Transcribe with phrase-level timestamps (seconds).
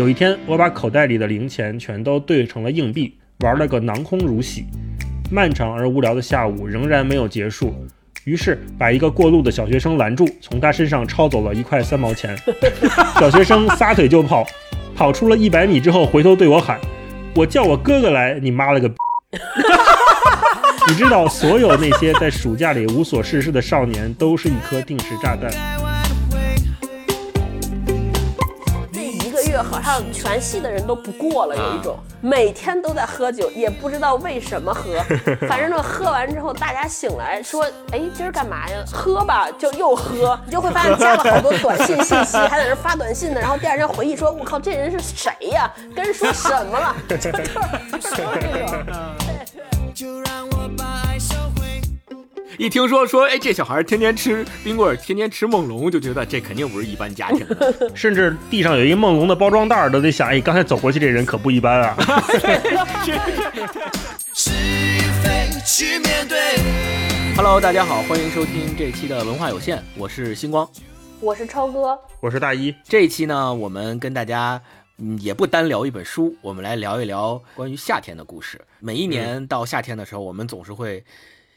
[0.00, 4.64] 有一天，我把口袋里的零钱全都兑成了硬币，玩了个囊空如洗。
[5.30, 7.74] 漫长而无聊的下午仍然没有结束，
[8.24, 12.34] 于是把一个过路的小学生拦住，从他身上抄走了一块三毛钱。
[13.20, 14.42] 小学生撒腿就跑，
[14.96, 16.80] 跑出了一百米之后，回头对我喊
[17.36, 18.94] ：“我叫我哥哥来，你妈了个逼！”
[20.88, 25.50] 你知道，所有那些在暑假里无所事事的少年，都是一颗定时炸弹。
[29.82, 35.02] 好像全系的人都不过了，有一种每天都在喝酒，也不知道为什么喝，
[35.48, 38.84] 反正呢喝完之后，大家醒来说，哎，今儿干嘛呀？
[38.92, 45.70] 喝吧，就又喝， 你就会发现加了好多短信信息，还在那发短信呢，然后第二天回忆说，我靠，这人是谁呀？
[45.94, 46.94] 跟人说什么了？
[47.08, 47.42] 就就是
[47.92, 48.84] 就是这种。
[49.94, 51.09] 就让我把。
[52.60, 57.90] 一听说说，哎，这小孩天天吃冰棍儿，天天吃梦龙，就觉得这肯定不是一般家庭的。
[57.96, 61.96] 甚至地上有一梦龙的包装袋儿，都得想，哎，刚才走过去这人可不一般啊！
[64.34, 66.38] 是与非去面对。
[67.34, 70.34] Hello，大家好，欢迎收听这期的文化有限，我是。
[70.34, 70.68] 星光。
[71.18, 71.46] 我是。
[71.46, 72.38] 超哥，我是。
[72.38, 74.60] 大一，这一期呢，我们跟大家。
[74.98, 78.60] 嗯，也不单聊一本书，我们来聊一聊关于夏天的故事。
[78.80, 80.74] 每一年到夏天的时候，我们总是。
[80.74, 81.02] 会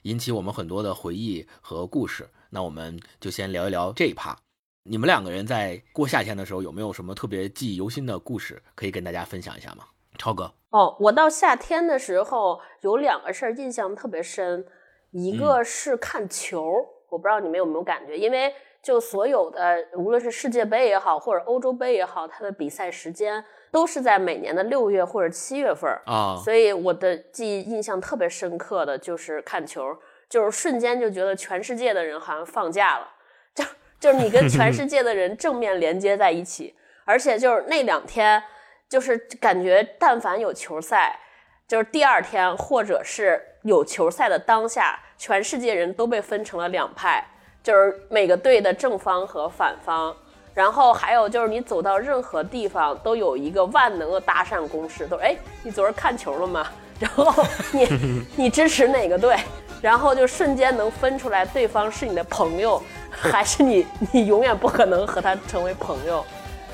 [0.03, 2.29] 引起我们很多的回忆和故事。
[2.49, 4.37] 那我们就先聊一聊这一趴。
[4.83, 9.85] 你们两个人在过夏天的时候，有没有什么特别记忆犹新的故事可以跟大家分享一下吗？
[10.17, 14.65] 超哥，哦，我到夏天的时候有两个事儿印象特别深，
[15.11, 16.63] 一个是看球，
[17.09, 18.53] 我不知道你们有没有感觉，因为。
[18.83, 23.41] 就所有的，无论是世界杯也好，或者欧洲杯也好，它的比赛时间
[23.73, 29.97] 都是在每年的六月或者七月份啊，所以我的记忆印象特别深刻的就是看球，
[30.29, 33.07] 就是瞬间就觉得全世界的人好像放假了，
[33.55, 33.65] 就
[33.99, 38.43] 就是你跟全世界的人正面连接在一起，而且就是那两天，
[38.87, 41.19] 就是感觉但凡有球赛，
[41.67, 47.27] 就是第二天或者是有球赛的当下，全世界人都被分成了两派。
[47.63, 50.13] 就是每个队的正方和反方，
[50.53, 56.67] 然后还有就是你走到任何地方都有一个万能的搭讪公式，都是哎，你昨儿看球了吗？
[56.99, 57.87] 然后你
[58.37, 59.35] 你支持哪个队？
[59.81, 62.81] 然后就瞬间能分出来对方是你的朋友，
[63.11, 66.23] 还是你你永远不可能和他成为朋友，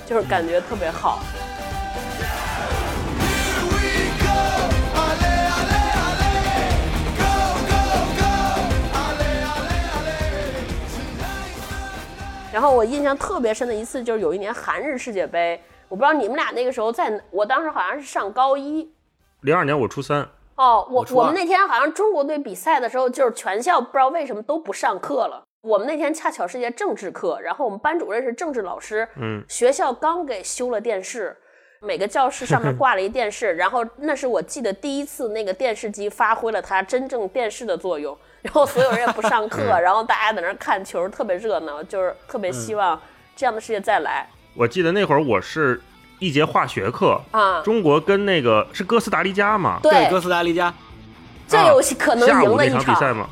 [0.06, 1.20] 就是感觉特别好。
[12.60, 18.92] 然后我印象特别深的一次就是有一年韩日世界杯，我不知道你们俩那个时候在，我当时好像是上高一，
[19.44, 20.28] 零二年我初三。
[20.58, 25.42] 哦，我我们那天好像中国队比赛的时候，就是全校不知道为什么都不上课了。
[25.62, 31.38] 我们那天恰巧是节政治课，然后我们班主任是政治老师，嗯，学校刚给修了电视，
[31.82, 38.18] 每个教室上面挂了一电视，然后那是我记得第一次那个电视机发挥了它真正电视的作用。
[38.42, 43.00] 然后所有人也不上课，然后大家在那看球，特别热闹，就是特别希望
[43.34, 44.28] 这样的世界再来。
[44.56, 45.82] 我记得那会儿我是
[46.20, 49.80] 一节化学课啊，中国跟那个是哥斯达黎加嘛？
[49.82, 50.74] 对，哥斯达黎加，
[51.48, 53.30] 这游戏可能赢了一场比赛嘛。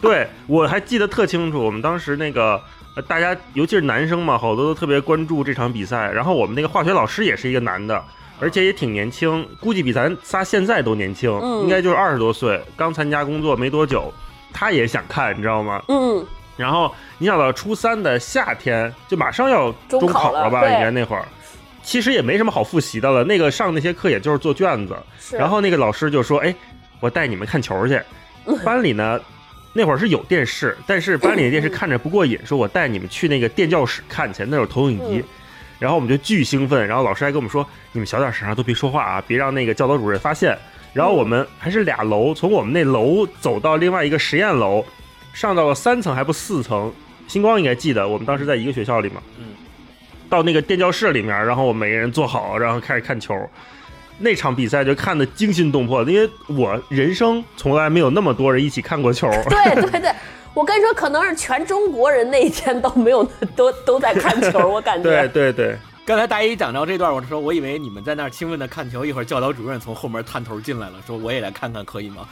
[0.00, 2.62] 对，我还记得特清楚，我们当时那个
[3.02, 6.10] 大家，尤其是男生嘛，好多都特别关注这场比赛。
[6.10, 8.02] 然后我们那个化学老师也是一个男的。
[8.42, 14.10] 而且也挺年轻，估计比咱仨现在都年轻，嗯、应该就是二十多岁，刚参加工作没多久。
[14.50, 15.82] 他也想看，你知道吗？
[15.88, 16.24] 嗯。
[16.56, 20.62] 然后你想到初三的夏天，就马上要中考了吧？
[20.62, 21.24] 应该那会儿，
[21.82, 23.22] 其实也没什么好复习的了。
[23.24, 24.96] 那个上那些课也就是做卷子。
[25.32, 26.54] 然后那个老师就说：“哎，
[26.98, 28.00] 我带你们看球去。”
[28.64, 29.20] 班里呢，
[29.72, 35.18] 那会儿是有电视，但是班里的电视看着不过瘾，说我带你们去那个电教室看去，那有投影机。
[35.18, 35.24] 嗯
[35.80, 40.54] 然后我们就巨兴奋，然后老师还跟我们说：“你们小点声啊，都别说话啊，别让那个教导主任发现。”
[40.92, 44.84] 然后我们还是俩楼，从我们那楼走到另外一个实验楼，
[45.32, 46.92] 上到了三层还不四层。
[47.28, 49.22] 星光应该记得，我们当时在一个学校里嘛。
[49.38, 49.54] 嗯。
[50.28, 53.34] 到那个电教室里面，然后我们每个人坐好，然后开始看球。
[54.20, 59.28] 那场比赛就看得惊心动魄，因为我人生从来没有那么多人一起看过球。
[59.50, 60.12] 对对对。
[60.52, 63.24] 我跟你说，可能是全中国人那一天都没有
[63.54, 65.08] 都都在看球，我感觉。
[65.08, 72.26] 对对对，刚才大一讲到这段，我说我以为你们在那儿兴奋的看球，一会儿教导主任从后门探头进来了，说我也来看看，可以吗？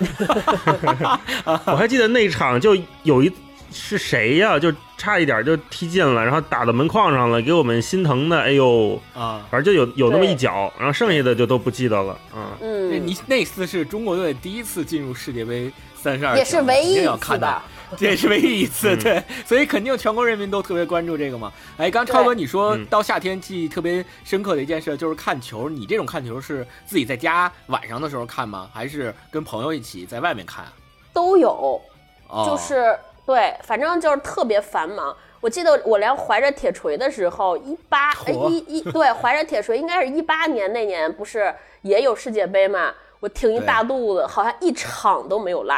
[1.66, 3.32] 我还记得那场就有一
[3.72, 9.46] 是谁呀、就差一点就踢进了，然后打到门框上了，给我们心疼的，哎呦啊！
[9.50, 12.18] 反正就有有那么一脚，然后剩下的就都不记得了。
[12.34, 17.62] 嗯嗯，你那次是中国队第一次进入世界杯三十二强，也是唯一要看到。
[17.96, 21.50] 这也是唯一一次，嗯对，所以肯定全国人民都特别关注这个嘛。
[21.78, 28.68] 哎，刚超哥你说嗯到夏天记忆特别深刻的一件事就是看球，你这种看球是自己在家晚上的时候看吗？
[28.74, 30.72] 还是跟朋友一起在外面看啊？
[31.14, 31.80] 都有，
[32.28, 32.94] 哦，就是
[33.28, 35.14] 对，反正就是特别繁忙。
[35.38, 42.94] 我记得我连怀着铁锤的时候，一八一一对怀着铁锤，应该是一八年那年，不是也有世界杯嘛？
[43.20, 45.74] 我挺一大肚子，好像一场都没有落，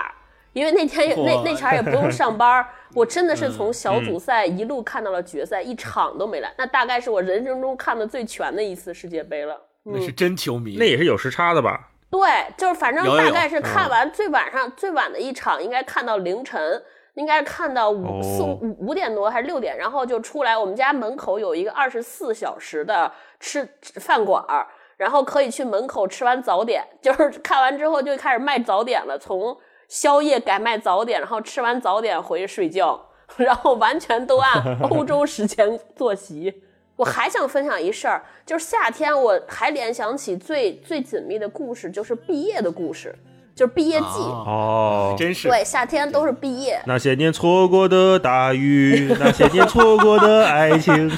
[0.52, 6.49] 因为那天也那那前儿也不用上班儿，我真的是嗯从小组赛一路看到了决赛，一场都没落。
[6.56, 9.61] 那大概是我人生中看的最全的一次世界杯了。
[9.82, 11.88] 那是真球迷，那也是有时差的吧？
[12.12, 12.20] 对，
[12.56, 16.81] 就是反正大概是看完最晚上最晚的一场，应该看到凌晨，
[17.14, 20.56] 应该是看到五四哦五五点多还是六点，然后就出来。
[20.56, 24.66] 我们家门口有一个二十四小时的吃吃饭馆儿，
[24.96, 29.56] 然后可以去门口吃完早点， 就是看完之后就开始卖早点了，从
[29.88, 36.62] 宵夜改卖早点，然后吃完早点回去睡觉， 然后完全都按 欧洲时间作息。
[36.96, 43.14] 我还想分享一事儿，就是夏天我还联想起最最紧密的故事，就是毕业的故事，
[43.60, 44.06] 就是毕业季。
[44.06, 46.80] 哦，哦，真是对，夏天都是毕业。
[46.86, 50.94] 那些年错过的大雨，那些年错过的爱情。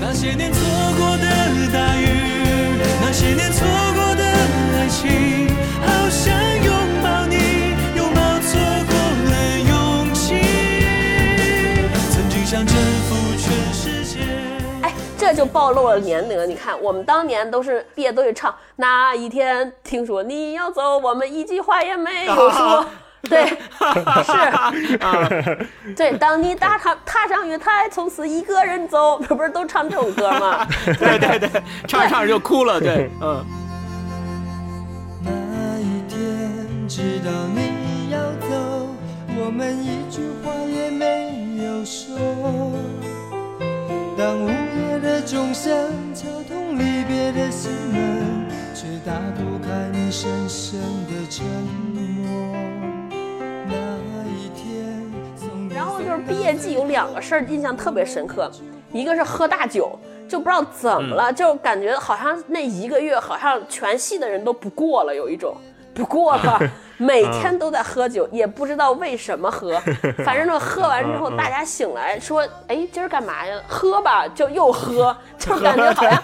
[0.00, 0.60] 那些年错
[0.98, 1.24] 过的
[1.72, 2.08] 大雨，
[3.00, 3.64] 那些年错
[3.94, 4.24] 过的
[4.76, 5.43] 爱情，
[15.34, 16.48] 就暴露了年龄。
[16.48, 18.54] 你看，我们当年都是毕业都会唱。
[18.76, 22.84] 那一天，听说 你要走，我们一句话也没有说。
[23.26, 23.56] 对，是，
[25.96, 26.12] 对。
[26.18, 30.66] 当你踏上踏上月台，从此一个人走，不是都唱这种歌吗？
[30.84, 33.42] 对对对，唱着唱着就哭了，对，嗯，
[35.24, 35.30] 那
[35.80, 38.88] 一天，知道你要走，
[39.42, 42.14] 我们一句话也没有说。
[44.16, 51.44] 当午夜的钟声敲痛离别的心门，却打不开你深深的沉
[51.92, 52.56] 默。
[53.66, 53.74] 那
[54.28, 55.02] 一天，
[55.74, 58.48] 然后就是毕业季有两个事儿印象特别深刻，
[58.92, 65.56] 一个是喝大酒，就不知道怎么了，就感觉好像那一个月好像全系的人都不过了，有一种
[65.94, 66.60] 不过了，
[66.98, 69.80] 每天都在喝酒，也不知道为什么喝，
[70.24, 73.58] 反正就喝完之后，大家醒来说，哎，今儿干嘛呀？
[73.68, 76.22] 喝吧，就又喝， 就感觉好像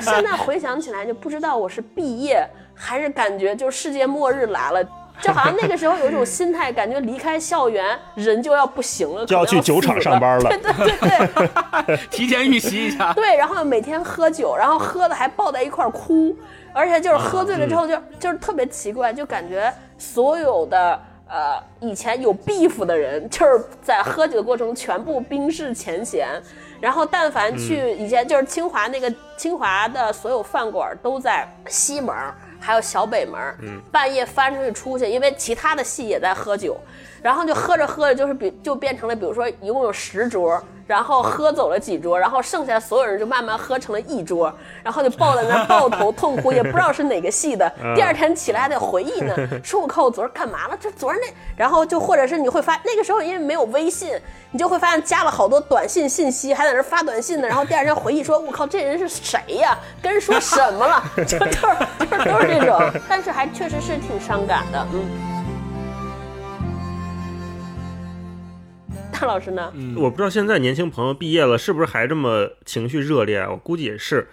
[0.00, 2.44] 现在回想起来就不知道我是毕业
[2.74, 4.84] 还是感觉就世界末日来了。
[5.22, 10.48] 就好像那个时候有一种心态，感觉离开校园人就要不行了，就要去酒厂上班了。
[10.48, 11.48] 对对对。
[11.86, 16.34] 对提前预习一下，对，然后每天喝酒，然后喝的还抱在一块儿哭，
[16.72, 26.28] 而且就是喝醉了之后就、就是特别奇怪，就感觉所有的呃以前有 beef 的人，就是在喝酒的过程中全部冰释前嫌，
[26.80, 32.34] 然后但凡去以前就是清华那个清华的所有饭馆都在西门儿。
[32.62, 33.56] 还有小北门儿，
[33.90, 36.78] 半夜翻出去出去，因为其他的系也在喝酒，
[37.22, 44.52] 然后就喝着喝着，就是比就变成了，比如说一共有十桌，然后喝走了几桌，然后剩下所有人就慢慢喝成了一桌，
[44.82, 47.70] 然后就抱在那儿抱头痛哭，也不知道是哪个系的。
[47.94, 50.76] 第二天起来还得回忆呢，说我靠，我昨儿干嘛了？
[50.80, 51.26] 这昨儿那，
[51.56, 54.18] 然后就或者是你会发那个时候因为没有微信，
[54.50, 59.78] 你就会发现加了好多短信信息，还在那儿发短信呢，然后第二天回忆说，我靠，这人是谁呀？
[60.02, 61.02] 跟人说什么了？
[61.18, 61.50] 就就是
[62.10, 65.39] 就是都是这种，但是还确实是挺伤感的，嗯。
[69.20, 69.70] 大老师呢？
[69.96, 74.28] 我不知道现在年轻朋友毕业了是不是还这么情绪热烈，我估计也是。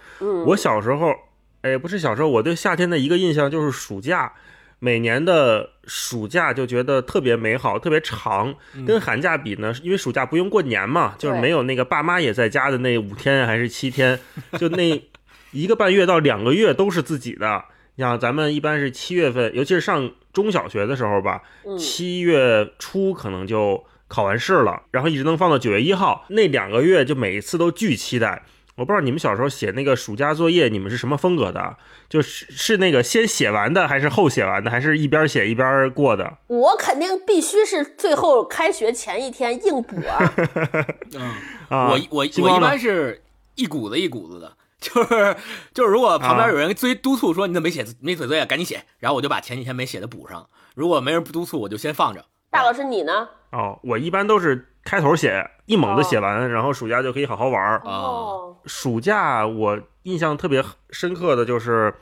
[0.46, 1.14] 我小时候，
[1.60, 4.32] 哎，不是小时候，我对夏天的一个印象就是暑假，
[4.78, 8.54] 每年的暑假就觉得特别美好，特别长。
[8.86, 14.18] 跟寒假比呢，因为暑假不用过年嘛，就是没有那个爸妈也在家的那五天还是七天，
[14.58, 15.02] 就那
[15.50, 17.62] 一个半月到两个月都是自己的。
[17.96, 21.42] 你像咱们一般是七月份，尤其是上中小学的时候吧，
[21.76, 28.42] 七月初可能就考完试了，然后一直能放到九月一号，那两个月就每一次都巨期待。
[28.76, 31.76] 我不知道你们小时候写那个暑假作业，你们是什么风格的？
[32.08, 36.38] 就是是那个先写完的，还是后写完的，还是一边写一边过的？
[36.46, 40.34] 我肯定必须是最后开学前一天硬补啊！
[41.12, 41.34] 嗯，
[41.68, 43.20] 啊，我我我一般是
[43.56, 45.36] 一股子一股子的，就 是
[45.74, 50.48] 就是，如果旁边有人追督促说你怎么没写没写作业，赶紧写，然后我就把前几天没写的补上。
[50.76, 52.24] 如果没人不督促，我就先放着。
[52.48, 53.28] 大老师你呢？
[53.50, 57.76] 哦，我一般都是开头写，一猛子写完，然后暑假就可以好好玩儿。
[57.78, 61.94] 啊哦，暑假我印象特别深刻的就是，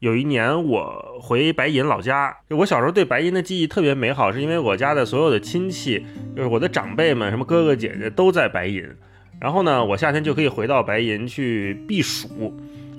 [0.00, 6.04] 有一年我回白银老家，我小时候对白银的记忆特别美好，是因为我家的所有的亲戚，
[6.36, 8.84] 就是我的长辈们，什么哥哥姐姐都在白银。
[9.40, 12.56] 然后呢，我夏天就可以回到白银去避暑，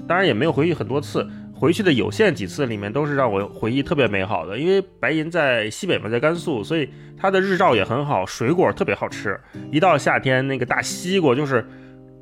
[0.08, 1.30] 当然也没有回去很多次，
[1.60, 4.58] 回去的有限几次里面都是让我回忆特别美好的。
[4.58, 9.38] 因为白银在西北嘛，在甘肃，所以它的日照也很好，水果特别好吃。
[9.72, 11.68] 一到夏天，那个大西瓜就是。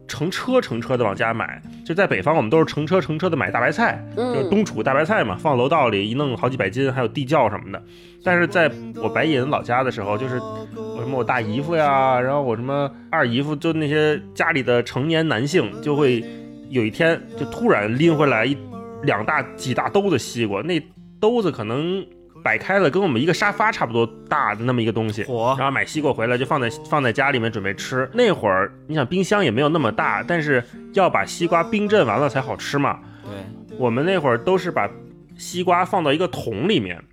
[0.10, 7.84] 成车成车的往家买，就在北方，我们都是成车成车的买大白菜，就是嗯，冬储大白菜嘛，放楼道里一弄好几百斤，还有地窖什么的。
[8.24, 16.24] 但是在我白银老家的时候，就是我什么我大姨夫呀，然后我什么二姨夫，就那些家里的成年男性，就会
[16.70, 18.56] 有一天就突然拎回来一
[19.04, 20.82] 两大几大兜子西瓜，那
[21.20, 22.06] 兜子可能
[22.44, 28.10] 摆开了跟我们一个沙发差不多大的那么一个东西，火然后买西瓜回来就放在放在家里面准备吃。
[28.14, 30.64] 那会儿你想冰箱也没有那么大，但是
[30.94, 33.00] 要把西瓜冰镇完了才好吃嘛。
[33.24, 33.34] 对，
[33.78, 34.90] 我们那会儿都是把
[35.38, 37.04] 西瓜放到一个桶里面，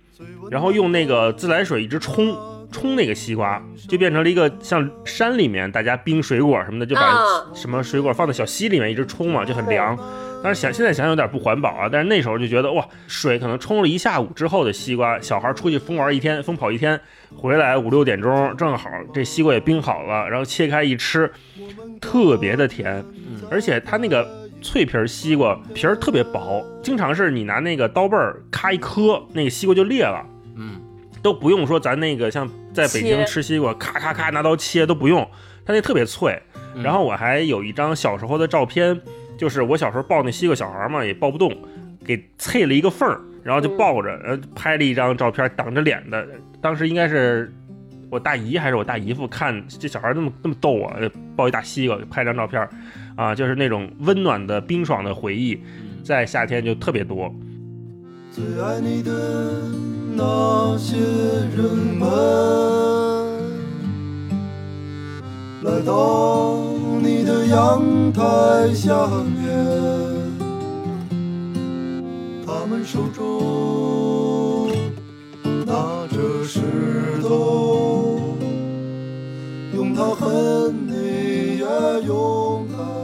[0.49, 2.37] 然后用那个自来水一直冲
[2.71, 9.97] 冲那个西瓜，就变成了一个像山里面大家冰水果什么的，就把啊什么水果放在小溪里面一直冲嘛，就很凉。
[10.43, 16.99] 但是想现在想想有点不环保啊，但是那时候就觉得哇，水可能冲了一下午之后的西瓜，小孩出去疯玩一天，疯跑一天，
[17.35, 21.31] 回来五六点钟正好这西瓜也冰好了，然后切开一吃，
[21.99, 23.03] 特别的甜，
[23.49, 24.27] 而且它那个
[24.61, 30.23] 脆皮儿西瓜皮儿特别薄，经常是你拿那个刀背儿咔一磕，那个西瓜就裂了。
[30.55, 30.79] 嗯，
[31.23, 35.27] 都不用说咱那个像在北京吃西瓜，咔咔咔拿刀切都不用，
[35.65, 36.39] 它那特别脆。
[36.77, 38.99] 嗯然后我还有一张小时候的照片，
[39.37, 41.51] 就是我小时候抱那西瓜小孩嘛，也抱不动，
[42.05, 46.27] 给啐了一个缝儿，然后就抱着，呃，拍了一张照片挡着脸的。
[46.61, 47.53] 当时应该是
[48.09, 50.97] 我大姨还是我大姨夫看这小孩那么那么逗啊，
[51.35, 52.67] 抱一大西瓜拍张照片，
[53.15, 55.59] 啊，就是那种温暖的冰爽的回忆，
[56.03, 57.33] 在夏天就特别多。
[58.31, 59.11] 最爱你的
[60.15, 60.97] 那些
[61.55, 61.63] 人
[61.97, 62.07] 们，
[65.65, 66.59] 来到
[67.01, 68.21] 你的阳台
[68.71, 69.51] 下面，
[72.45, 74.69] 他们手中
[75.65, 76.59] 拿着石
[77.23, 78.19] 头，
[79.73, 81.65] 用它恨你，也
[82.05, 82.94] 用它。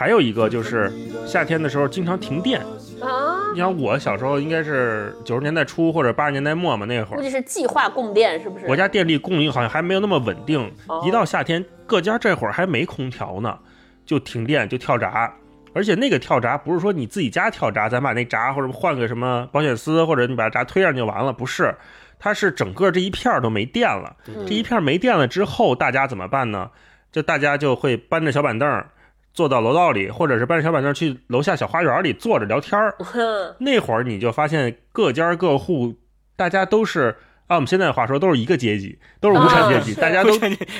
[0.00, 0.90] 还有一个就是
[1.26, 2.58] 夏天的时候经常停电。
[3.02, 8.64] 啊，你像我小时候应该是九十年代初或者八十年代末嘛，那会儿估计是计划供电，是不是？
[8.64, 13.58] 国家电力供应好像还没有那么稳定哦，一到夏天各家这会儿还没空调呢，
[14.06, 15.30] 就停电就跳闸。
[15.74, 21.74] 而且那个跳闸不是说你自己家跳闸，咱把那闸或者换个什么保险丝，或者你把闸推上就完了，不是，
[22.18, 24.16] 它是整个这一片儿都没电了。
[24.28, 26.70] 嗯这一片儿没电了之后，大家怎么办呢？
[27.12, 28.88] 就大家就会搬着小板凳儿
[29.32, 32.94] 坐到楼道里，或者是搬着小板凳去楼下小花园里坐着聊天儿。
[33.58, 35.94] 那会儿你就发现各家各户，
[36.36, 40.30] 大家都是按我们现在的话说，都是一个阶级，都是无产阶级，大家都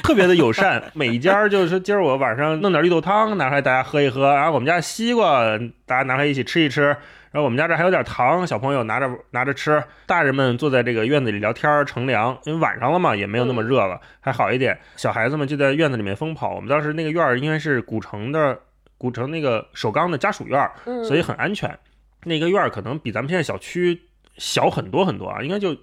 [0.02, 0.83] 特别的友善。
[0.95, 4.33] 每一家就是说，今儿我晚上弄点绿豆汤拿出来，大家喝一喝。
[4.35, 5.42] 然后我们家西瓜，
[5.87, 6.97] 大家拿出来一起吃一吃。
[7.32, 9.82] 然后我们家这还有点糖，小朋友拿着拿着吃。
[10.04, 14.76] 大人们坐在这个院子里聊天乘凉，因为晚上了嘛，也没有那么热了，还好一点。
[14.96, 16.54] 小孩子们就在院子里面疯跑。
[16.54, 18.58] 我们当时那个院儿应该是古城的
[18.99, 20.70] 古城那个首钢的家属院
[21.04, 21.78] 所以很安全。
[22.25, 24.00] 那个院儿可能比咱们现在小区
[24.37, 25.76] 小很多很多啊，应该就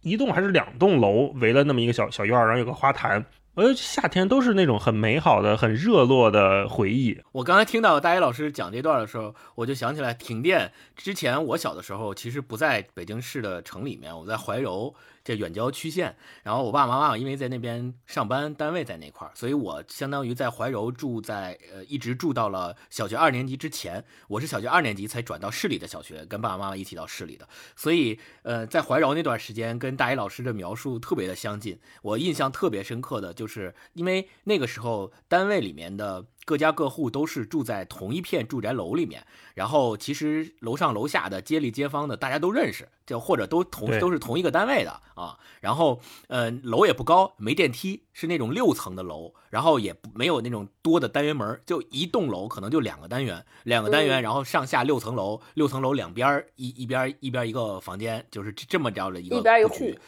[0.00, 3.24] 一栋还是两栋楼围了那么一个小小院儿，然后有个花坛。
[3.56, 7.20] 我觉得，夏天都是那种很美好的、很热络的回忆。
[7.30, 14.92] 我刚才听到大一老师讲这段的时候，我就想起来停电之前，我小的时候其实不在北京市的城里面，我在怀柔
[15.24, 16.14] 这远郊区县。
[16.42, 24.04] 然后我爸爸妈妈因为在那边上班，单位在那块儿，所以我相当于在怀柔住在呃一直住到了小学二年级之前。
[24.28, 27.48] 我是小学二年级才转到市里的小学，跟爸爸妈妈一起到市里的。
[27.74, 31.78] 所以呃，在怀柔那段时间，跟大一老师的描述特别的相近。
[32.02, 39.24] 我印象特别深刻的就是，因为那个时候单位里面的各家各户都是住在同一片住宅楼里面，
[39.54, 45.38] 然后其实楼上楼下的街里街坊的大家都认识，就或者都同都是同一个单位的啊。
[45.60, 59.98] 然后呃，楼也不高，没电梯，是那种六层的楼，然后也不没有那种多的单元门，就一栋楼可能就两个单元，两个单元，嗯然后上下六层楼，六层楼两边一一边一边一个房间，就是这这么着的一个一边儿一布局户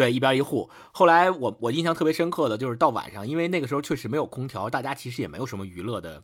[0.00, 0.70] 对，一边一户。
[0.92, 6.22] 后来我我印象特别深刻的就是到晚上，因为那个时候确实没有空调，大家其实也没有什么娱乐的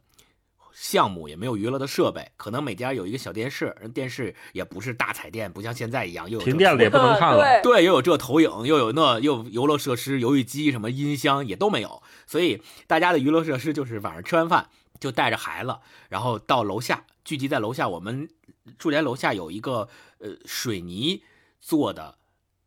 [0.73, 7.61] 项目，也没有娱乐的设备，可能每家有一个小电视，电视也不是大彩电，不像现在一样又有停电了也不能看了。
[7.63, 15.77] 对，对，又有这投影，又有那又有游乐设施、游戏机、什么音箱也都没有，所以大家的娱乐设施就是晚上吃完饭，就带着孩子，
[16.09, 17.87] 然后到楼下聚集在楼下。
[17.89, 18.31] 我们
[18.79, 21.23] 住宅楼下有一个呃水泥
[21.61, 22.17] 做的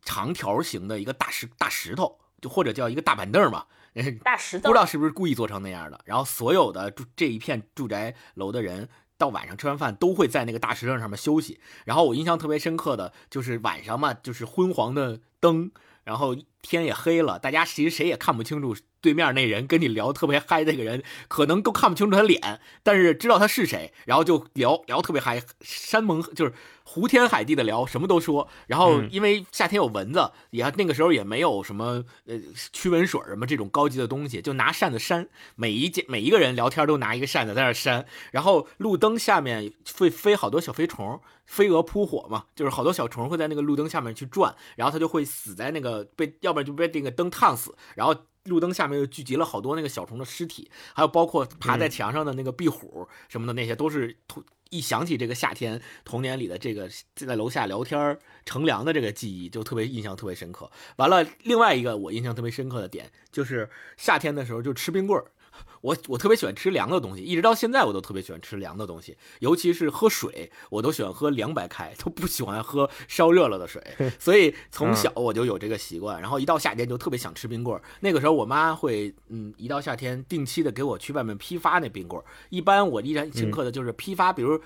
[0.03, 3.65] 长条形的一个大石大石头，就或者叫一个大板凳嘛。
[4.23, 5.99] 大石头不知道是不是故意做成那样的。
[6.05, 8.87] 然后所有的住这一片住宅楼的人，
[9.17, 11.59] 到晚上吃完饭都会在那个大石凳上面休息。
[11.85, 15.71] 然后我印象特别深刻的就是晚上嘛，就是昏黄的灯，
[16.03, 28.49] 然后天也黑了，大家其实谁也看不清楚对面那人跟你聊特别嗨，那个人可能都看不清楚他脸，但是知道他是谁，然后就聊聊特别嗨，山盟就是胡天海地的聊，什么都说。
[28.67, 32.37] 然后嗯因为夏天有蚊子，也那个时候也没有什么呃
[32.73, 48.15] 驱蚊水什么这种高级的东西，就拿扇子扇，每一件每一个人聊天都拿一个扇子在那扇，然后路灯下面会飞好多小飞虫，飞蛾扑火嘛，就是好多小虫会在那个路灯下面去转，然后它就会死在那个被，要不然就被那个灯烫死，然后
[48.45, 60.69] 路灯下面又聚集了好多那个小虫的尸体，还有包括爬在墙上的那个壁虎什么的，那些都是童一想起这个夏天童年里的这个在楼下聊天儿乘凉的这个记忆，就特别印象特别深刻。
[60.97, 65.31] 完了，另外一个我印象特别深刻的点就是夏天的时候就吃冰棍儿。
[65.81, 73.81] 我我特别喜欢吃凉的东西，一直到现在我都特别喜欢吃凉的东西，尤其是喝水，我都喜欢喝凉白开，都不喜欢喝烧热了的水。
[74.19, 77.81] 所以从小我就有这个习惯，然后一到夏天就特别想吃冰棍儿。
[78.01, 82.25] 那个时候我妈会，嗯，一到夏天定期的给我去外面批发那冰棍儿。
[82.49, 84.59] 一般我依然深刻的就是批发，比如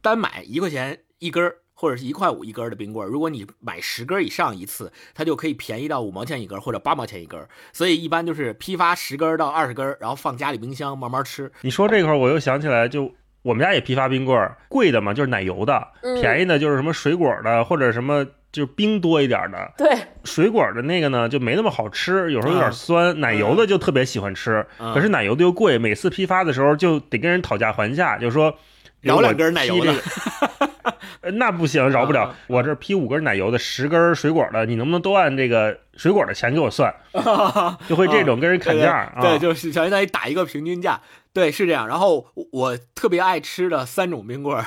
[0.00, 1.56] 单买一块钱一根儿。
[1.80, 7.48] 或者是一块五一根儿的冰棍儿，如果你买十根儿以上一次，它就可以便宜到五毛钱一根儿或者八毛钱一根儿。
[7.72, 11.50] 所以一般就是批发十根儿到二十根儿，然后放家里冰箱慢慢吃。
[11.62, 13.10] 你说这块儿，我又想起来，就
[13.40, 19.72] 我们家也批发冰棍儿，贵的嘛就是奶油的，嗯便宜的就是什么水果的或者什么就是冰多一点的。
[19.78, 19.88] 对，
[20.24, 23.18] 水果的那个呢就没那么好吃，有时候有点酸。
[23.20, 28.54] 奶油的就特别喜欢吃，嗯可是奶油的又贵，每次批发的时候就得跟人讨价还价，就是说。
[29.00, 29.94] 饶两根奶油的
[31.34, 32.36] 那不行，饶不了啊。
[32.46, 36.92] 我这批五根奶油的，十根水果的，你能不能都按这个水果的钱给我算？
[37.86, 39.20] 就会这种跟人砍价啊。
[39.20, 41.00] 对对，就是相当于打一个平均价。
[41.32, 41.86] 对，是这样。
[41.86, 44.64] 然后我我特别爱吃的三种冰棍儿，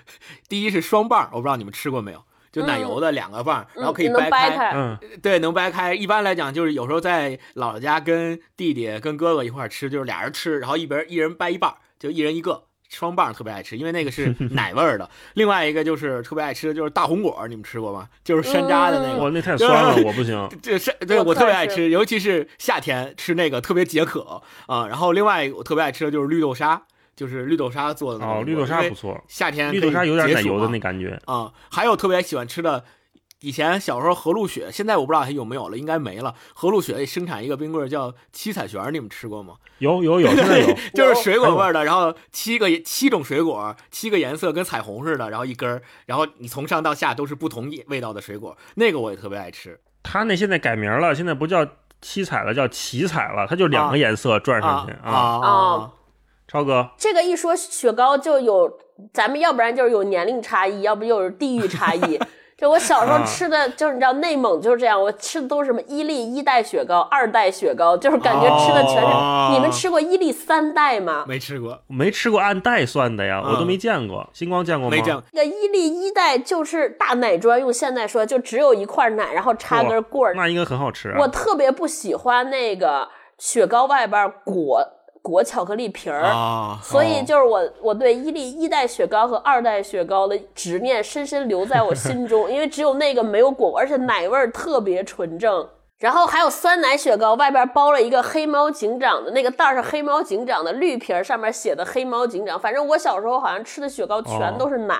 [0.48, 5.94] 第一是双棒儿，我不知道你们吃过没有，就奶油的两个棒儿，然后可以掰开，嗯，对，能掰开。
[5.94, 12.64] 一般来讲，就是有时候在姥姥家跟弟弟、跟哥哥一块儿吃，就是俩人吃，然后一边一人掰一半，就一人一个。
[12.88, 15.08] 双棒特别爱吃，因为那个是 奶味儿的。
[15.34, 18.08] 另外一个就是特别爱吃的就是大红果，你们吃过吗？
[18.22, 19.22] 就是山楂的那个。
[19.22, 20.48] 我那太酸了，我不行。
[20.62, 24.86] 这山对我我特别爱吃，尤其是夏天吃那个特别解渴啊。
[24.86, 26.82] 然后另外一个我特别爱吃的就是绿豆沙，
[27.16, 31.20] 就是绿豆沙做的那哦，绿豆沙不错，夏天绿豆沙有点奶油的那感觉。
[31.24, 32.84] 啊、还有特别喜欢吃的。
[33.44, 36.34] 以前小时候和路雪，现在我不知道还有没有了，应该没了。
[36.54, 39.54] 和路雪生产一个冰棍儿叫七彩旋儿，你们吃过吗？
[39.78, 40.66] 有有有，现在有。
[40.94, 49.78] 就是水果味儿的，然后七个七种水果，七个颜色跟彩虹似的，然后一根儿，然后你从上到下都是不同味道的水果，那个我也特别爱吃。
[50.02, 51.66] 它那现在改名了，现在不叫
[52.00, 55.48] 七彩了，叫奇彩了，它就两个颜色转上去啊啊。
[55.48, 55.90] 啊
[56.46, 58.78] 超哥，这个一说雪糕就有，
[59.12, 62.18] 咱们要不然就是有年龄差异，要不就是地域差异。
[62.56, 69.06] 就我小时候啊吃的，就是你知道内蒙就是这样，我吃的都是什么伊利一代雪糕、二代雪糕，就是感觉吃的全是。
[69.06, 71.24] 哦你们吃过伊利三代吗？
[71.28, 74.28] 没吃过，没吃过按袋算的呀，嗯我都没见过。
[74.32, 74.96] 星光见过吗？
[74.96, 75.22] 没见过。
[75.32, 80.34] 那个伊利一代就是大奶砖，用现在说就只有一块奶，然后插根棍儿。
[80.34, 81.16] 那应该很好吃啊。
[81.18, 84.80] 我特别不喜欢那个雪糕外边裹
[85.24, 86.20] 裹巧克力皮儿。
[86.24, 95.66] 啊，所以就是我，我对伊利一代雪糕和二代雪糕的执念深深留在我心中，因为只有那个没有裹，而且奶味儿特别纯正。
[95.98, 102.60] 然后还有酸奶雪糕，外边包了一个黑猫警长的那个袋儿是黑猫警长的绿皮儿，上面写的黑猫警长。
[102.60, 104.96] 反正我小时候好像吃的雪糕全都是奶。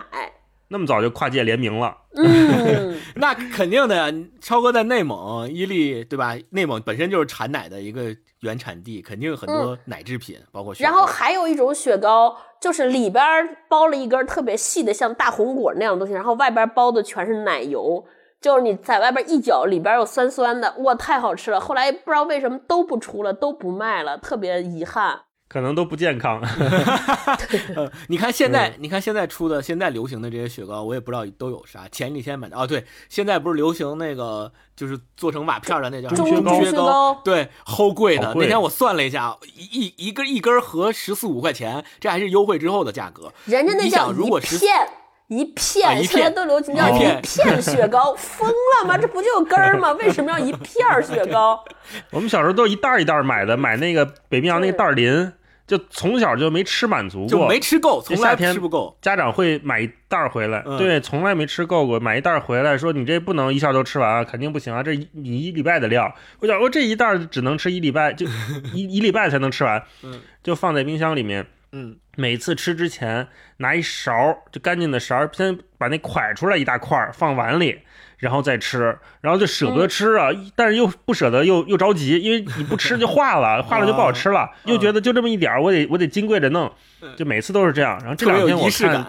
[0.69, 4.11] 那么早就跨界联名了，嗯， 那肯定的呀。
[4.41, 6.35] 超哥在内蒙伊利，对吧？
[6.51, 10.91] 内蒙本身就是产奶的一个原产地，肯定有很多奶制品，包括雪糕。
[10.91, 13.25] 然后还有一种雪糕，就是里边
[13.69, 18.05] 包了一根特别细的像大红果那样的东西，然后外边包的全是奶油。
[18.41, 21.59] 就是你在外边一搅，里边又酸酸的，哇，太好吃了！
[21.59, 25.23] 后来不知道为什么都不出了，都不卖了，特别遗憾。
[25.55, 26.40] 可能都不健康。
[27.77, 31.87] 呃，你看现嗯在，你看现在出的，现在流行的这些雪糕，我也不知道都有啥。
[31.93, 38.33] 前几天买的，哦，对，现在不是流行那个，就是做成瓦片的那叫什么中雪雪糕对，齁贵的。
[38.33, 43.33] 贵那天我算了一下，一一一根一根合十四五块钱，这还是优惠之后的价格。
[43.45, 44.88] 人家那叫你想，如果是一片
[45.29, 48.99] 一片，啊一片现在都流行叫一一片片雪糕，疯了吗？
[48.99, 49.93] 这不就根儿吗？
[49.93, 51.64] 为什么要一片雪糕？
[52.11, 55.33] 我们小时候都一袋一袋买的，买那个北冰洋那个袋儿林，
[55.66, 58.96] 就从小就没吃满足就过，没吃够，从来夏天吃不够。
[59.00, 68.27] 家长会买一袋儿回来，嗯对，从来没吃够过，买一袋儿回来说你这不能一下都吃完啊，肯定不行啊，这一你一礼拜的量，我想我这一袋儿只能吃一礼拜，就
[68.74, 74.12] 一 一礼拜才能吃完，嗯，就放在冰箱里面，嗯，每次吃之前拿一勺
[74.53, 77.81] 就干净的勺儿，先把那蒯出来一大块儿放碗里。
[78.25, 86.73] 然后再吃，然后就舍不得吃啊，但是又不舍得，又又着急，因为你不吃就化了，化了就不好吃了，又觉得就这么一点儿，我得我得金贵着弄，
[87.17, 87.99] 就每次都是这样。
[88.01, 89.07] 然后这两天我看感。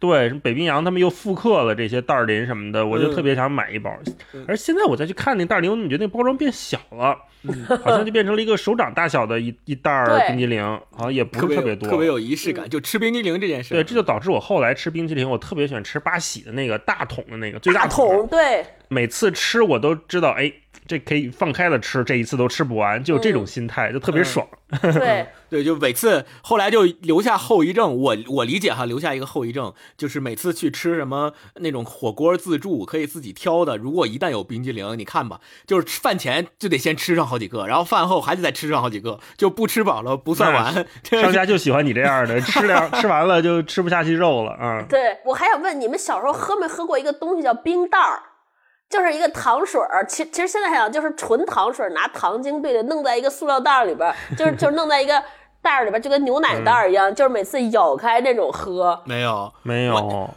[0.00, 3.92] 对，什么北冰洋他们又复刻了这些袋儿林什么的，我就嗯特别想买一包。
[4.32, 7.16] 嗯而现在我再去看那袋儿林，我怎么觉得那包装变小了？
[7.44, 11.88] 嗯 好像就变成了一个手掌大小的一一袋儿冰激凌，好像也不特别是特别多。
[11.88, 13.74] 特别有仪式感，就吃冰激凌这件事。
[13.74, 17.86] 对，这就导致我后来吃冰激凌，我特别喜欢吃八喜的那个大桶的那个最大。
[17.86, 20.52] 桶，对，每次吃我都知道，哎，
[20.88, 24.44] 这可以放开了吃，这一次都吃不完，就这种嗯心态，就特别爽。
[24.82, 27.96] 对，对，就每次后来就留下后遗症。
[27.96, 40.86] 我我理解哈，留下一个后遗症，就是每次去吃什么那种火锅自助可以自己挑的，如果一旦有冰激凌，你看吧，就是吃饭前就得先吃上好几个，然后饭后还得再吃上好几个，就不吃饱了不算完。
[41.04, 44.84] 商家就喜欢你这样的，吃了 吃完了就吃不下去肉了啊。
[44.88, 48.22] 对我还想问你们，小时候喝没喝过一个东西叫冰袋儿？
[48.88, 55.22] 就是一个糖水儿，其其实现在想就是纯糖水儿，拿糖精兑的，弄在一个塑料袋儿里边儿，就是就是弄在一个
[55.60, 59.00] 袋儿里边儿，就跟牛奶袋儿一样，就是每次咬开那种喝。
[59.04, 60.34] 没有，没有，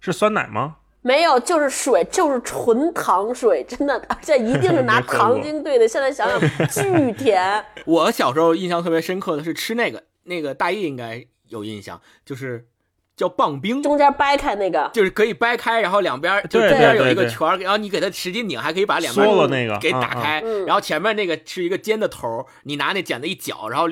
[0.00, 0.76] 是酸奶吗？
[1.04, 5.86] 没有，就是水，就是纯糖水，真的，而且一定是拿 糖精兑的。
[5.86, 7.64] 现在想想， 巨甜。
[7.86, 12.66] 我小时候印象特别深刻的是吃那个那个大一应该有印象，就是
[13.16, 13.82] 叫棒冰。
[13.82, 23.88] 中间掰开那个，就是可以掰开，然后两边就对中间有一个圈儿，然后你给它使劲拧，还可以把两边缩了那个给打开，嗯然后前面那个是一个尖的头，你拿那剪子一绞，然后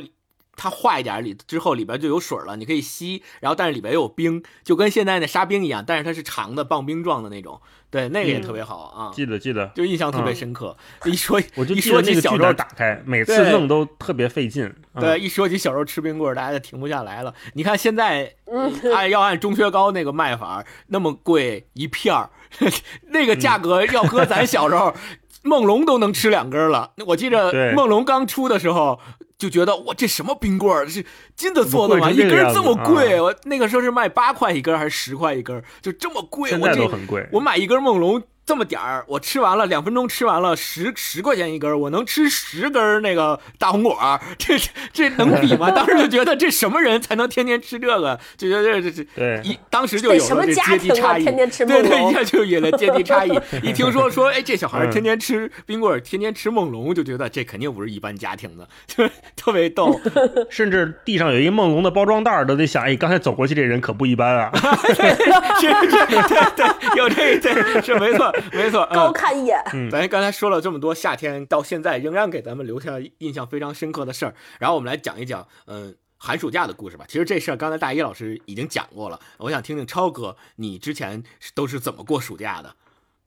[0.57, 8.43] 它化一点里之后里边就有水了，你可以吸，然后但是里边又有冰，就跟现在那沙冰一样，但是它是长的棒冰状的那种，对，那个也嗯。
[8.43, 10.77] 特别好啊，记得记得，就印象特别深刻。
[11.05, 14.71] 一说我就一说记得那小时候打开，每次弄都特别费劲。
[14.94, 17.33] 嗯对，，一说起小时候吃冰棍儿，大家就停不下来了。
[17.55, 22.31] 你看现在，嗯按要按钟薛高那个卖法，那么贵一片儿，
[23.11, 24.94] 那个价格要搁咱小时候，
[25.42, 26.92] 梦龙都能吃两根儿了。
[27.07, 28.98] 我记对着梦龙刚出的时候。
[29.40, 30.87] 就觉得哇，这什么冰棍儿？
[30.87, 31.03] 是
[31.35, 32.11] 金子做的吗？
[32.11, 35.64] 一根儿这么贵，我那个时候是卖八块一根儿还是十块一根儿？
[35.81, 37.26] 就这么贵，现在我这都很贵。
[37.33, 44.59] 我买一根梦龙这么点儿，我吃完了两分钟吃完了十十块钱一根儿，我能吃十根儿那个大红果儿， 这
[44.93, 45.71] 这能比吗？
[45.71, 48.19] 当时就觉得这什么人才能天天吃这个？
[48.37, 53.31] 就觉得这这这对一当时就有这什么了这家庭啊阶级差异，天天吃对对，一下就有了阶级差异。
[53.63, 60.01] 一听说 说哎这小孩天天吃冰棍，天天吃梦龙，就觉得这肯定不是一般家庭的，就特别逗。
[60.51, 64.51] 甚至地上有一梦龙的包装袋儿，都得想，哎，刚才走过去这人可不一般啊！
[64.91, 68.83] 是是，对对，有这这是没错 没错。
[68.90, 69.62] 嗯高看一眼。
[69.90, 74.35] 咱刚才说了这么多，夏天到现在仍然给咱们留下印象非常深刻的事儿。
[74.59, 77.05] 然后我们来讲一讲，嗯，寒暑假的故事吧。
[77.09, 81.22] 其实这事儿刚才大一老师已经讲过了，我想听听超哥，你之前
[81.55, 82.74] 都是怎么过暑假的？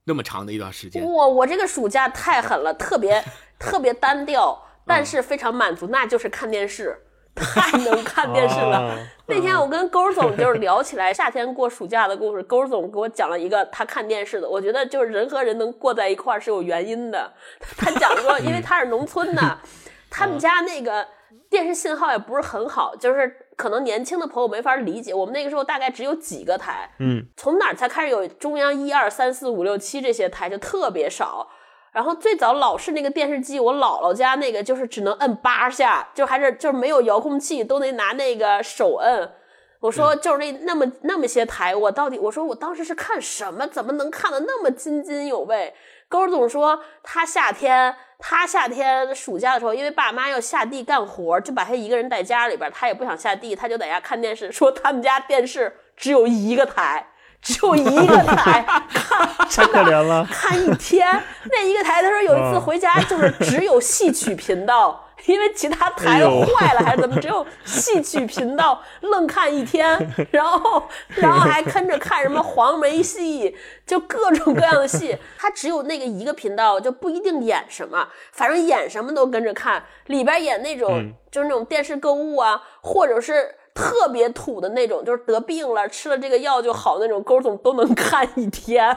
[0.05, 3.23] 那么长的一段时间，我，我这个暑假太狠了，特别
[3.57, 8.79] 特别单调，但是非常满足，那就是看电视，太能看电视了。
[8.79, 17.31] 哦那天我跟勾总就是聊起来 夏天过暑假的故事，勾总给我讲了一个他看电视的，我觉得就是人和人能过在一块儿是有原因的。
[17.77, 19.59] 他讲说，因为他是农村的，
[20.11, 21.07] 他们家那个
[21.49, 25.13] 电视信号也不是很好，就是可能年轻的朋友没法理解。
[25.13, 31.47] 我们那个时候大概只有几个台，嗯，从哪儿才开始有中央一二三四五六七这些台就特别少。
[31.93, 39.31] 然后最早老式那个电视机，我姥姥家那个就是只能摁八下，就还是就是没有遥控器，都得拿那个手摁。
[39.79, 43.67] 我说就是那那么那么些台，我到底我说我当时是看什么？
[43.67, 45.73] 怎么能看得那么津津有味？
[46.07, 54.51] 勾总说他夏天他夏天暑假的时候，因为爸妈要下地干活，就把他一个人在家里边，他也不想下地，他就在家看电视。
[54.51, 57.05] 说他们家电视只有一个台，
[57.43, 60.25] 只有一个台， 看太真的可怜了。
[60.31, 61.21] 看一天。
[61.51, 69.99] 那一个台，他说有一次嗯回家就是只有戏曲频道， 因为其他台坏了还是怎么，只有戏曲频道愣看一天，
[70.31, 70.83] 然后
[71.15, 73.53] 然后还跟着看什么黄梅戏，
[73.85, 75.17] 就各种各样的戏。
[75.37, 79.83] 他只有那个一个频道，就不一定演什么，反正演什么都跟着看。
[80.05, 83.55] 里边演那种、嗯就是那种电视购物啊，或者是。
[83.73, 88.95] 特别土的那种，就是得病了，吃了这个药就好那种，勾总都能看一天，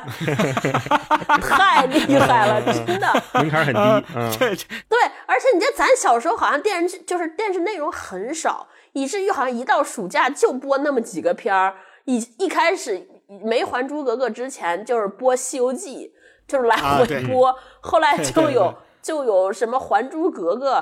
[1.41, 3.23] 太厉害了，真的。
[3.33, 3.81] 门槛很低，
[4.15, 11.75] 嗯，这这对，而而且你这咱小时候好像电视剧就是电视内容很少，以至于好像一到暑假就播那么几个片儿。
[12.07, 13.07] 一一开始
[13.45, 16.11] 没《还珠格格》之前就是播《西游记》，
[16.51, 20.79] 就是来回播，后来就有就有什么《还珠格格》，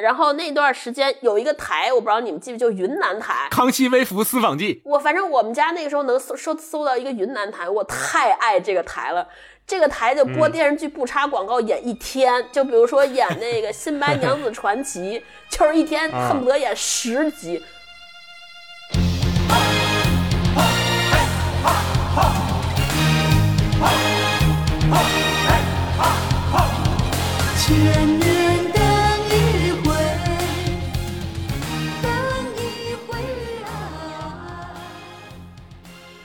[0.00, 3.48] 然后那段时间有一个台，我不知道你们记不记得，就云南台。
[3.50, 9.26] 康熙微服私访记，我反正我们家那个时候能搜搜搜到一个云南台，我太爱这个台了。
[9.66, 15.20] 这个台就播电视剧不插广告演一天，就比如说演那个《新白娘子传奇》，
[15.54, 17.58] 就是一天啊恨不得演十集。
[17.58, 17.62] 千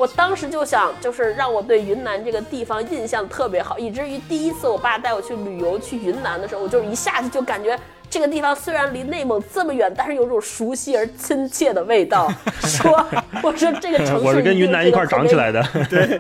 [0.04, 12.30] 我当时就想，就是让我对云南这个地方印象特别好，以至于第一次我爸带我去旅游去云南的时候，我就一下子就感觉这个地方虽然离内蒙这么远，但是有种熟悉而亲切的味道。
[12.64, 13.06] 说，
[13.42, 15.66] 我说这个城市我是跟一定云南一块儿长起来的。
[15.90, 16.20] 对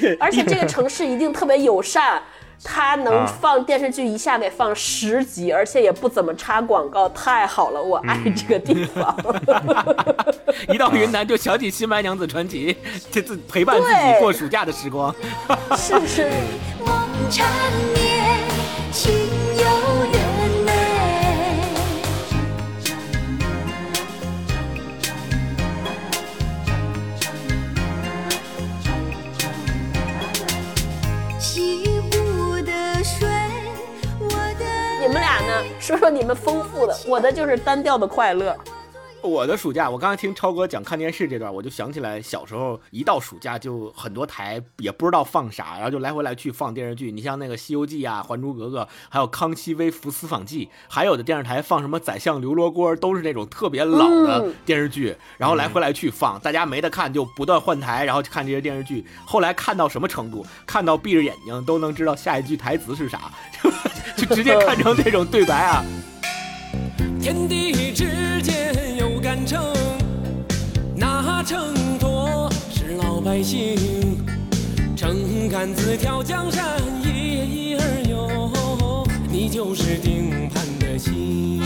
[0.00, 2.22] 对，而且这个城市一定特别友善。
[2.64, 9.16] 它能啊放电视剧一下给放十集，而且也不怎么插广告，太好了，我爱这个地方。
[10.68, 12.74] 一到云南就想起《新白娘子传奇》，
[13.10, 15.14] 这自陪伴自己过暑假的时光。
[15.76, 16.30] 是是，
[35.00, 35.64] 你们俩呢？
[35.78, 38.56] 说说你们丰富的，我的就是单调的快乐。
[39.22, 47.10] 我的暑假，我刚才听超哥讲看电视这段，我就想起来小时候一到暑假就很多台也不知道放啥，然后就来回来去放电视剧。
[47.10, 59.04] 你像那个《西游记》啊，《还珠格格》，还有《康熙微服私访记》，还有的电视台放什么《宰相刘罗锅》，都是那种特别老的嗯电视剧，然后来回来去放，大家没得看就不断换台，然后看这些电视剧。
[59.24, 60.46] 后来看到什么程度？
[60.64, 63.32] 看到闭着眼睛都能知道下一句台词是啥，
[64.16, 65.82] 就就直接看成这种对白啊。
[67.20, 69.05] 天地之间有
[69.36, 69.60] 杆秤，
[70.96, 74.24] 那秤砣是老百姓。
[74.96, 81.62] 秤杆子挑江山，一儿游，你就是定盘的心。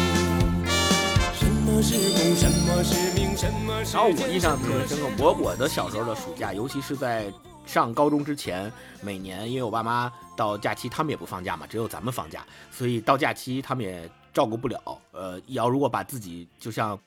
[1.32, 7.32] 什么是功，什么是名，什么是然后我印象特别深刻我我的小时候的暑假，尤其是在
[7.64, 14.98] 上高中之前，每年因为我爸妈到假期他们也不放假嘛，只有咱们放假，所以到假期他们也照顾不了。
[15.12, 16.98] 呃，要如果把自己就像。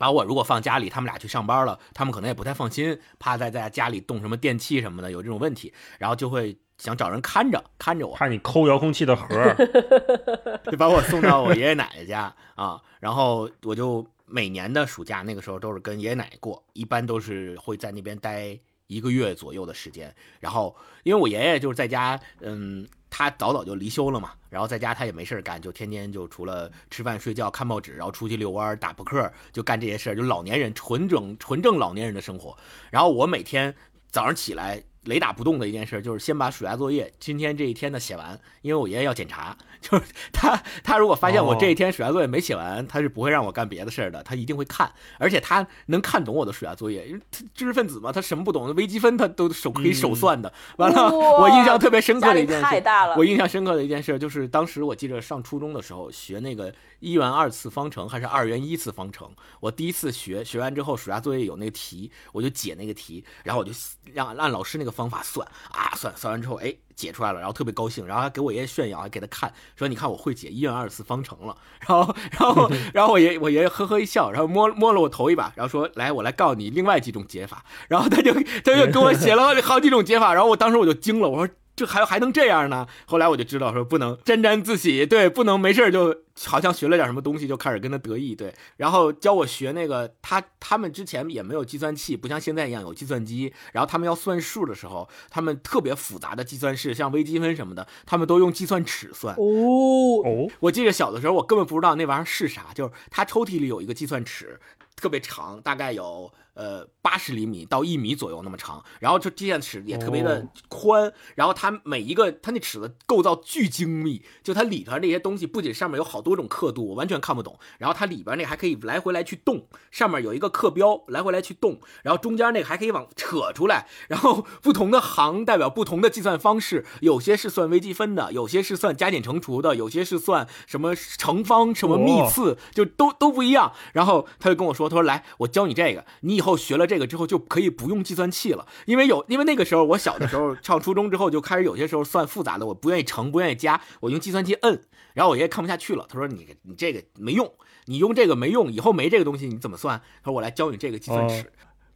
[0.00, 9.26] 把我如果放家里，他们俩去上班了，他们可能也不太放心，怕在在家里动什么电器什么的，有这种问题，然后就会想找人看着看着我，怕你抠遥控器的盒，
[10.72, 18.58] 就把我送到我爷爷奶奶家啊，然后我就每年的暑假那个时候都是跟爷爷奶奶过，一般都是会在那边待
[18.90, 20.14] 一个月左右的时间。
[20.40, 32.56] 然后因为我爷爷就是在家，嗯，他早早就离休了嘛，然后在家他也没事干，就天天就除了吃饭睡觉看报纸，然后出去遛弯打扑克，就干这些事儿，就老年人纯正纯正老年人的生活。
[32.90, 33.74] 然后我每天
[34.10, 34.82] 早上起来。
[35.04, 50.52] 雷打不动的一件事就是先把暑假作业今天这一天的写完，因为我爷爷要检查，就是他他如果发现我哦这一天暑假作业没写完，他是不会让我干别的事儿的，他一定会看，而且他能看懂我的暑假作业，因为他知识分子嘛，他什么不懂，微积分他都手可以手算的。
[50.76, 53.24] 完了，我印象特别深刻的一件事，太大了我。
[53.24, 63.72] 印象深刻的一件事就是当时我记着上初中的时候学那个一元二次方程还是二元一次方程，我第一次学，学完之后暑假作业有那个题，我就解那个题，然后我就
[64.12, 81.54] 让按老师那个方法算啊算算完之后，哎解出来了，然后特别高兴，然后还给我爷爷炫耀，还给他看，说你看我会解一元二次方程了，然后然后 然后我爷我爷爷呵呵一笑，然后摸摸了我头一把，然后说来我来告诉你另外几种解法，然后他就他就给我写了好几种解法，然后我当时我就惊了，我说。
[81.80, 82.86] 这还还能这样呢？
[83.06, 86.14] 后来我就知道说不能沾沾自喜，对，不能没事儿就
[86.44, 88.54] 好像学了点什么东西就开始跟他得意，对。
[88.76, 93.50] 然后教我学那个，他他们之前也没有计算器，不像现在一样有计算机。
[93.72, 99.34] 然后他们要算数的时候，他们特别复杂的计算式，像微积分什么的，他们都用计算尺算。
[99.36, 104.60] 哦，哦，我记得小的时候，我根本不知道那玩意儿是啥，就是他抽屉里有一个计算尺，
[104.96, 133.72] 特别长，大概有呃八十厘米到一米左右那么长，然后这计算尺也特别的哦宽，然后它每一个它那尺子构造巨精密，就它里头那些东西不仅上面有好多种刻度，我完全看不懂，然后它里边那还可以来回来去动，上面有一个刻标来回来去动，然后中间那个还可以往扯出来，然后不同的行代表不同的计算方式，有些是算微积分的，有些是算加减乘除的，有些是算什么乘方、什么幂次，就都都不一样。
[133.92, 144.80] 然后他就跟我说：“他说来，我教你这个，你以后学了这个之后就可以不用计算器了，因为有因为那个时候我小的时候上初中之后就开始有些时候算复杂的，我不愿意乘，不愿意加，我用计算器摁，
[145.14, 147.52] 然后我爷爷看不下去了，他说你你这个没用，
[147.86, 150.00] 你用这个没用，以后没这个东西你怎么算？
[150.22, 151.42] 他说我来教你这个计算尺。
[151.42, 151.44] 哦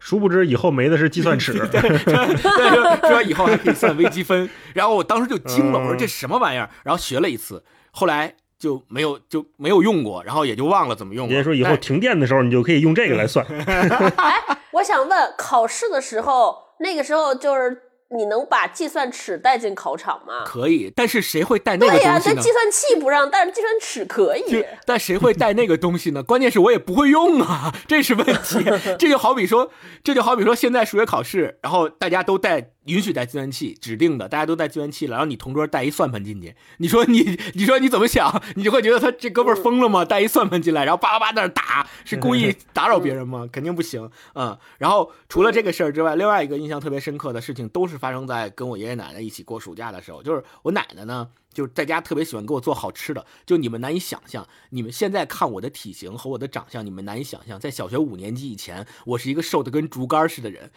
[0.01, 1.55] 殊不知以后没的是计算尺。
[1.73, 6.69] 对，说说以后还可以算微积分，然后我当时就惊了，我说嗯这什么玩意儿？
[6.83, 11.31] 然后学了一次，后来就没有就没有用过，然后也就忘了怎么用了。
[11.31, 13.45] 爷爷说以后停电的时候，你就可以用这个来算。
[14.73, 17.77] 我想问，考试的时候，那个时候就是
[18.17, 20.45] 你能把计算尺带进考场吗？
[20.47, 22.37] 可以，但是谁会带那个呀、东西呢？
[22.37, 24.65] 这计算器不让，但是计算尺可以。
[24.87, 26.23] 但谁会带那个东西呢？
[26.23, 28.65] 关键是我也不会用啊，这是问题。
[28.99, 29.71] 这就好比说，
[30.03, 38.43] 这就好比说，现在数学考试，然后大家都带允许带计算器，指定的，大家都带计算器了，然后你同桌带一算盘进去，你说你，你说你怎么想？
[38.57, 40.05] 你就会觉得他这哥们儿疯了吗？
[40.05, 43.49] 带一算盘进来，然后叭叭叭在那打，是故意打扰别人吗？
[43.51, 44.11] 肯定不行。
[44.35, 50.23] 嗯，然后除了这个事儿之外，另外一个印象特别深刻的事情，都是发生在跟我爷爷奶奶一起过暑假的时候。
[50.23, 60.71] 就是我奶奶呢，就是在家特别喜欢给我做好吃的，就你们难以想象，你们现在看我的体型和我的长相，你们难以想象，在小学五年级以前，我是一个瘦的跟竹竿似的人。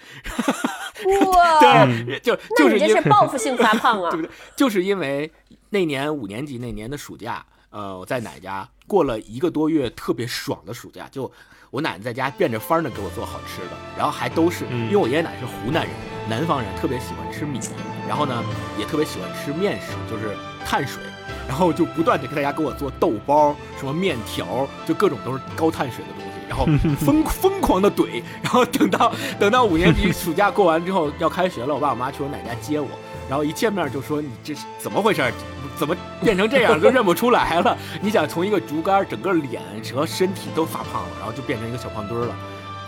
[1.34, 1.60] 哇，
[2.06, 4.22] 对，就那你这就是因为是报复性发胖啊 对！
[4.22, 4.32] 不对？
[4.56, 5.32] 就是因为
[5.72, 11.32] 那年五年级那年的暑假，呃，我在奶奶家过了一个多月特别爽的暑假，就
[11.72, 15.94] 我奶奶在家变着法儿的给我做好吃的，然后还都是、嗯因为我爷爷奶奶是湖南人，
[16.30, 17.60] 南方人特别喜欢吃米，
[18.08, 18.44] 然后呢
[18.80, 20.36] 也特别喜欢吃面食，就是
[20.68, 21.02] 碳水。
[21.48, 26.66] 然后就不断的给大家给我做豆包、什么面条，就各种都是高碳水的东西，然后
[27.00, 32.90] 疯疯狂的怼，然后等到等到五年级暑假过完之后要开学了，我爸我妈去我奶奶家接我，
[33.30, 35.32] 然后一见面就说你这是怎么回事儿？
[35.78, 37.78] 怎么变成这样都认不出来了？
[38.02, 39.62] 你想从一个竹竿，整个脸
[39.96, 42.36] 和身体都发胖了，然后就变成一个小胖墩儿了。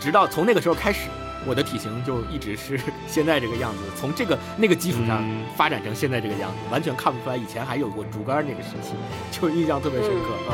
[0.02, 1.08] 直到从那个时候开始，
[1.46, 3.80] 我的体型就一直是 现在这个样子。
[3.96, 8.94] 从这个那个基础上嗯发展成现在这个样子，完全看不出来以前还有过竹竿那个时期，
[9.32, 10.28] 就印象特别深刻。
[10.50, 10.54] 嗯。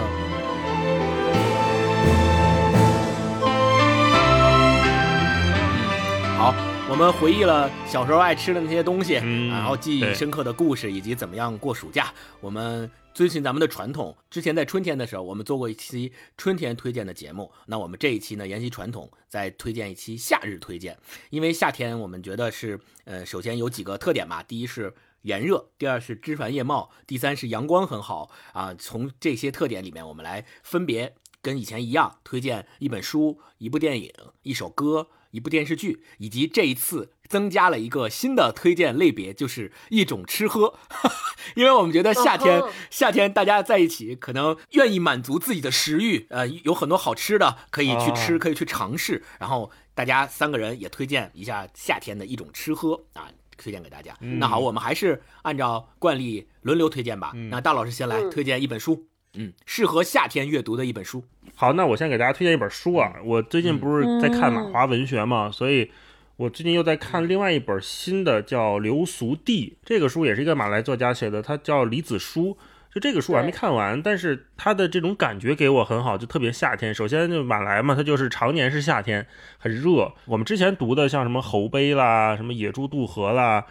[6.38, 6.54] 好，
[6.90, 12.14] 我们回忆了小时候爱吃的那些东西，嗯然后记忆深刻的故事，以及怎么样过暑假。
[12.40, 17.50] 我们遵循咱们的传统，之前在春天的时候，我们做过一期春天推荐的节目。
[17.66, 20.98] 那我们这一期呢，沿袭传统，再推荐一期夏日推荐。
[21.30, 24.94] 因为夏天我们觉得是，呃，首先有几个特点吧，第一是。
[25.22, 28.76] 炎热，第二是枝繁叶茂，第三是阳光很好啊。
[28.76, 40.74] 从这些特点里面，我们来分别跟以前一样，推荐一本书、一部电影、一首歌、一部电视剧，以及这一次增加了一个新的推荐类别，就是一种吃喝。
[41.56, 49.24] 因为我们觉得夏天，夏天大家在一起，可能愿意满足自己的食欲，呃，有很多好吃的可以去吃，哦可以去尝试。
[49.40, 53.30] 然后大家三个人也推荐一下夏天的一种吃喝啊。
[53.58, 54.14] 推荐给大家。
[54.20, 57.32] 嗯那好，我们还是按照惯例轮流推荐吧。
[57.34, 61.24] 嗯那大老师先来嗯推荐一本书，嗯，适合夏天阅读的一本书。
[61.56, 63.14] 好，那我先给大家推荐一本书啊。
[63.24, 65.92] 我最近不是在看马华文学嘛，所以
[66.38, 69.78] 我最近又在看另外一本新的，叫《流俗地》。
[69.86, 72.58] 这个书也是一个马来作家写的，他叫李子书。
[72.94, 76.94] 就这个书我还没看完，但是它的这种感觉给我很好，就特别夏天。
[76.94, 80.14] 首先就马来嘛，它就是常年是夏天，很热。
[80.24, 83.66] 我们之前读的像什么侯杯啦、什么野猪渡河啦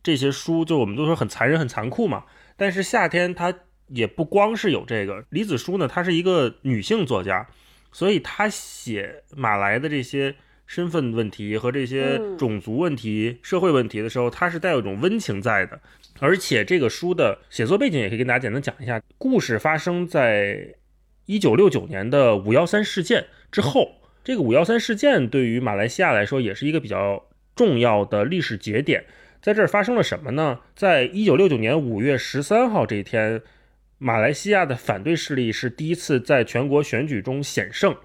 [0.00, 2.22] 这些书，就我们都说很残忍、很残酷嘛。
[2.56, 3.52] 但是夏天它
[3.88, 7.46] 也不光是有这个，李子书呢，她是一个女性作家，
[7.92, 10.34] 所以她写马来的这些
[10.66, 15.80] 身份问题和这些嗯种族问题、社会问题的时候，她是带有一种温情在的。
[16.20, 20.74] 而且这个书的写作背景也可以跟大家简单讲一下，故事发生在
[21.26, 23.96] 一九六九年的五幺三事件之后。
[24.24, 27.24] 这个五幺三事件对于马来西亚来说也是一个比较
[27.56, 29.06] 重要的历史节点。
[29.40, 30.60] 在这儿发生了什么呢？
[30.76, 33.40] 在一九六九年五月十三号这一天，
[33.98, 37.96] 马来西亚的反对势力是第一次在全国选举中险胜，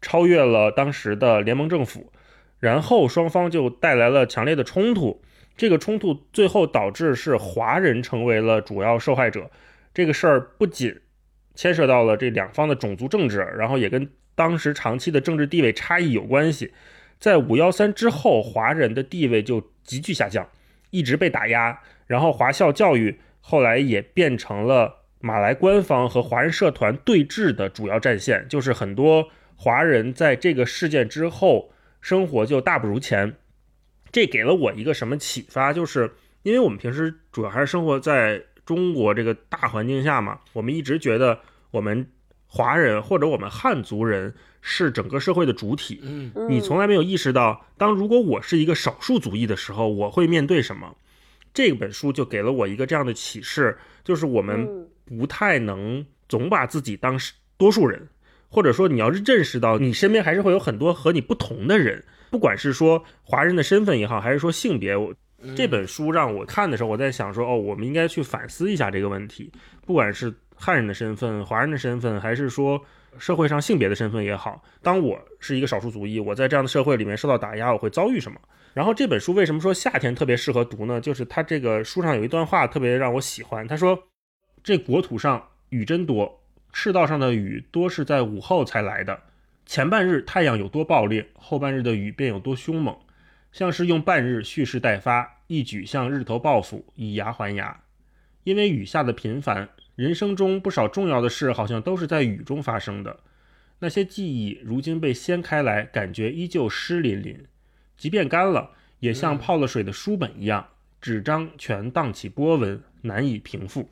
[0.00, 2.12] 超越了当时的联盟政府，
[2.60, 5.20] 然后双方就带来了强烈的冲突。
[5.56, 9.50] 这个冲突最后导致是华人成为了主要受害者。
[9.92, 10.98] 这个事儿不仅
[11.54, 16.72] 牵涉到了这两方的种族政治，然后也跟当时长期的政治地位差异有关系。
[17.18, 20.48] 在五幺三之后，华人的地位就急剧下降，
[20.90, 21.80] 一直被打压。
[22.06, 33.34] 然后华校教育后来也变成了马来官方和华人社团对峙的主要战线，就是很多华人在这个事件之后生活就大不如前。
[34.10, 35.72] 这给了我一个什么启发？
[35.72, 36.12] 就是
[36.42, 41.38] 因为我们平时主要还是生活在中国这个大环境下嘛，我们一直觉得
[41.70, 42.06] 我们
[42.46, 46.00] 华人或者我们汉族人是整个社会的主体。
[46.02, 50.96] 嗯你从来没有意识到，当如果我是一个少数族裔的时候，我会面对什么。
[51.54, 58.08] 这本书就给了我一个这样的启示，就是我们嗯不太能总把自己当是多数人，
[58.48, 64.96] 或者说你要认识到你身边还是会有很多和你不同的人，不管是说华人的身份也好，还是说性别。
[64.96, 65.14] 我
[65.56, 69.50] 这本书让我看的时候，我在想说，哦，我们应该去反思一下这个问题，
[69.84, 72.80] 不管是汉人的身份、华人的身份，还是说
[73.18, 78.40] 社会上性别的身份也好，当我是一个少数族裔，我在这样的社会里面受到打压，我会遭遇什么？
[78.72, 81.00] 然后这本书为什么说夏天特别适合读呢？
[81.00, 83.98] 就是它这个书上有一段话特别让我喜欢，他说
[84.64, 86.40] ：“这国土上雨真多，
[86.72, 89.20] 赤道上的雨多是在午后才来的。
[89.66, 92.96] 前半日太阳有多暴烈，后半日的雨便有多凶猛，
[93.50, 97.80] 像是用半日蓄势待发，一举向日头报复，以牙还牙。
[98.44, 103.18] 因为雨下的频繁，人生中不少重要的事好像都是在雨中发生的。
[103.80, 107.44] 那些记忆如今被掀开来，感觉依旧湿淋淋。
[107.96, 110.68] 即便干了，也像泡了水的书本一样，
[111.00, 113.88] 纸张全荡起波纹，难以平复。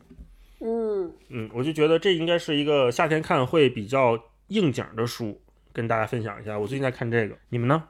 [0.61, 5.40] 嗯，嗯，我就觉得这应该是一个夏天看会比较应景的书，
[5.72, 6.58] 跟大家分享一下。
[6.58, 7.82] 我最近在看这个，你们呢？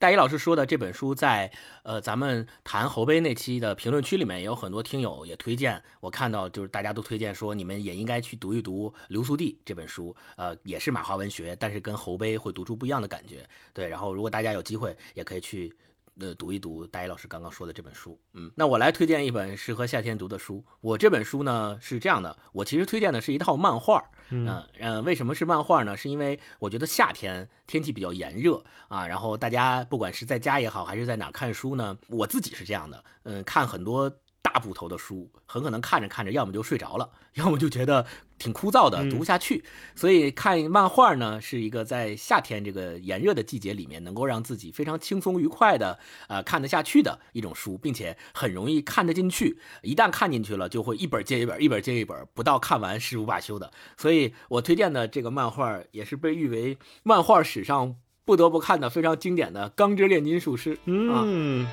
[0.00, 1.50] 大一老师说的这本书在
[1.82, 13.44] 呃咱们谈侯杯那期的评论区里面也有很多听友也推荐，我看到就是大家都推荐说你们也应该去读一读《流苏地》这本书，呃也是马华文学，但是跟侯杯会读出不一样的感觉。
[13.74, 15.74] 对，然后如果大家有机会也可以去
[16.20, 18.18] 呃读一读大一老师刚刚说的这本书。
[18.32, 20.64] 嗯，那我来推荐一本适合夏天读的书。
[20.80, 24.04] 我这本书呢是这样的，我其实推荐的是一套漫画。
[24.30, 25.96] 嗯嗯呃，为什么是漫画呢？
[25.96, 34.12] 是因为我觉得夏天天气比较炎热啊，然后大家不管是在家也好，还是在哪看书呢，我自己是这样的，嗯，看很多
[34.42, 38.06] 大部头的书，很可能看着看着，要么就睡着了，要么就觉得
[38.38, 39.62] 挺枯燥的，嗯读不下去。
[39.94, 49.58] 所以看漫画呢，是一个在夏天这个炎热的季节里面，能够让自己非常轻松愉快的呃看得下去的一种书，并且很容易看得进去。
[49.82, 53.70] 一旦看进去了，就会一本接一本，一本接一本，不到看完誓不罢休的。
[53.96, 60.78] 所以我推荐的这个漫画也是被誉为漫画史上不得不看的非常经典的《钢之炼金术师》
[61.12, 61.22] 啊。
[61.26, 61.66] 嗯，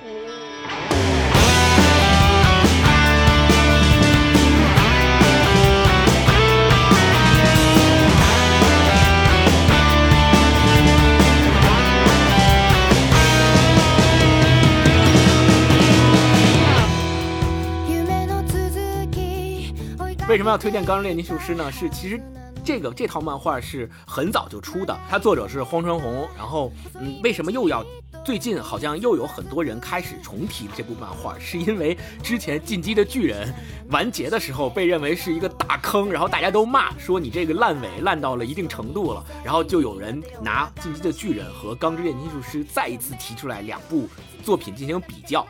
[20.28, 21.71] 为什么要推荐《钢之炼金术师》呢？
[21.71, 22.19] 是其实
[22.63, 26.28] 这个这套漫画是很早就出的，它作者是荒川弘。
[26.36, 27.86] 然后，嗯，为什么又要
[28.26, 31.38] 最近好像又有很多人开始重提这部漫画？
[31.38, 33.53] 是因为之前《进击的巨人》
[33.91, 44.09] 完结的时候被认为是一个大坑，然后大家都骂说你这个烂尾烂到了一定程度了，然后就有人拿《进击的巨人》和《钢之炼金术师》再一次提出来两部
[44.43, 45.45] 作品进行比较。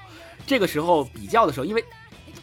[0.45, 1.84] 这个时候比较的时候，因为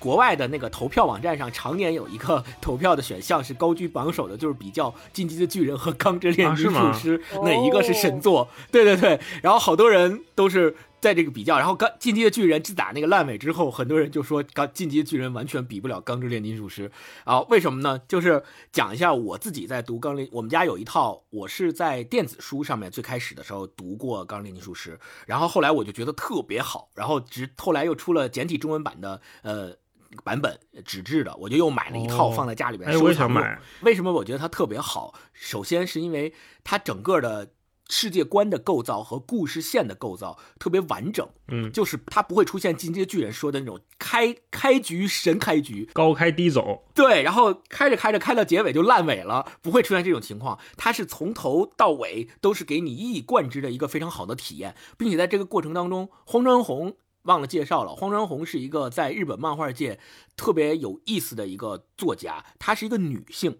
[0.02, 8.48] 国外的那个投票网站上常年有一个投票的选项是高居榜首的，就是比较《进击的巨人》和《钢之炼金术师》哦哪一个是神作。
[8.72, 16.88] 对对对，然后好多人都是在这个比较，然后钢《进击的巨人》自打那个烂尾之后，很多人就说《钢进击的巨人》完全比不了《钢之炼金术师》
[17.22, 18.00] 啊，为什么呢？
[18.08, 18.42] 就是
[18.72, 24.94] 讲一下我自己在读《钢炼》，我们家有一套，我是在电子书上面最开始的时候读过《钢之炼金术师》，
[25.26, 29.76] 然后后来我就觉得特别好，然后直后来又出了简体中文版的，呃。
[30.24, 33.40] 版本纸质的，我就又买了一套哦放在家里边哎我也收藏用。
[33.40, 35.14] 想买为什么我觉得它特别好？
[35.32, 36.32] 首先是因为
[36.62, 37.52] 它整个的
[37.88, 50.58] 世界观的构造和故事线的构造特别完整，嗯，就是它不会出现进击的巨人说的那种开开局神开局，高开低走，对，然后开着开着开到结尾就烂尾了，不会出现这种情况。
[50.78, 59.98] 它是从头到尾都是给你一以贯之的一个非常好的体验，并且在这个过程当中，荒川弘忘了介绍了，荒川弘是一个在日本漫画界
[60.36, 63.58] 特别有意思的一个作家，她是一个女性。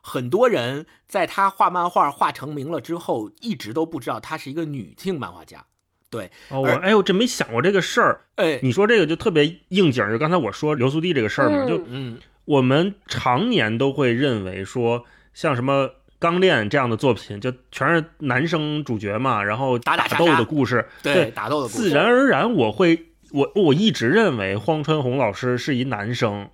[0.00, 5.64] 很多人在她画漫画画成名了之后，一直都不知道她是一个女性漫画家。
[6.10, 8.26] 对，哦，我而哎，我真没想过这个事儿。
[8.36, 15.88] 哎，你说这个就特别应景，就刚才我说流苏地这个事儿嘛，嗯就嗯，我们常年都会认为说，像什么
[16.24, 22.98] 《钢炼这样的作品，就全是男生主角嘛，然后打打杀杀的故事，对打斗的故事自然而然我会，
[23.30, 26.48] 我我一直认为荒川弘老师是一男生，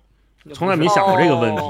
[0.53, 1.63] 从来没想过这个问题。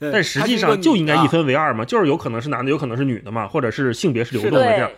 [0.00, 4.90] 但实际上就应该一分为二嘛，就是有可能是男的，有可能是女的嘛，或者是性别是流动的这样。，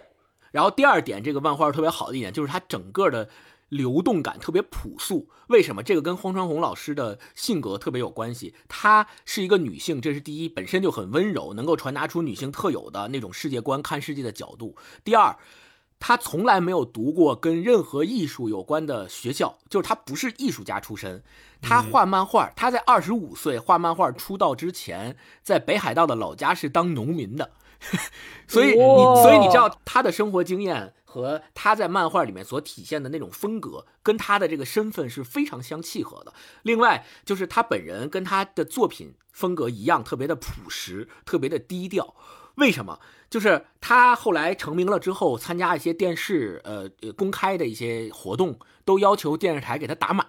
[0.51, 3.29] 然后第二点，这个漫画特别好的一点就是它整个的
[3.71, 5.31] 流动感特别朴素。
[5.49, 5.83] 为什么？
[5.83, 8.55] 这个跟荒川弘老师的性格特别有关系。
[8.69, 14.77] 她是一个女性，这是第一，本身就很温柔，能够传达出女性特有的那种世界观、看世界的角度。
[15.03, 15.35] 第二，
[15.99, 21.23] 她从来没有读过跟任何艺术有关的学校，就是她不是艺术家出身。
[21.61, 27.51] 她画漫画，她在二十五岁画漫画出道之前，在北海道的老家是当农民的。
[28.47, 36.33] 所以你，所以你知道他的生活经验和他在漫画里面所体现的那种风格，跟他的这个身份是非常相契合的。
[36.63, 42.15] 另外，就是他本人跟他的作品风格一样，特别的朴实，特别的低调。
[42.55, 43.01] 为什么？
[43.29, 50.27] 就是他后来成名了之后，参加一些电视呃公开的一些活动，都要求电视台给他打码。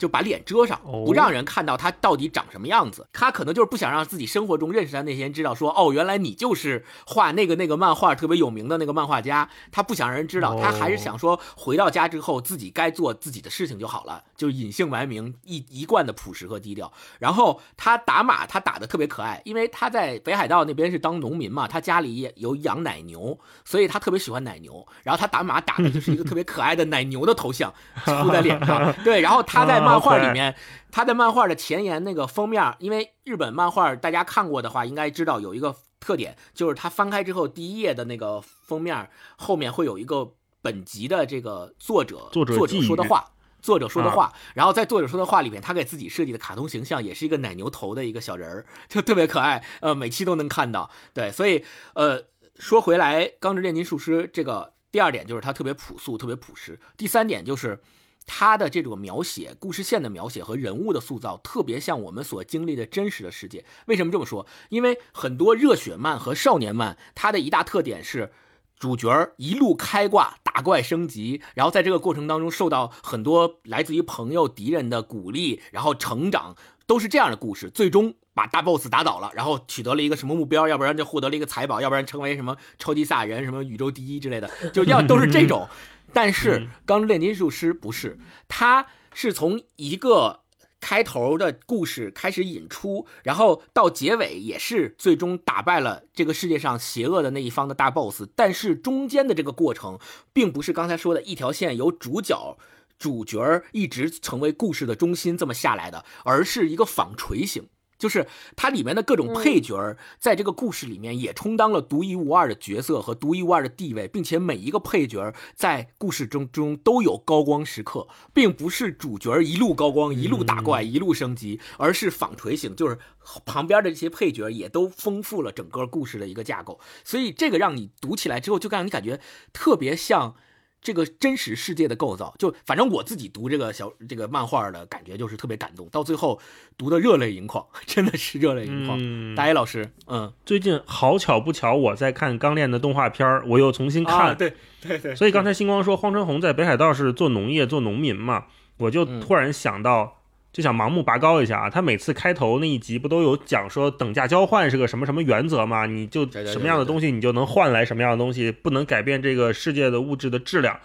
[0.00, 3.06] 就把脸遮上，哦不让人看到他到底长什么样子。
[3.12, 9.48] 他可能就是不想让自己生活中认识的那些人知道说，哦，原来你就是画那个那个漫画特别有名的那个漫画家。
[9.70, 16.90] 他不想让人知道，哦他还是想说回到家之后自己该做自己的事情就好了，就是隐姓埋名，一一贯的朴实和低调。
[17.18, 24.86] 然后他打马，他打的特别可爱，因为他在北海道那边是当农民嘛，他家里也有养奶牛，所以他特别喜欢奶牛。
[25.02, 27.70] 然后他打马打的就是一个特别可爱的奶牛的头像
[28.06, 29.20] 敷在脸上， 对。
[29.20, 30.56] 然后他在漫画里面，
[30.90, 40.32] 他在漫画的前言那个封面，因为日本漫画大家看过的话，应该知道有一个特点，就是他翻开之后第一页的那个封面后面会有一个
[40.62, 43.32] 本集的这个作者作者说的话。
[43.60, 50.90] 作者说的话，然后在作者说的话里面，他给自己设计的卡通形象也是一个奶牛头的一个小人儿， 就特别可爱，呃，每期都能看到。
[51.12, 52.24] 对，所以呃，
[52.58, 56.78] 说回来，《钢之炼金术师》这个第二点就是它特别朴素，特别朴实。
[56.96, 57.80] 第三点就是
[58.26, 63.64] 它的这种描写、故事线的描写和人物的塑造，特别像我们所经历的真实的世界。
[63.86, 64.46] 为什么这么说？
[64.70, 68.32] 因为很多热血漫和少年漫，它的一大特点是。
[68.80, 76.56] 主角儿一路开挂，打怪升级，然后在这个过程当中受到很多来自于朋友、敌人的鼓励，然后成长，
[76.86, 77.68] 都是这样的故事。
[77.68, 85.68] 最终把大 boss 打倒了，然后取得了一个什么目标，要不然就获得了一个财宝，要不然成为什么超级赛亚人、什么宇宙第一之类的， 就要都是这种。
[86.14, 88.18] 但是《钢之炼金术师》不是，
[88.48, 90.39] 他是从一个
[90.80, 98.24] 开头的故事开始引出，然后到结尾也是最终打败了这个世界上邪恶的那一方的大 boss。
[98.34, 99.98] 但是中间的这个过程，
[100.32, 102.56] 并不是刚才说的一条线由主角。
[102.98, 107.66] 主角一直成为故事的中心这么下来的，而是一个纺锤型，
[108.00, 108.26] 就是
[108.56, 122.98] 它里面的各种配角儿在这个故事里面也充当了独一无二的角色和独一无二的地位，并且每一个配角儿在故事中中都有高光时刻，并不是主角儿一路高光一路打怪一路升级，而是纺锤型，就是
[123.44, 129.20] 旁边的这些配角儿也都丰富了整个故事的一个架构，所以这个让你读起来之后就让你感觉
[129.52, 130.34] 特别像。
[130.82, 136.40] 这个真实世界的构造，就反正我自己读这个小这个漫画的感觉就是特别感动，到最后
[136.78, 138.98] 读的热泪盈眶， 真的是热泪盈眶。
[139.00, 144.30] 嗯大一老师，嗯，最近好巧不巧，我在看《钢炼》的动画片儿，我又重新看。
[144.30, 148.46] 啊，对对对，所以刚才星光说荒川弘在北海道是做农业、做农民嘛，
[148.78, 150.19] 我就嗯突然想到，
[150.52, 151.70] 就想盲目拔高一下啊。
[151.70, 155.86] 他每次开头那一集不都有讲说等价交换是个什么什么原则吗？
[155.86, 160.78] 你就什么样的东西你就能换来什么样的东西，不能改变这个世界的物质的质量。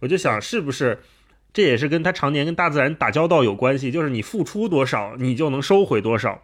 [0.00, 1.00] 我就想是不是。
[1.52, 6.40] 这也是跟他常年跟大自然打交道有关系，就是你付出多少，你就能收回多少。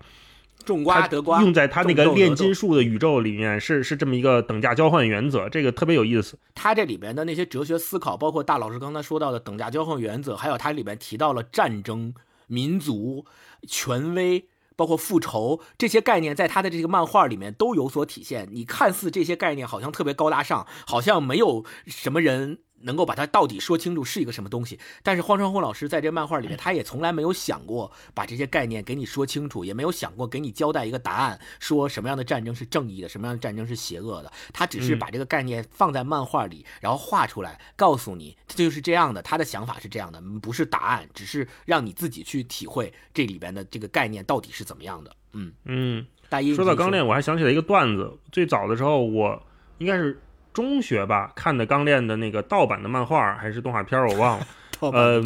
[0.64, 6.36] 种瓜得瓜，用在他那个炼金术的宇宙里面，是是这么一个等价交换原则，这个特别有意思。
[6.56, 12.12] 他这里边的那些哲学思考，包括大老师刚才说到的等价交换原则，还有他里边提到了战争、
[12.46, 13.26] 民族、
[13.68, 14.48] 权威。
[14.78, 18.46] 包括复仇这些概念，在他的这个漫画里面都有所体现。
[18.52, 24.78] 你看似这些概念好像特别高大上，好像没有什么人能够把它到底说清楚是一个什么东西。
[25.02, 34.32] 但是荒川弘老师在这漫画里面，他也从来没有想过把这些概念给你说清楚，也没有想过给你交代一个答案，说什么样的战争是正义的，什么样的战争是邪恶的。
[34.52, 45.16] 他只是把这个概念放在漫画里，然后画出来，告诉你这就是这样的，他的想法是这样的，不是答案，只是让你自己去体会这里边的这个概念到底是怎么样的。
[45.32, 48.10] 嗯，嗯，大一说到钢炼，我还想起来一个段子。
[48.32, 49.42] 最早的时候，我
[49.78, 50.18] 应该是
[50.56, 54.46] 中学吧看的钢炼的那个盗版的漫画还是动画片儿，我忘了。
[54.80, 55.22] 呃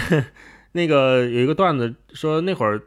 [0.72, 2.80] 那个有一个段子说那会儿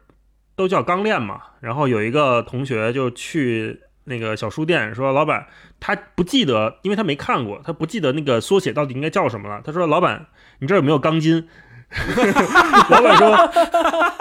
[0.56, 5.46] 都叫钢炼嘛，然后有一个同学就去那个小书店，说老板
[5.78, 9.62] 他不记得，因为他没看过，他不记得那个缩写到底应该叫什么了。
[9.64, 10.26] 他说老板，
[10.58, 11.46] 你这儿有没有钢筋？
[12.90, 13.28] 老板说：“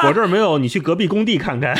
[0.07, 1.75] 我这儿没有，你去隔壁工地看看。”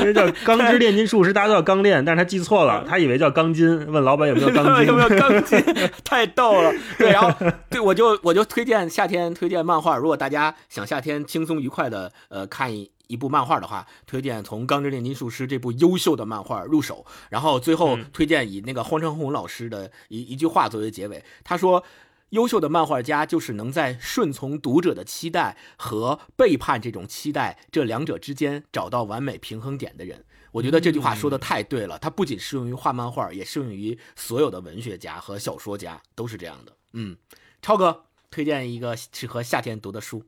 [0.00, 5.58] 因为叫钢之炼金术师，大家都叫钢炼，但是他记错了，他以为叫钢筋，问老板有没有钢筋， 有没有钢筋？
[6.04, 6.72] 太逗了。
[6.98, 7.32] 对，然后
[7.70, 12.90] 对我就我就推荐夏天推荐漫画，如果大家想夏天轻松愉快的呃看一。
[13.08, 21.84] 一部漫画的话，推荐从《钢之炼金术师》这部优秀的漫画入手，然后最后推荐以那个荒川弘老师的一一句话作为结尾，他说。
[22.30, 30.24] 优秀的漫画家就是能在顺从读者的期待和背叛这种期待这两者之间找到完美平衡点的人。
[30.52, 36.72] 我觉得这句话说的太对了，它不仅适用于画漫画，也适用于所有的文学家和小说家，都是这样的。
[36.94, 37.16] 嗯，
[37.60, 40.24] 超哥推荐一个适合夏天读的书。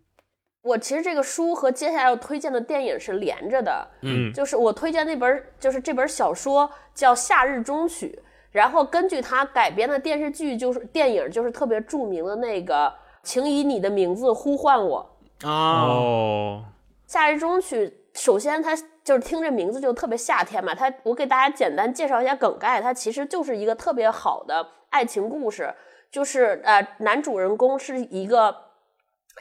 [0.62, 3.90] 我其实这个书和接下来要推荐的电影是连着的。
[4.02, 8.20] 嗯，就是我推荐那本，就是这本小说叫《夏日中曲》。
[8.50, 12.86] 然后根据他改编的电视剧，就是电影，就是特别著名的那个
[13.22, 16.64] 《请以你的名字呼唤我》哦。
[17.06, 18.74] 夏日中曲，首先它
[19.04, 20.74] 就是听这名字就特别夏天嘛。
[20.74, 25.74] 它我给大家简单介绍一下梗概，它其实就是一个特别好的爱情故事，
[26.10, 28.54] 就是呃男主人公是一个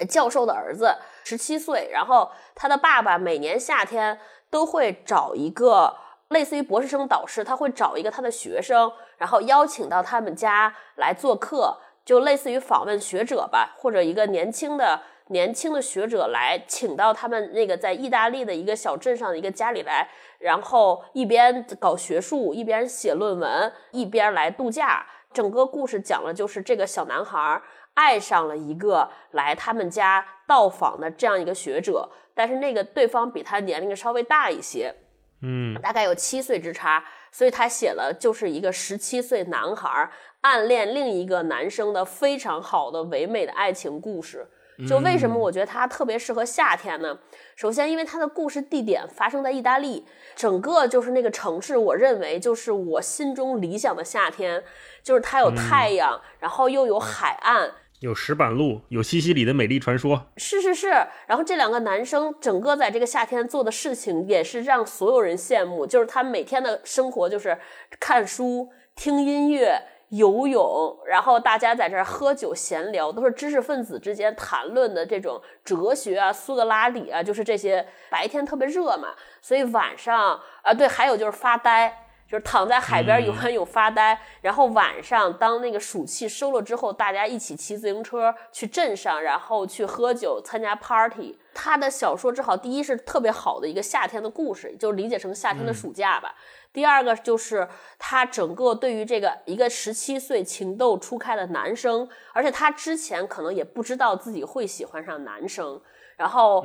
[0.10, 0.93] 教授的儿子，
[1.24, 5.95] 十七岁，然后他的爸爸每年夏天都会找一个。
[6.30, 20.09] 类似于博士生导师，他会找一个他的学生，然后邀请到他们家来做客，就类似于访问学者吧，或者一个年轻的年轻的学者来请到他们那个在意大利的一个小镇上的一个家里来，
[20.39, 25.05] 然后一边搞学术，一边写论文，一边来度假。
[25.34, 27.61] 整个故事讲了就是这个小男孩
[27.93, 34.93] 爱上了一个来他们家到访的这样一个学者，但是那个对方比他年龄稍微大一些。
[35.41, 40.09] 嗯，大概有七岁之差，所以他写了就是一个十七岁男孩
[40.41, 44.47] 暗恋另一个男生的非常好的唯美的爱情故事。
[44.88, 47.17] 就为什么我觉得它特别适合夏天呢？
[47.55, 54.63] 首先，因为它的故事地点发生在意大利，整个就是那个城市，我认为就是我心中理想的夏天，
[55.01, 57.71] 就是它有太阳，然后又有海岸。
[57.99, 60.89] 有石板路，有西西里的美丽传说，是是是。
[61.25, 65.85] 然后这两个男生整个在这个夏天做的事情，也是让所有人羡慕。
[65.85, 67.57] 就是他每天的生活就是
[67.99, 77.85] 看书、听音乐、游泳，然后大家在这儿喝酒闲聊，都是知识分子之间谈论的这种哲学啊、苏格拉底啊，就是这些。
[78.09, 79.09] 白天特别热嘛，
[79.41, 82.07] 所以晚上啊，对，还有就是发呆。
[82.30, 91.39] 就是躺在海边游完泳发呆，然后晚上当那个暑气收了之后，大家一起骑自行车去镇上，然后去喝酒参加 party。
[91.53, 96.36] 他的小说正好第一是特别好的一个夏天的故事，就理解成夏天的暑假吧。
[96.73, 97.67] 第二个就是
[97.97, 105.82] 他整个对于这个一个十七岁情窦初开的男生，而且他之前可能也不知道自己会喜欢上男生，
[106.17, 106.63] 然后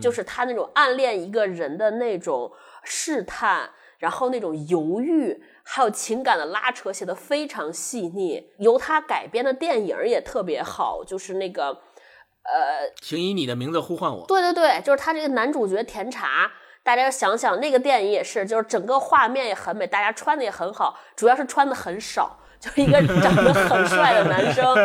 [0.00, 2.52] 就是他那种暗恋一个人的那种
[2.84, 3.68] 试探。
[4.00, 8.50] 然后那种犹豫，还有情感的拉扯，写的非常细腻。
[8.58, 14.26] 由他改编的电影也特别好，就是那个，呃，请以你的名字呼唤我。
[14.26, 16.50] 对对对，就是他这个男主角甜茶。
[16.82, 22.38] 大家想想，那个电影也是，就是整个画面也很美，大家穿的也很好，主要是穿的很少。
[22.58, 24.76] 就是一个长得很帅的男生，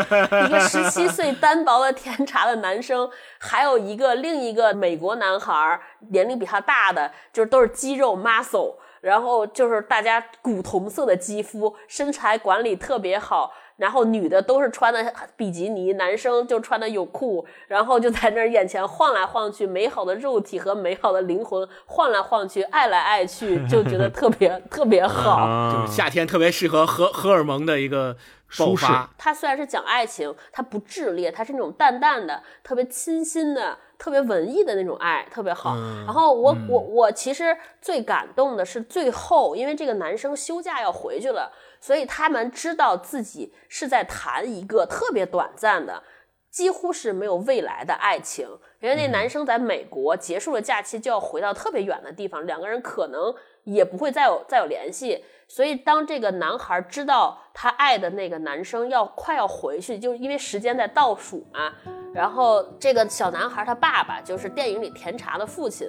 [0.46, 5.78] 一个十七岁单薄的甜茶的男生，还有一个另一个美国男孩，
[6.10, 8.76] 年龄比他大的，就是都是肌肉 muscle。
[9.06, 13.54] 然后就是大家古铜色的肌肤，身材管理特别好。
[13.78, 25.46] 然后女的都是穿的比基尼，男生就穿的泳裤，然后就在那儿眼前晃来晃去，美好的肉体和美好的灵魂晃来晃去，爱来爱去，就觉得特别 特别好。
[25.76, 28.16] 就是夏天特别适合荷荷尔蒙的一个
[28.48, 28.86] 舒适。
[29.18, 33.78] 它虽然是讲爱情，它不炽烈，它是那种淡淡的、特别清新的。
[33.98, 35.74] 特别文艺的那种爱，特别好。
[36.06, 46.04] 然后我我我其实最感动的是最后，因为这个男生休假要回去了，所以他们知道自己是在谈一个特别短暂的，
[46.52, 48.46] 几乎是没有未来的爱情。
[48.82, 53.34] 因为那男生在美国结束了假期就要回到特别远的地方，两个人可能
[53.66, 55.24] 也不会再有再有联系。
[55.48, 61.72] 所以当这个男孩知道他爱的那个男生要快要回去，就因为时间在倒数嘛。
[62.14, 65.88] 然后这个小男孩他爸爸就是电影里甜茶的父亲，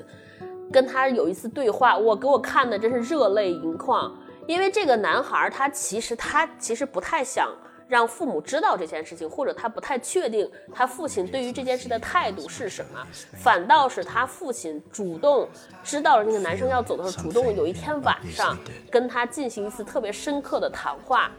[0.71, 4.15] 跟他有一次对话，我给我看的真是热泪盈眶。
[4.47, 7.49] 因为这个男孩他其实他其实不太想
[7.89, 13.07] 让父母知道这件事情，或者他不太确定他父亲对于这件事的态度是什么，
[13.37, 15.49] 反倒是他父亲主动
[15.85, 18.59] 知道了那个男生要走的时候，主动有一天晚上
[18.91, 21.31] 跟他进行一次特别深刻的谈话。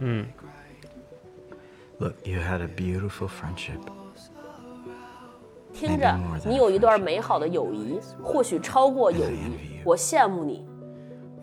[1.99, 3.81] Look, you had a beautiful friendship.
[5.73, 10.67] 听着，你有一段美好的友谊，或许超过友谊，我羡慕你。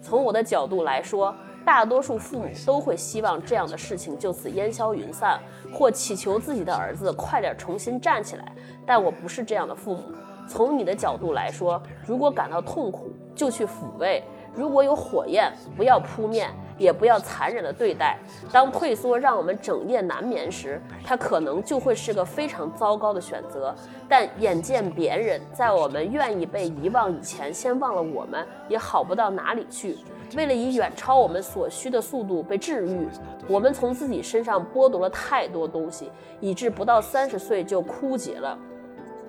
[0.02, 1.34] 从我的角度来说，
[1.64, 5.40] 大多数父母都会希望这样的事情就此烟消云散，
[5.72, 8.52] 或祈求自己的儿子快点重新站起来。
[8.84, 10.02] 但我不是这样的父母。
[10.46, 14.22] 从你的角度来说，如果感到痛苦，就去抚慰；
[14.54, 16.46] 如果有火焰，不要扑灭，
[16.76, 18.18] 也不要残忍的对待。
[18.52, 23.74] 当退缩让我们整夜难眠时，它可能就会是个非常糟糕的选择。
[24.06, 29.96] 但眼见别人在我们愿意被遗忘以前，先忘了我们，也好不到哪里去。
[30.37, 33.09] 为了以远超我们所需的速度被治愈，
[33.49, 36.11] 我们从自己身上剥夺了太多东西，
[36.41, 38.57] 以致不到三十岁就枯竭了。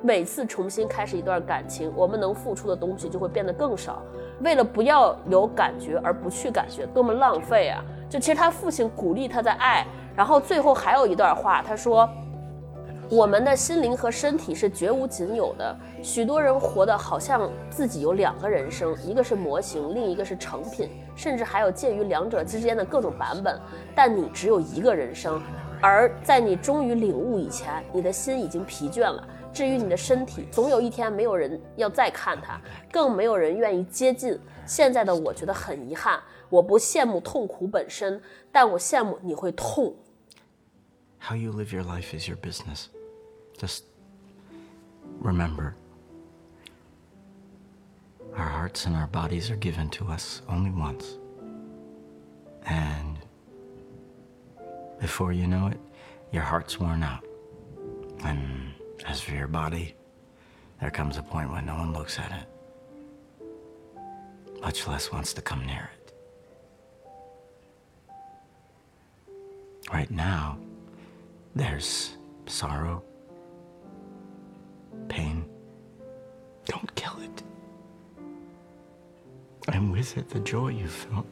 [0.02, 4.02] 每次重新开始一段感情，我们能付出的东西就会变得更少。
[4.42, 7.84] 为了不要有感觉而不去感觉，多么浪费啊！
[8.10, 9.86] 就其实他父亲鼓励他在爱，
[10.16, 12.08] 然后最后还有一段话，他说
[13.10, 15.78] ：“我们的心灵和身体是绝无仅有的。
[16.02, 23.60] 许多人活得好像自己有两个人生，一个是模型，另一个是成品，甚至还有介于两者之间的各种版本。
[23.94, 25.40] 但你只有一个人生，
[25.80, 29.28] 而在你终于领悟以前，你的心已经疲倦了。
[29.54, 32.60] 至于你的身体，总有一天没有人要再看它，
[32.92, 34.38] 更没有人愿意接近。
[34.66, 38.20] 现在的我觉得很遗憾，我不羡慕痛苦本身，
[38.52, 39.96] 但我羡慕你会痛。
[41.20, 42.88] How you live your life is your business.
[43.58, 43.86] Just
[45.20, 45.76] remember
[48.36, 51.18] our hearts and our bodies are given to us only once.
[52.66, 53.18] And
[55.00, 55.80] before you know it,
[56.32, 57.26] your heart's worn out.
[58.24, 58.74] And
[59.06, 59.96] as for your body,
[60.82, 62.48] there comes a point when no one looks at it,
[64.62, 66.14] much less wants to come near it.
[69.94, 70.58] Right now,
[71.56, 73.04] there's sorrow,
[75.08, 75.44] pain.
[76.66, 77.44] Don't kill it.
[79.68, 81.26] And with it, the joy you felt.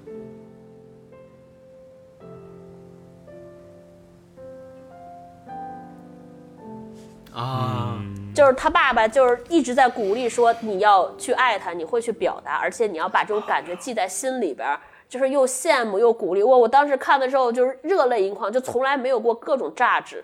[7.33, 7.99] 啊，
[8.35, 16.57] 就是他爸爸就是一直在鼓励说你要去爱他，你会去表达，而且你要把这种感觉记在心里边儿，就是又羡慕又鼓励我。
[16.57, 20.23] 我当时看的时候就是热泪盈眶，就从来没有过各种榨汁。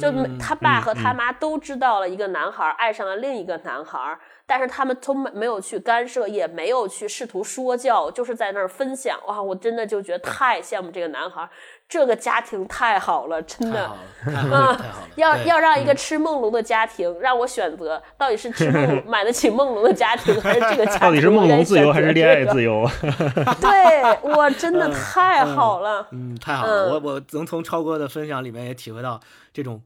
[0.00, 9.18] 就他爸和他妈都知道了一个男孩爱上了另一个男孩，但是他们从没没有去干涉，也没有去试图说教，就是在那儿分享。
[9.26, 11.48] 哇，我真的就觉得太羡慕这个男孩，
[11.88, 13.90] 这个家庭太好了，真的
[14.24, 14.46] 太好。
[14.46, 15.06] 了，太好了，太好了。
[15.16, 21.00] 要要让一个吃梦龙的家庭让我选择，到底是吃梦龙 买得起梦龙的家庭，还是这个家庭？
[21.00, 22.88] 到底是梦龙自由还是恋爱自由？
[23.60, 26.06] 对，我，真的太好了。
[26.10, 29.20] 嗯，太好了，嗯我我能从超哥的分享里面也体会到
[29.52, 29.82] 这种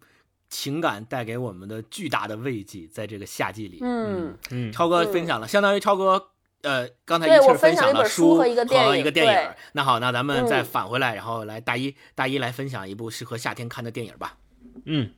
[0.49, 3.79] 情感带给我们的巨大的慰藉，在这个夏季里。
[3.81, 6.31] 嗯，嗯，超哥分享了，相当于超哥。
[6.62, 9.51] 呃，刚才一气儿分分享了书书和一个电影电影。
[9.73, 14.39] 那好，那咱们再嗯返回来，然后来大一大一来分享一部适合夏天看的电影吧。
[14.87, 15.11] 嗯，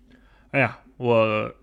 [0.50, 1.54] 哎呀，我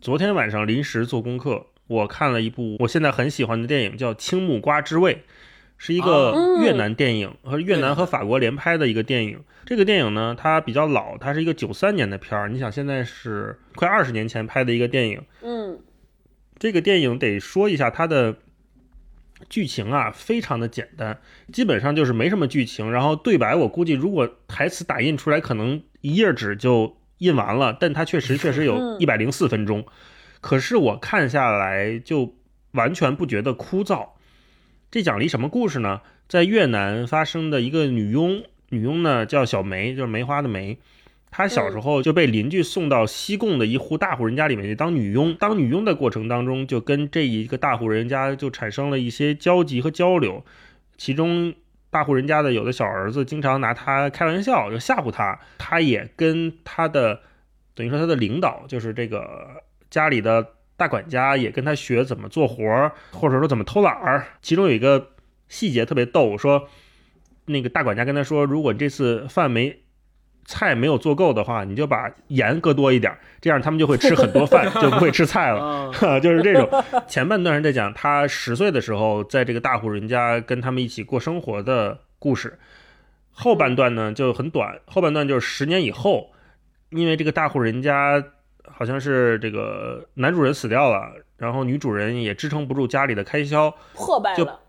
[0.00, 5.14] 昨天晚上临时做功课，我看了一部我现在很喜欢的电影，叫《青木瓜之味》，
[5.82, 9.42] 是一个哦越南电影，和越南和法国联拍的一个电影。
[9.64, 12.50] 这个电影呢，它比较老，它是一个九三年的片儿。
[12.50, 15.22] 你想，现在是快二十年前拍的一个电影。
[15.42, 15.80] 嗯
[16.58, 18.36] 这个电影得说一下它的
[19.48, 21.18] 剧情啊，非常的简单，
[21.50, 22.92] 基本上就是没什么剧情。
[22.92, 27.74] 然后对白，我估计如果台词打印出来，可能一页纸就印完了。
[27.80, 29.86] 但它确实确实有嗯一百零四分钟，
[30.42, 32.34] 可是我看下来就
[32.72, 34.10] 完全不觉得枯燥。
[34.90, 36.00] 这讲了一什么故事呢？
[36.28, 40.78] 在越南发生的一个女佣，女佣呢叫小梅，就是梅花的梅。
[41.30, 45.32] 她小时候就被邻居送到西贡的一户大户人家里面去当女佣。
[45.36, 50.44] 当女佣的过程当中，就跟这一个大户人家就产生了一些交集和交流。
[50.96, 51.54] 其中
[51.88, 55.38] 大户人家的有的小儿子经常拿她开玩笑，就吓唬她。
[55.56, 57.20] 她也跟她的
[57.76, 60.44] 等于说她的领导，就是这个家里的
[60.80, 64.26] 大管家，也跟他学怎么做活儿，或者说怎么偷懒儿。
[64.40, 65.10] 其中有一个
[65.46, 66.66] 细节特别逗，说
[67.44, 69.80] 那个大管家跟他说，如果这次饭没
[70.46, 75.92] 菜没有做够的话，你就把盐搁多一点儿，这样他们就会吃很多饭， 就不会吃菜了。
[76.22, 76.66] 就是这种。
[77.06, 82.58] 前半段是在讲他十岁的时候，在这个大户人家跟他们一起过生活的故事，
[83.32, 86.30] 后半段呢就很短，后半段就是十年以后，
[86.88, 88.24] 因为这个大户人家
[88.80, 94.60] 好像是这个男主人死掉了，然后女主人也支撑不住家里的开销，就破败了，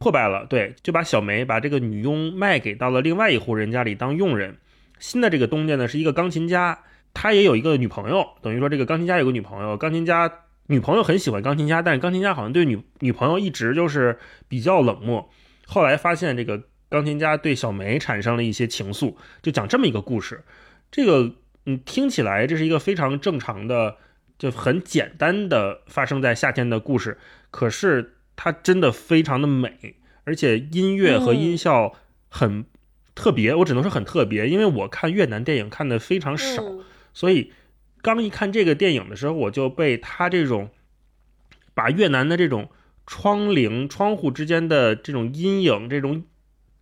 [0.00, 4.56] 破败了，对，就把小梅把这个女佣卖给到了另外一户人家里当佣人。
[4.98, 6.80] 新的这个东家呢是一个钢琴家，
[7.14, 10.28] 他也有一个女朋友，等于说这个钢琴家有个女朋友，钢琴家
[10.66, 14.18] 女朋友很喜欢钢琴家，但是钢琴家好像对女女朋友一直就是
[14.48, 15.30] 比较冷漠。
[15.64, 20.42] 后来发现这个钢琴家对小梅产生了一些情愫，就讲这么一个故事。
[20.90, 21.32] 这个
[21.66, 23.96] 嗯，听起来这是一个非常正常的，
[24.38, 27.18] 就很简单的发生在夏天的故事，
[27.50, 31.94] 可是它真的非常的美，而且音乐和音效
[32.28, 32.64] 很
[33.14, 36.84] 特别，我只能说很特别，因为我看越南电影看的非常少，嗯。
[37.12, 37.52] 所以
[38.00, 40.70] 刚一看这个电影的时候，我就被它这种
[41.74, 42.70] 把越南的这种
[43.06, 46.24] 窗棂、窗户之间的这种阴影、这种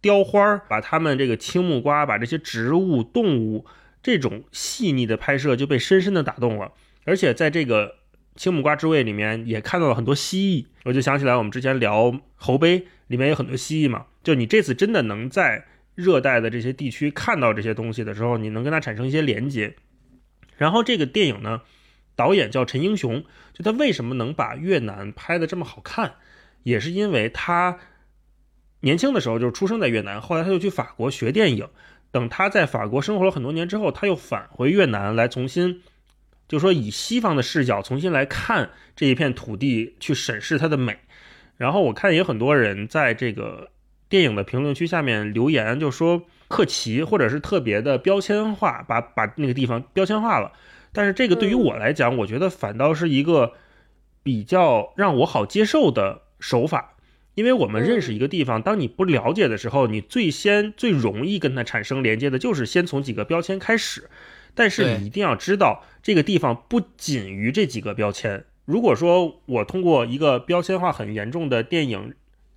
[0.00, 3.66] 雕花儿，把他们这个青木瓜、把这些植物、动物
[4.08, 6.72] 这种细腻的拍摄就被深深的打动了。
[7.04, 7.96] 而且在这个
[8.36, 19.76] 青木瓜之味里面也看到了很多蜥蜴，我就想起来我们之前聊猴杯里面有很多蜥蜴嘛，就你这次真的能在热带的这些地区看到这些东西的时候，你能跟它产生一些连接。
[20.56, 21.60] 然后这个电影呢，
[22.16, 26.14] 导演叫陈英雄，就他为什么能把越南拍的这么好看，
[26.62, 27.78] 也是因为他
[28.80, 31.68] 年轻的时候就出生在越南，后来他就去法国学电影。
[32.10, 35.82] 等他在法国生活了很多年之后，他又返回越南来重新，
[36.48, 40.98] 就说以西方的视角重新来看这一片土地，去审视它的美。
[41.56, 43.70] 然后我看也很多人在这个
[44.08, 50.52] 电影的评论区下面留言，就说克奇或者是特别的标签化，把把那个地方标签化了。
[50.92, 53.52] 但是这个对于我来讲，我觉得反倒是一个
[54.22, 56.94] 比较让我好接受的手法。
[57.38, 64.10] 因为我们认识一个地方，当你不了解的时候，你最先最容易跟它产生连接的，就是先从几个标签开始。
[64.56, 68.44] 但是你一定要知道，这个地方不仅于这几个标签。
[68.64, 72.12] 如果说我通过一个标签化很严重的电影，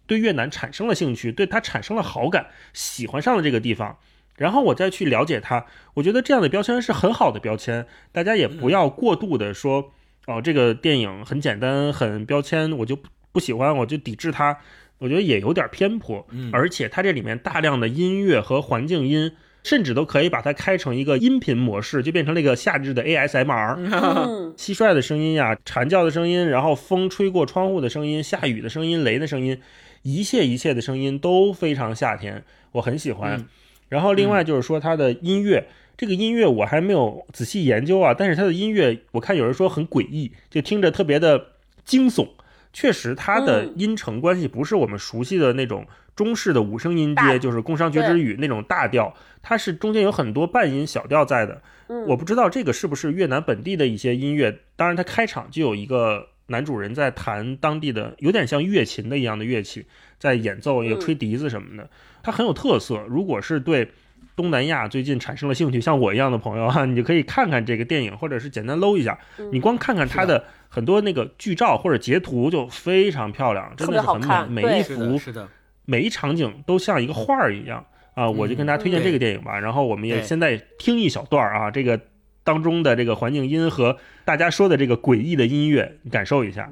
[0.07, 3.99] 对越南产生了兴趣，对它产生了好感，喜欢上了这个地方，
[4.35, 7.85] 然后我再去了解它，我觉得这样的标签是很好的标签。
[8.11, 9.93] 大家也不要过度的说，
[10.25, 12.97] 哦，这个电影很简单，很标签，我就
[13.31, 14.57] 不不喜欢，我就抵制它。
[14.99, 19.31] 我觉得也有点偏颇，而且它这里面大量的音乐和环境音，
[19.63, 23.77] 甚至都可以把它开成一个音频模式，就变成了一个夏日的 ASMR。
[23.77, 29.59] 嗯，蟋蟀的声音呀，蝉叫的声音，然后风吹过窗户的声音，下雨的声音，雷的声音，
[30.03, 33.39] 一切一切的声音都非常夏天，我很喜欢。
[33.39, 33.47] 嗯
[33.89, 35.67] 然后另外就是说它的音乐，
[35.97, 41.47] 这个音乐我还没有仔细研究啊，但是它的音乐我看有人说很诡异，就听着特别的
[41.83, 42.27] 惊悚。
[42.73, 51.61] 确实，它的嗯音程关系不是我们熟悉的那种中式的五声音阶，就是宫商角徵羽那种大调，它是中间有很多半音小调在的。
[51.87, 54.59] 嗯我不知道这个是不是越南本地的一些音乐。
[54.77, 59.85] 当然，它开场就有一个男主人在弹当地的有点像乐琴的一样的乐器，
[60.17, 61.89] 在演奏，有吹笛子什么的，
[62.23, 63.03] 它很有特色。
[63.09, 63.91] 如果是对
[64.35, 69.17] 东南亚最近产生了兴趣，像我一样的朋友哈、 你就可以看看这个电影，或者是简单搂一下。
[69.51, 75.47] 你光看看它的很多那个剧照或者截图就非常漂亮，真的是很美，每一，幅是的，
[75.85, 78.29] 每一场景都像一个画儿一样啊！
[78.29, 79.59] 我就跟大家推荐这个电影吧。
[79.59, 81.99] 然后我们也现在听一小段儿啊，这个
[82.43, 86.69] 当中的这个环境音和大家说的这个诡异的音乐，你感受一下。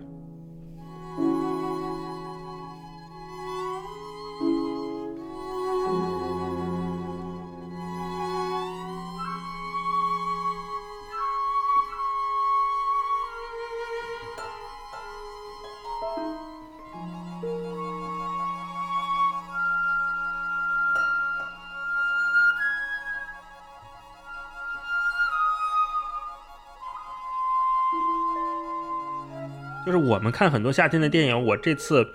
[30.09, 32.07] 我们看很多夏天的电影，我这次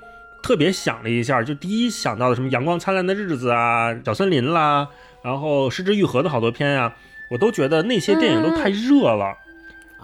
[0.42, 4.88] 特别想了一下，就第一想到的什么《阳光灿烂的日子》啊，《小森林》啦，
[5.22, 6.92] 然后《失之愈合》的好多片啊、
[7.30, 9.34] 我都觉得那些电影都太热了，啊。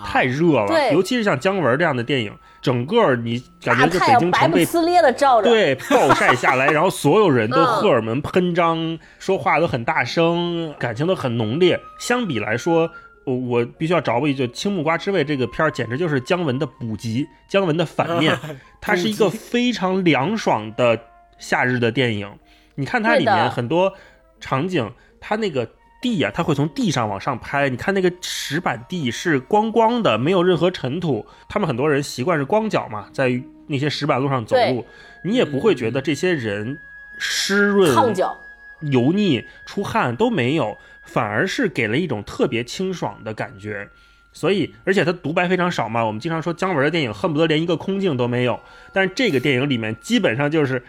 [0.03, 0.93] 太热了，对。
[0.93, 2.33] 尤其是像姜文这样的电影，
[2.63, 11.79] 整个你感觉大就北京城被撕裂的照着，对，暴晒下来，然后所有人都嗯 荷尔蒙喷张，说话都很大声，感情都很浓烈。
[11.99, 12.91] 相比来说，
[13.25, 18.39] 我我必须要找补一句，《青木瓜之味》这个片儿简直就是姜文的补集，姜文的反面，
[18.81, 20.99] 它是一个非常凉爽的
[21.39, 22.31] 夏日的电影。
[22.75, 23.93] 你看它里面很多
[24.41, 25.69] 场景，它那个。
[26.03, 27.69] 地呀、它会从地上往上拍。
[27.69, 31.27] 你看那个石板地是光光的，没有任何尘土。
[31.47, 34.87] 他们很多人习惯是光脚嘛，在那些石板路上走路，
[35.23, 36.79] 你也不会觉得这些人
[37.19, 38.35] 湿润烫脚，
[38.81, 40.79] 油腻、出汗都没有，
[41.13, 43.89] 反而是给了一种特别清爽的感觉。
[44.33, 48.61] 所以，而且它独白非常少嘛，我们经常说姜文的电影恨不得连一个空镜都没有，
[48.93, 50.85] 但是这个电影里面基本上就是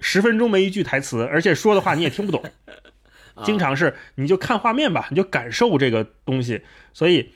[0.00, 2.42] 十分钟没一句台词，而且说的话你也听不懂，
[3.44, 6.62] 经常是你就看画面吧，你就感受这个东西。
[6.94, 7.32] 所以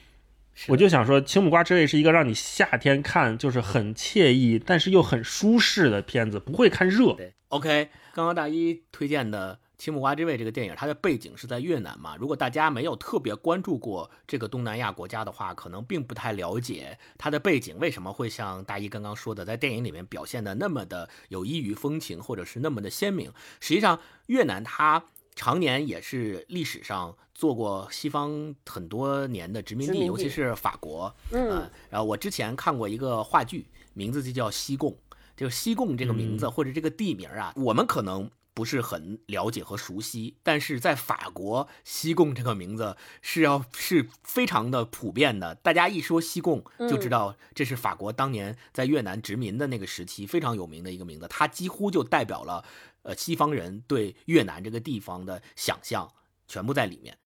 [0.69, 7.13] 我就想说，《青木瓜之味》是一个让你夏天看就是很惬意，但是又很舒适的片子，不会看热。
[7.13, 12.15] 对，OK，刚刚大一推荐的《青木瓜之味》这个电影，它的背景是在越南嘛。
[12.15, 23.33] 如果大家没有特别关注过这个东南亚国家的话，可能并不太了解它的背景为什么会像大一刚刚说的，在电影里面表现的那么的有异域风情，或者是那么的鲜明。
[23.59, 25.03] 实际上，越南它
[25.35, 31.13] 常年也是历史上做过西方很多年的殖民地，民地尤其是法国。
[31.33, 34.93] 嗯呃然后我之前看过一个话剧，名字就叫《西贡》。
[35.35, 45.55] 就西贡这个名字或者这个地名啊，我们可能不是很了解和熟悉，但是在法国，西贡这个名字是要是非常的普遍的。
[45.55, 52.65] 大家一说西贡，就知道这是法国当年在越南殖民的那个时期非常有名的一个名字，它几乎就代表了
[53.03, 56.13] 呃西方人对越南这个地方的想象，
[56.47, 57.17] 全部在里面。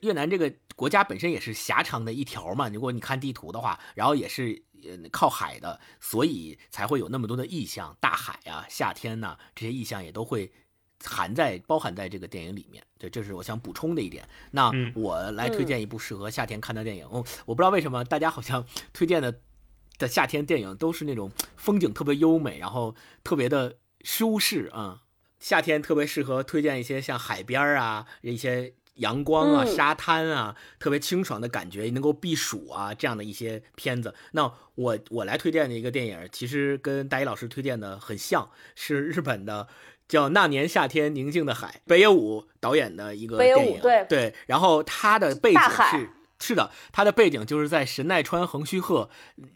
[0.00, 10.52] 越南这个国家本身也是狭长的一条嘛，如果你看地图的话，然后也是呃靠海的，所以才会有那么多的意象，大海啊、夏天呐、这些意象也都会
[11.04, 12.82] 含在包含在这个电影里面。
[12.98, 14.26] 对这是我想补充的一点。
[14.50, 17.04] 那嗯我来推荐一部适合夏天看的电影。
[17.06, 19.34] 哦，我不知道为什么大家好像 推荐的
[19.98, 25.02] 的夏天电影都是那种风景特别优美，然后特别的舒适啊、
[25.38, 34.14] 夏天特别适合推荐一些像海边啊，一些阳光啊、嗯沙滩啊，特别清爽的感觉，能够避暑啊这样的一些片子。
[34.32, 39.68] 那我我来推荐的一个电影，其实跟大一老师推荐的很像，是日本的。
[40.08, 49.08] 叫《那年夏天宁静的海》，北野武导演的一个电影，对对，然后他的背景是是的，他的背景就是在神奈川横须贺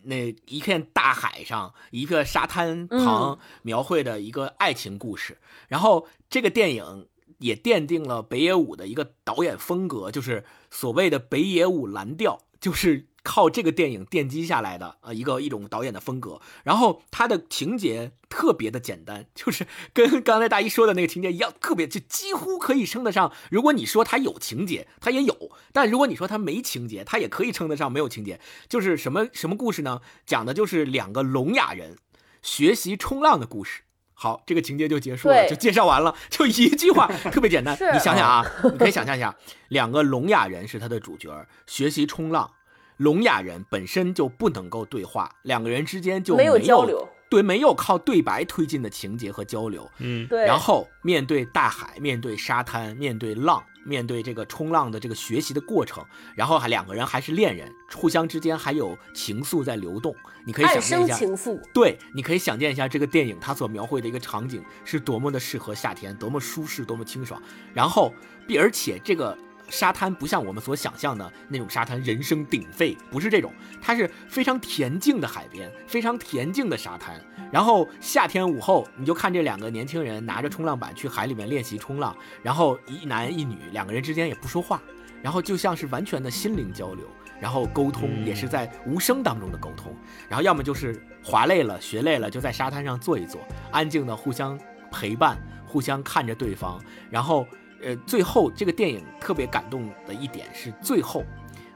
[0.05, 5.36] 那一片大海上，一个沙滩旁描绘的一个爱情故事。
[5.66, 16.40] 然后这个电影也奠定了北野武的一个导演风格，就是所谓的北野武蓝调，就是靠这个电影奠基下来的呃一个一种导演的风格。
[16.64, 25.34] 然后他的情节特别的简单，就是跟刚才大一说的那个情节一样，特别就几乎可以称得上，如果你说他有情节，他也有；
[25.72, 28.40] 但如果你说他没情节，他也可以称得上没有情节。
[28.68, 30.00] 就是什么什么故事呢？
[30.24, 31.96] 讲的就是两个聋哑人
[32.42, 33.82] 学习冲浪的故事。
[34.20, 37.72] 好，这个情节就结束了，就介绍完了， 就一句话， 特别简单。
[37.94, 39.32] 你想想啊， 你可以想象一下，
[39.68, 42.50] 两个聋哑人是他的主角，学习冲浪。
[42.96, 49.90] 聋哑人本身就不能够对话，两个人之间就没有有交流，对，没有靠对白推进的情节和交流。
[49.98, 56.04] 嗯，对，然后面对大海，面对沙滩，面对浪，面对这个冲浪的这个学习的过程，
[56.34, 60.14] 然后还两个人还是恋人，互相之间还有情愫在流动。
[60.46, 67.42] 你可以想象一下，情愫，对，你可以想见一下这个电影它所描绘的一个场景是多么的适合夏天，多么舒适，多么清爽。
[67.74, 68.14] 然后，
[68.46, 69.36] 并而且这个
[69.68, 77.20] 沙滩不像我们所想象的那种沙滩人声鼎沸，不是这种，它是非常恬静的海边，非常恬静的沙滩。
[77.50, 84.82] 然后夏天午后，你就看这两个年轻人拿着冲浪板去海里面练习冲浪，然后一男一女两个人之间也不说话，
[85.22, 87.06] 然后就像是完全的心灵交流。
[87.40, 89.94] 然后沟通也是在无声当中的沟通，
[90.28, 93.40] 然后要么就是滑累了、学累了，就在沙滩上坐一坐，
[93.70, 94.58] 安静的互相
[94.90, 96.82] 陪伴，互相看着对方。
[97.08, 97.46] 然后，
[97.82, 101.24] 呃，最后这个电影特别感动的一点是最后，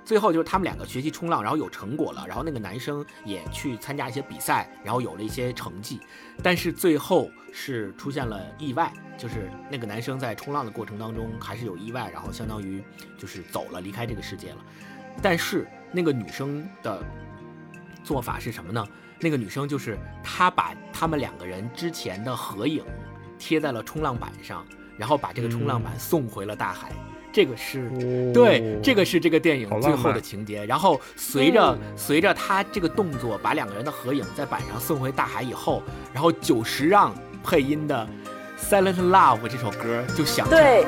[0.05, 6.01] 最后就是他们两个学习冲浪，然后有成果了，然后那个男生也去参加一些比赛，然后有了一些成绩，
[6.43, 12.83] 但是最后是出现了意外，就是那个男生在冲浪的过程当中还是有意外，然后相当于
[13.17, 14.59] 就是走了，离开这个世界了。
[15.21, 17.01] 但是那个女生的
[18.03, 18.85] 做法是什么呢？
[19.21, 22.85] 那个女生就是她把他们两个人之前的合影
[23.39, 24.67] 贴在了冲浪板上，
[24.97, 26.91] 然后把这个冲浪板送回了大海。
[27.33, 27.91] 这个是
[28.35, 30.67] 对，这个是这个电影最后的情节。
[30.67, 31.97] 然后随着、嗯。
[31.97, 35.83] 随着他这个动作，把两个人的合影在板上送回大海以后，
[36.13, 38.07] 然后久石让配音的
[38.71, 40.85] 《Silent Love》这首歌就响起来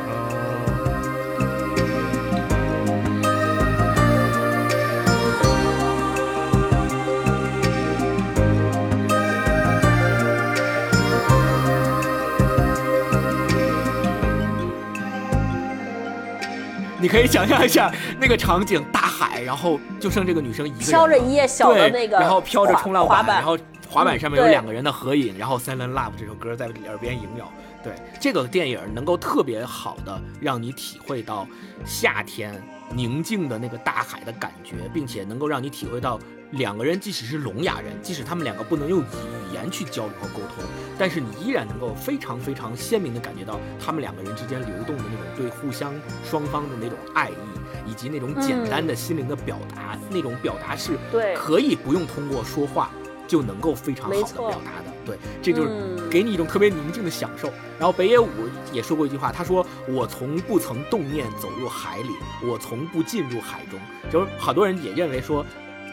[17.05, 23.37] 你可以想象一下那个场景，大海，然后就剩这个女生一个人，飘着一夜小的对那个然后飘着冲浪板，滑板。
[23.37, 23.59] 然后
[23.91, 27.53] 滑板上面有两个人的合影，然后《Silent Love》这首歌在耳边萦绕。
[27.83, 31.47] 对，这个电影能够特别好的让你体会到
[31.85, 32.55] 夏天
[32.95, 36.19] 宁静的那个大海的感觉，并且能够让你体会到
[36.55, 39.05] 两个人即使是聋哑人，即使他们两个不能用语
[39.53, 40.65] 言去交流和沟通，
[40.99, 45.93] 但是你依然能够非常非常鲜明的感觉到他们两个人之间流动的那种对互相
[46.25, 52.91] 双方的那种爱意，以及那种简单的心灵的表达，那种表达是对可以不用通过说话
[53.27, 54.93] 就能够非常好的表达的。
[55.05, 57.49] 对，这就是嗯给你一种特别宁静的享受。
[57.79, 58.29] 然后北野武
[58.73, 62.11] 也说过一句话，他说：“我从不曾动念走入海里，
[62.47, 63.79] 我从不进入海中。”
[64.11, 65.45] 就是好多人也认为说。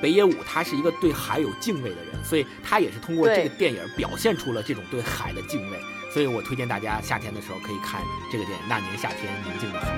[0.02, 5.78] 北野武他是一个对海有敬畏的人，所以他也是通过这个电影表现出了这种对海的敬畏。
[6.14, 9.98] 所以我推荐大家夏天的时候可以看这个电影《那年夏天宁静的海》。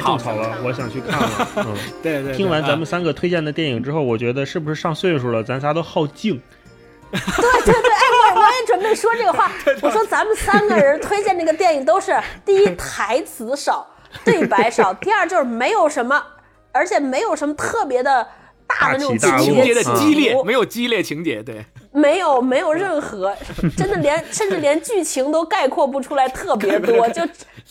[0.00, 0.56] 被种草了？
[0.64, 1.48] 我想去看了。
[1.56, 6.40] 嗯， 对对听完咱们啊三个推荐的电影之后，我觉得是不是上岁数了，咱仨都好静？
[7.10, 9.50] 对对对，哎，我我也准备说这个话。
[9.82, 13.86] 我说咱们三个人推荐这个电影都是第一台词少，
[14.24, 16.22] 对白少；第二就是没有什么，
[16.70, 18.26] 而且没有什么特别的
[18.66, 23.34] 大的那种大大情情节的激烈没有激烈情节，对，没有没有任何，
[23.74, 27.08] 真的连甚至连剧情都概括不出来，特别多。
[27.08, 27.22] 就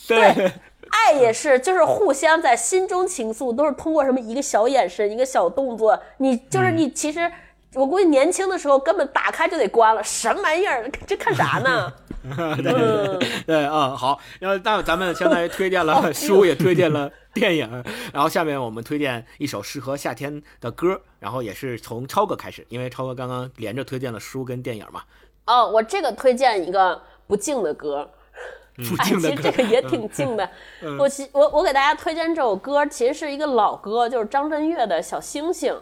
[0.08, 0.52] 对，
[0.92, 7.32] 爱也是，就是互相在心中倾诉，都是通过什么一个小眼神、一个小动作，你就是你其实。
[7.74, 10.90] 我估计年轻的时候根本打开就得关了，什么玩意儿？
[11.06, 11.94] 这看啥呢？
[12.64, 17.70] 对，对啊、好，然后那咱们相当于推荐了书，也推荐了电影，
[18.12, 25.04] 然后下面我们推荐一首适合夏天的歌，然后也是从超哥开始，因为超哥刚刚连着推荐了书跟电影嘛，
[25.46, 28.10] 哦，我这个推荐一个不敬的歌，
[28.78, 30.48] 哎，其实这，个也挺静的。
[30.82, 35.74] 嗯我其我我给大家推荐这首歌，其实是一个老歌，就是张震岳的《小星星》，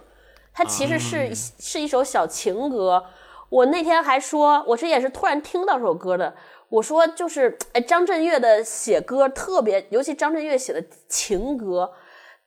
[0.54, 3.04] 它其实是、嗯是一首小情歌。
[3.50, 6.34] 我那天还说，我这也是突然听到这首歌的。
[6.70, 11.92] 我说就是，哎，张震岳的写歌特别，尤其张震岳写的情歌，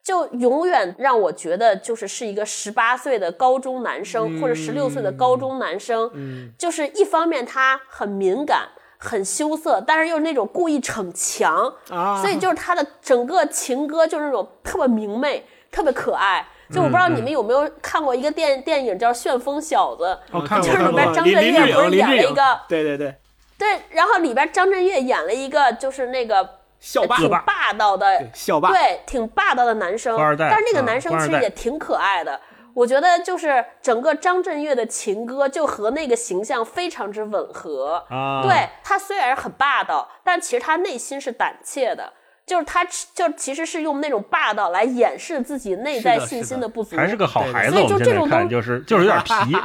[0.03, 6.11] 就永远让我觉得就是是一个十八岁的高中男生、或者十六岁的高中男生，
[6.59, 8.69] 就是一方面他很敏感。
[8.99, 16.47] 很羞涩，但是又是那种故意逞强，啊所以就是他的整个情歌就是那种特别明媚、特别可爱。
[16.71, 20.19] 就我不知道你们有没有看过一个电电影叫《旋风小子》，
[20.61, 20.79] 就是。
[20.79, 23.15] 里边张震岳不是演了一个，对对对，
[23.57, 26.47] 对，然后里边张震岳演了一个就是那个
[26.79, 32.39] 校霸，挺霸道的对，校霸，对，挺霸道的男生，但是那个啊男生其实也挺可爱的。
[32.79, 38.05] 我觉得就是整个张震岳的情歌就和那个形象非常之吻合。
[38.09, 42.13] 啊对他虽然很霸道，但其实他内心是胆怯的。
[42.47, 42.83] 就是他，
[43.15, 46.97] 就其实是用那种霸道来掩饰自己内在信是的是的心的不足。
[46.97, 49.57] 还是个好孩子，所以就这种东就是就是有点皮。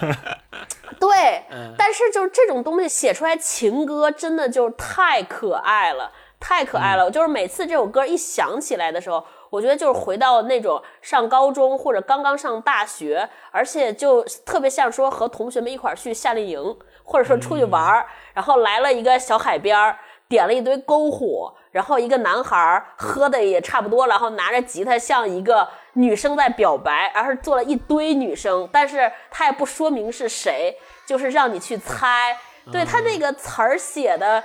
[0.98, 7.10] 对，嗯但是就是这种东西写出来情歌，真的就是太可爱了，太可爱了。
[7.10, 19.98] 嗯就是每次这首歌一响起来的时候，我觉得就是回到那种上高中或者刚刚上大学，而且就特别像说和同学们一块儿去夏令营，或者说出去玩儿，然后来了一个小海边儿。
[20.30, 32.38] 点了一堆篝火，然后一个男孩儿喝的也差不多，然后拿着吉他像一个女生在表白，而是做了一堆女生，但是他也不说明是谁，就是让你去猜。
[32.70, 34.44] 对他那个词儿写的，呃，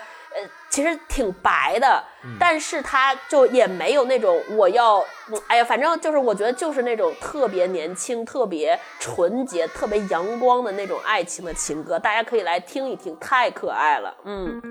[0.75, 2.03] 其实挺白的，
[2.37, 4.97] 但是他就也没有那种我要，
[5.31, 14.61] 嗯哎呀，反正就是我觉得就是那种特别年轻、特别纯洁、特别阳光的那种爱情的情歌，大家可以来听一听，太可爱了，嗯。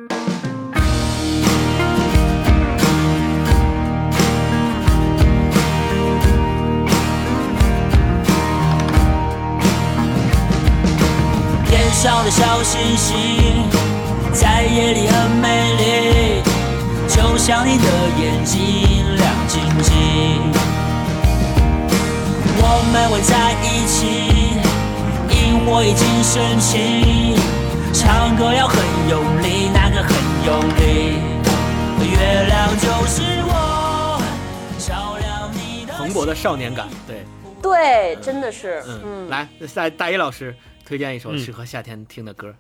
[11.67, 13.71] 天上的小星星，
[14.35, 15.47] 在夜里很美
[15.77, 16.43] 丽，
[17.09, 17.85] 就像你的
[18.19, 19.93] 眼睛亮晶晶。
[22.59, 24.59] 我们会在一起，
[25.31, 27.37] 因我已经生气，
[27.93, 28.77] 唱歌要很
[29.09, 30.13] 用力，那个很
[30.45, 31.23] 用力。
[32.05, 34.21] 月亮就是我，
[34.79, 37.25] 照亮你的蓬勃的少年感，对，
[37.63, 40.55] 对，真的是，嗯，嗯，来，大大一老师
[40.85, 42.55] 推荐一首嗯适合夏天听的歌。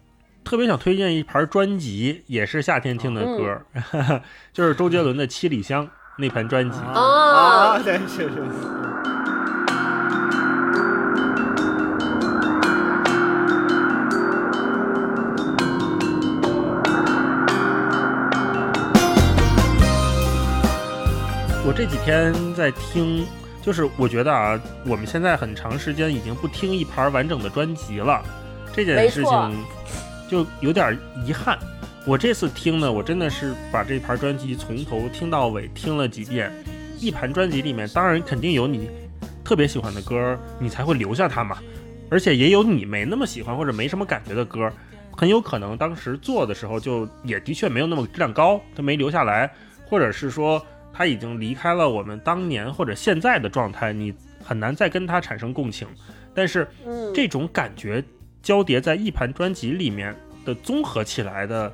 [0.45, 3.62] 特别想推荐一盘专辑，也是夏天听的歌，
[4.53, 5.87] 就是周杰伦的《七里香》
[6.19, 6.79] 那盘专辑。
[6.81, 8.43] 啊对，是是。
[21.66, 23.27] 我这几天在听，
[23.62, 28.23] 就是我觉得啊，我们现在很长时间已经不听一盘完整的专辑了，
[28.75, 29.65] 这件事情
[30.28, 31.59] 就有点遗憾。
[32.06, 36.52] 我这次听呢，我真的是把这盘专辑从头听到尾听了几遍。
[36.98, 38.88] 一盘专辑里面，当然肯定有你
[39.42, 41.59] 特别喜欢的歌，你才会留下它嘛。
[42.10, 44.70] 而且也有你没那么喜欢或者没什么感觉的歌，
[45.16, 49.51] 很有可能当时做的时候就也的确没有那么质量高，它没留下来，
[49.86, 55.88] 或者是说它已经离开了我们当年或者现在的状态，你很难再跟它产生共情。
[56.34, 58.02] 但是嗯，这种感觉
[58.45, 60.15] 交叠在一盘专辑里面
[60.45, 61.73] 的综合起来的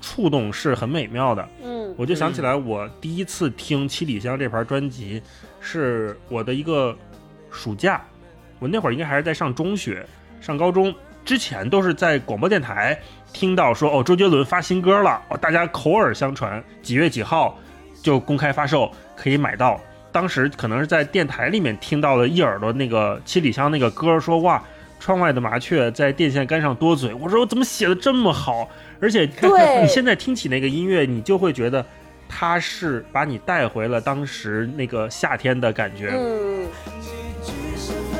[0.00, 1.48] 触动是很美妙的。
[1.64, 5.22] 嗯我就想起来，我第一次听《七里香》这盘专辑，
[5.60, 6.94] 是我的一个
[7.50, 8.04] 暑假，
[8.58, 10.06] 我那会儿应该还是在上中学、
[10.38, 10.94] 上高中，
[11.24, 12.98] 之前都是在广播电台
[13.32, 17.58] 听到说哦，周杰伦发新歌了，哦，大家口耳相传，几月几号
[18.02, 19.80] 就公开发售，可以买到。
[20.12, 24.62] 当时可能是在电台里面听到了一耳朵那个《七里香》那个歌，说哇，
[24.98, 27.12] 窗外的麻雀在电线杆上多嘴。
[27.14, 28.68] 我说我怎么写的这么好？
[29.00, 29.28] 而且
[29.82, 31.84] 你现在听起那个音乐，你就会觉得
[32.28, 36.10] 它是把你带回了当时那个夏天的感觉。
[36.12, 36.66] 嗯，
[37.00, 37.10] 几
[37.44, 38.18] 句是非，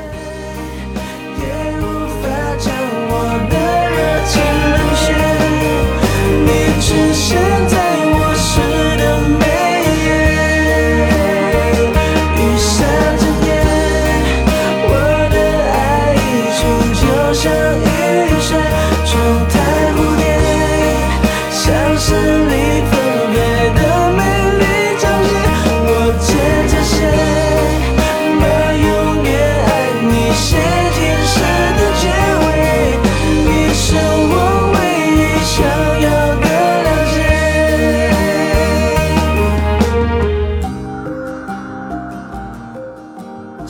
[1.40, 1.44] 也
[1.78, 1.82] 无
[2.22, 2.24] 法
[2.58, 2.72] 将
[3.08, 3.12] 我
[3.50, 3.54] 的
[3.90, 3.96] 热
[4.26, 4.34] 情
[4.72, 5.04] 冷却。
[6.44, 6.48] 你
[6.80, 7.74] 出现在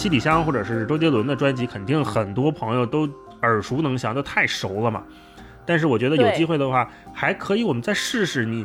[0.06, 3.08] 七里香或者是周杰伦的专辑，肯定很多朋友都
[3.42, 5.02] 耳熟能详，就太熟了嘛。
[5.66, 8.46] 但是我觉得有机会的话，还可以我们再试试。
[8.46, 8.64] 你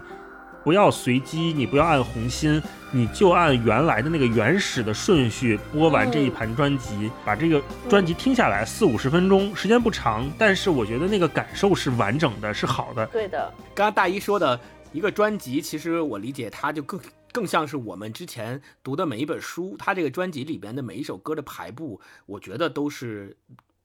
[0.64, 2.62] 不要随机，你不要按红心，
[2.92, 7.60] 你就按原来的那个原始的顺序播完这一盘专辑，把这个
[7.90, 13.04] 专辑听下来四五十分钟，时间不长，但是我觉得那个感受是完整的，是好的。
[13.08, 14.60] 对的，刚刚大一说的
[14.92, 17.00] 一个专辑，其实我理解它就更
[17.32, 23.38] 更像是我们之前读的每一本书，他这个专辑里边的每一首歌的排布，我觉得都是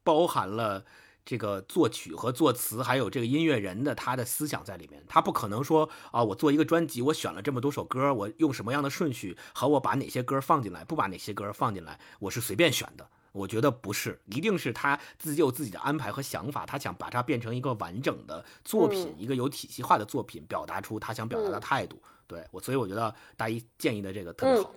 [0.03, 0.85] 包含了。
[1.29, 13.09] 这个作曲和作词，还有这个音乐人的他的思想在里面，他不可能说啊，我做一个专辑，我选了这么多首歌，我用什么样的顺序和我把哪些歌放进来，不把哪些歌放进来，我是随便选的。
[13.33, 22.01] 我觉得不是，一定是他自己有自己的安排和想法，他想把它变成一个完整的作品，一个有体系化的作品，表达出他想表达的态度。
[22.27, 24.73] 对我，所以我觉得大一建议的这个特别好。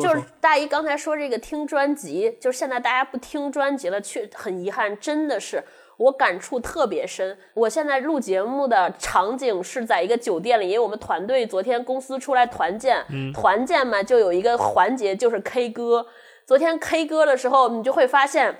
[0.00, 5.62] 就是大一刚才说这个听专辑，就是现在大家不听专辑了，却很遗憾，真的是
[5.98, 7.38] 我感触特别深。
[7.52, 13.04] 我现在录节目的场景是在一个酒店里，因为我们团队昨天公司出来团建，
[13.34, 16.06] 团建嘛就有一个环节就是 K 歌。
[16.46, 18.56] 昨天 K 歌的时候，你就会发现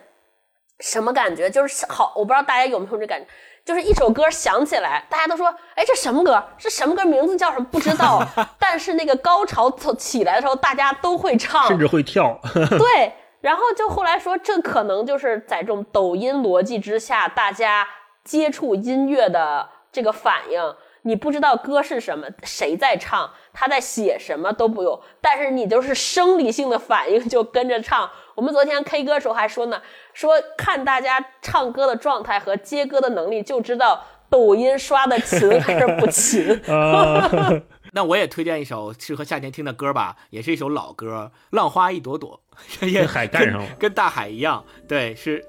[0.81, 1.49] 什么感觉？
[1.49, 3.27] 就是好，我不知道大家有没有这感觉。
[3.65, 6.43] 就是一首歌响起来，大家都说：“哎，这什么歌？
[6.59, 7.05] 这什么歌？
[7.05, 7.65] 名字叫什么？
[7.65, 8.23] 不知道。
[8.61, 12.39] ”但是那个高潮起来的时候，大家都会唱，甚至会跳。
[12.79, 13.13] 对。
[13.41, 17.87] 然后就后来说，这可能就是在这种抖音逻辑之下，大家
[18.23, 20.75] 接触音乐的这个反应。
[21.03, 28.11] 你不知道歌是什么，谁在唱，他在写什么都不用，但是你就是生理性的反应就跟着唱。
[28.35, 29.81] 我们昨天 K 歌的时候还说呢，
[30.13, 36.51] 说看大家唱歌的状态和接歌的能力，就知道抖音刷的勤 还是不勤。
[36.73, 37.31] 啊，
[37.93, 42.41] 那我也推荐一首适合夏天听的歌吧，也是一首老歌，《浪花一朵朵》，
[42.89, 44.65] 也跟海干上了跟，跟大海一样。
[44.89, 45.45] 对，是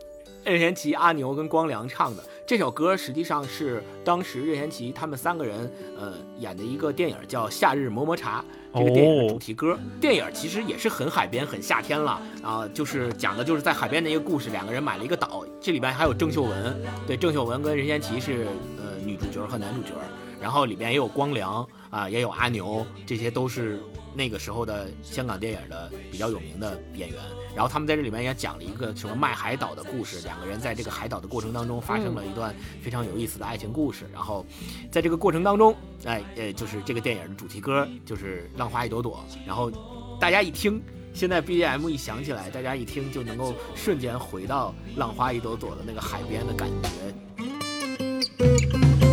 [0.45, 2.23] 任贤齐、阿牛跟光良唱的。
[2.45, 8.45] 这首歌实际上是当时任贤齐他们三个人呃演的一个电影叫《夏日么么茶》。
[8.77, 18.45] 这个电影的主题歌，电影其实也是很海边、很夏天了啊，就是讲的就是在海边的一个故事，两个人买了一个岛，这里边还有郑秀文，对，郑秀文跟任贤齐是
[18.77, 19.93] 呃女主角和男主角，
[20.39, 23.79] 然后里边也有光良啊，也有阿牛，这些都是
[24.13, 27.17] 那个时候的香港电影的比较有名的演员。
[27.55, 34.05] 然后他们在这里面也讲了一个什么卖海岛的故事，两个人在这个海岛的过程当中发生了一段非常有意思的爱情故事。
[34.13, 34.45] 然后
[34.91, 39.71] 在这个过程当中，哎呃，就是这个电影的主题歌就是《浪花一朵朵》，然后
[40.19, 40.81] 大家一听。
[41.13, 46.89] 现在 BGM 一响起来，大家一听就能够瞬间回到浪花一朵朵的那个海边的感觉。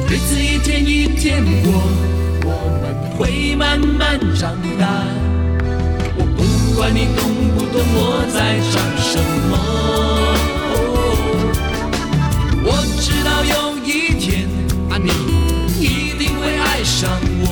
[0.08, 1.72] 日子一天一天过，
[2.44, 2.50] 我
[2.82, 5.41] 们会慢慢长大。
[6.72, 7.22] 不管你懂
[7.54, 9.20] 不懂我在唱什
[9.50, 9.54] 么，
[12.64, 14.48] 我知道有一天
[14.88, 15.10] 啊，你
[15.78, 17.44] 一定会爱上我，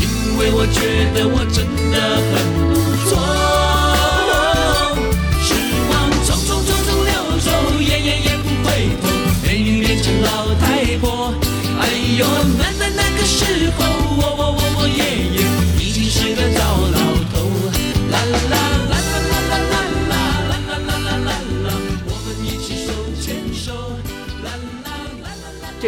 [0.00, 0.02] 因
[0.38, 2.00] 为我觉得我真的
[2.32, 2.34] 很
[2.72, 2.74] 不
[3.06, 3.20] 错。
[5.44, 5.52] 时
[5.88, 5.92] 光
[6.24, 7.46] 匆匆匆匆流走，
[7.78, 9.04] 也也也不回头，
[9.44, 11.34] 美女变成老太婆。
[11.80, 11.84] 哎
[12.18, 12.24] 呦，
[12.56, 13.44] 那那那个时
[13.76, 13.84] 候，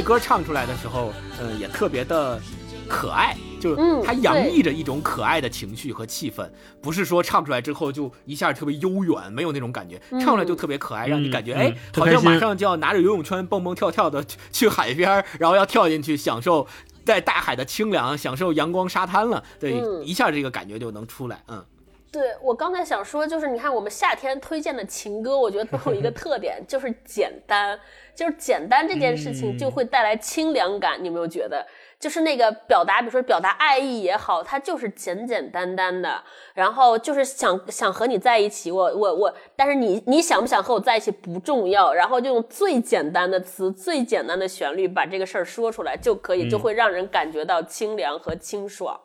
[0.01, 2.40] 这歌唱出来的时候，呃，也特别的
[2.89, 6.48] 可爱，就是嗯它洋溢着一种可爱的情绪和气氛，
[6.81, 16.66] 不是说唱出来之后就一下特别悠远，没有那种感觉，唱出来就特别可爱，让你感觉嗯哎，好像马上就要拿着游泳圈蹦蹦跳跳的去去海边儿，然后要跳进去享受。
[17.05, 20.02] 在大海的清凉，享受阳光沙滩了，对，嗯。
[20.05, 21.64] 一下这个感觉就能出来，嗯，
[22.12, 27.77] 对我刚才想说，就是你看我们夏天推荐的情歌，我觉得都有一个特点， 就是简单，
[28.15, 30.99] 就是简单这件事情就会带来清凉感。
[31.01, 31.66] 你有没有觉得？
[31.99, 36.23] 就是那个表达，比如说表达爱意也好，它就是简简单单的，
[36.55, 48.99] 然后就是想想和你在一起，我我我，但是你你想不想和我在一起不重要，然后就用最简单的词、最简单的旋律把这个事儿说出来就可以，就会让人感觉到清凉和清爽。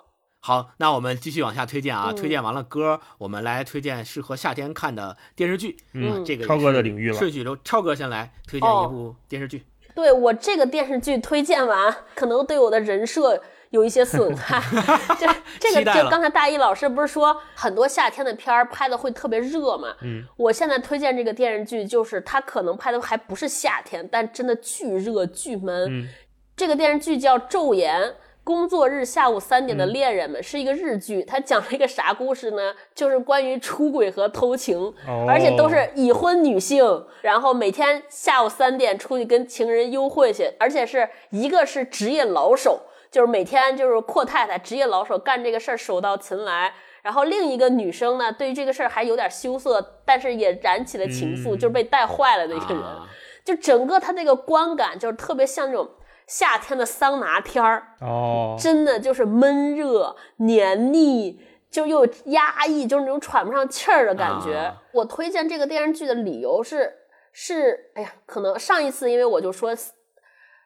[0.46, 2.10] 好，那我们继续往下推荐啊！
[2.12, 5.76] 嗯推荐完了歌，我们来推荐适合夏天看的电视剧。
[5.94, 9.66] 嗯这个超哥的领域了顺序都，超哥先来推荐一哦部电视剧。
[9.96, 13.42] 对我这个电视剧推荐完，可能对我的人设
[13.72, 14.62] 有一些损害。
[15.20, 15.28] 这
[15.60, 19.96] 这个就刚才大一老师不是说很多夏天的片儿拍的会特别热嘛？
[20.04, 26.08] 嗯，我现在推荐这个电视剧，就是它可能拍的还不是夏天，但真的巨热巨闷。
[26.56, 28.00] 这个电视剧叫《昼颜》。
[28.46, 32.76] 工作日下午三点的恋人们、是一个日剧，它讲了一个啥故事呢？
[32.94, 34.78] 就是关于出轨和偷情，
[35.08, 46.72] 哦而且都是已婚女性，然后每天下午三点出去跟情人幽会去，而且是一个是职业老手，就是每天就是阔太太，职业老手干这个事儿手到擒来。
[47.02, 52.84] 然后另一个女生呢，对于这个事儿还有点羞涩，但是也燃起了情愫，嗯就是被带坏了的一个人。
[52.84, 53.10] 啊
[53.44, 55.88] 就整个它这个观感就是特别像那种
[56.28, 61.40] 夏天的桑拿天儿，哦，真的就是闷热、黏腻，
[61.70, 64.56] 就又压抑，就是那种喘不上气儿的感觉。
[64.56, 66.92] 啊我推荐这个电视剧的理由是
[67.32, 69.76] 是，哎呀，可能上一次因为我就说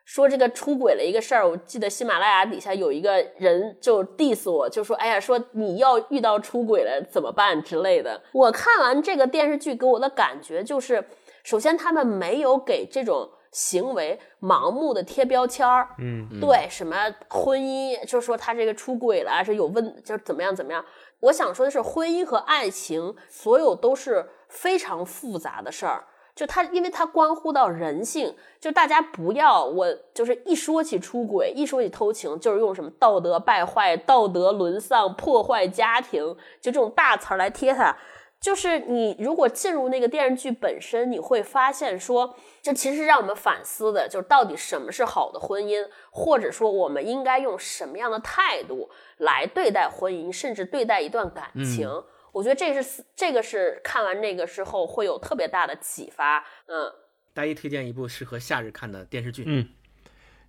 [0.05, 8.21] 说这个出轨了一个事儿，我记得喜马拉雅底下有一个人就 diss 我，就说哎呀，说你要遇到出轨了怎么办之类的。
[8.31, 11.03] 我看完这个电视剧给我的感觉就是，
[11.43, 13.29] 首先他们没有给这种。
[13.51, 16.95] 行为盲目的贴标签儿，嗯，对什么
[17.29, 20.83] 婚姻，就说他这个出轨了，是有问，就是怎么样怎么样。
[21.21, 26.05] 我想说的是，婚姻和爱情，所有都是非常复杂的事儿。
[26.35, 36.23] 就它，因为它关乎到人性，就大家不要我就是一说起出轨，一说起偷情，就是用什么道德败坏、道德沦丧、破坏家庭，
[36.61, 37.93] 就这种大词儿来贴它。
[38.39, 51.89] 就是你如果进入那个电视剧本身，你会发现说，这其实让我们反思的，就是到底什么是好的婚姻，或者说我们应该用什么样的态度来对待婚姻，甚至对待一段感情。
[52.31, 56.45] 我觉得这是这个是看完那个之后会有特别大的启发。
[56.67, 56.89] 嗯，
[57.33, 59.43] 大一推荐一部适合夏日看的电视剧。
[59.47, 59.67] 嗯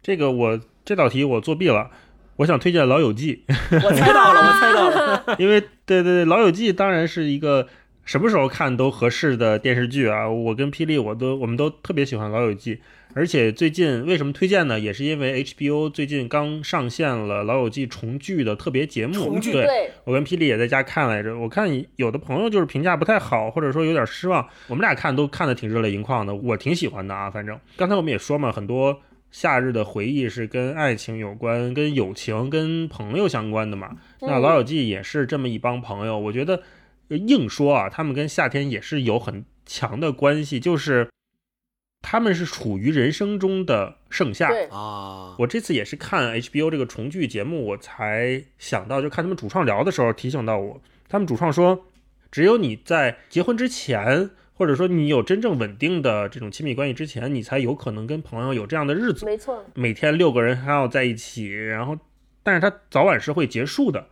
[0.02, 1.90] 这个我这道题我作弊了，
[2.36, 3.44] 我想推荐《老友记》，
[3.84, 5.24] 我猜到了，我猜到了。
[5.38, 7.68] 因为对对对，《老友记》当然是一个
[8.04, 10.28] 什么时候看都合适的电视剧啊。
[10.28, 12.76] 我跟霹雳我都我们都特别喜欢《老友记》，
[13.14, 14.80] 而且最近为什么推荐呢？
[14.80, 19.14] 也是因为 HBO 最近刚上线了《老友记》重聚的特别节目。
[19.14, 21.38] 重聚对，我跟霹雳也在家看来着。
[21.38, 24.46] 我看有的朋友就是评价不太好，或者说有点失望。
[24.66, 27.30] 我们俩看都看的挺热泪盈眶的，我挺喜欢的啊。
[27.30, 29.00] 反正刚才我们也说嘛，很多
[29.30, 33.90] 夏日的回忆是跟爱情有关、跟友情、跟朋友相关的嘛。
[34.20, 36.60] 那《老友记》也是这么一帮朋友，我觉得
[37.16, 41.08] 硬说啊，他们跟夏天也是有很强的关系，就是
[42.00, 44.50] 他们是处于人生中的盛夏。
[44.70, 51.86] 啊，我这次也是看 HBO 这个重聚节目，我才想到，就看他们主创聊的时候提醒到我，他们主创说，
[52.30, 59.26] 只有你在结婚之前，或者说你有真正稳定的这种亲密关系之前，你才有可能跟朋友有这样的日子。
[59.26, 61.98] 没错，每天六个人还要在一起，然后，
[62.42, 64.06] 但是他早晚是会结束的，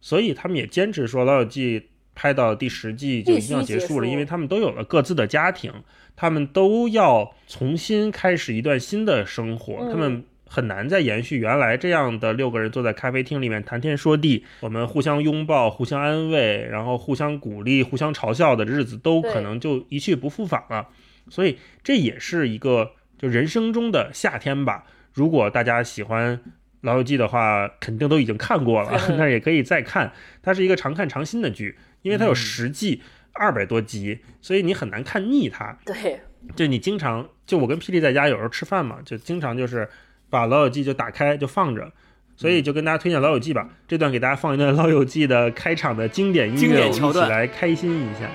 [0.00, 1.80] 所以他们也坚持说《老友记》
[2.20, 5.72] 拍到第十季就一定要结束了，因为他们都有了各自的家庭，
[6.14, 20.88] 他们都要重新开始一段新的生活，嗯他们很难再延续原来这样的六个人坐在咖啡厅里面谈天说地，我们互相拥抱、互相安慰，然后互相鼓励、互相嘲笑的日子，都可能就一去不复返了。
[21.30, 24.84] 所以这也是一个就人生中的夏天吧。
[25.14, 26.36] 如果大家喜欢
[26.82, 30.12] 《老友记》的话，肯定都已经看过了， 那也可以再看。
[30.42, 33.02] 它是一个常看常新的剧，因为它有十季，
[33.32, 35.76] 二百多集，所以你很难看腻它。
[35.84, 36.20] 对，
[36.56, 39.88] 就你经常就我跟霹雳在家有时候吃饭嘛，就经常就是
[40.28, 41.92] 把《老友记》就打开就放着。
[42.36, 48.30] 所以就跟大家推荐《老友记》吧，这段给大家放一段《老友记》的开场的经典音乐，我们一起来开心一下。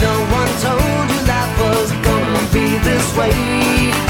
[0.00, 4.09] No one told you life was gonna be this way.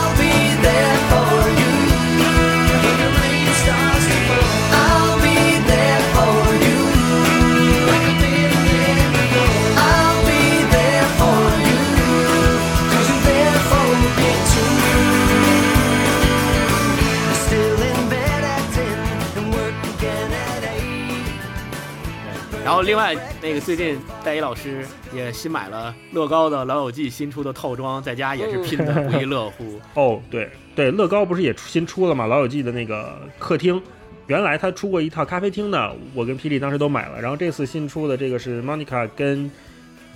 [22.63, 29.79] 然后另外那个最近戴一老师也新买了乐高的《老友记》新出的套装，在家也是拼的不亦乐乎。
[29.99, 33.81] 哦，对对，乐高不是也出新出了嘛，《老友记》的那个客厅，
[34.27, 39.49] 原来他出过一套咖啡厅的，我跟霹雳当时都买了，然后这次新出的这个是 Monica 跟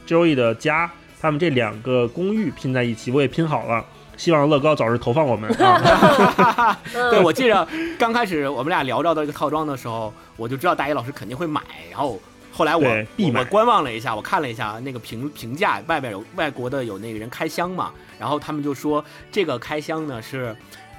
[0.07, 0.89] Joey 的家，
[1.19, 3.83] 他们这两个公寓拼在一起，我也拼好了，
[4.17, 6.79] 希望乐高早日投放我们啊！
[6.93, 7.67] 对，我记着
[7.97, 12.19] 刚开始我们俩聊到这个套装的时候，我就知道大一老师肯定会买，然后
[12.55, 12.83] 后来我
[13.17, 20.55] 我我观望了一下，我看了一下那个评评价，外边有外国的有那个人开箱嘛，然后他们就说这个开箱呢是。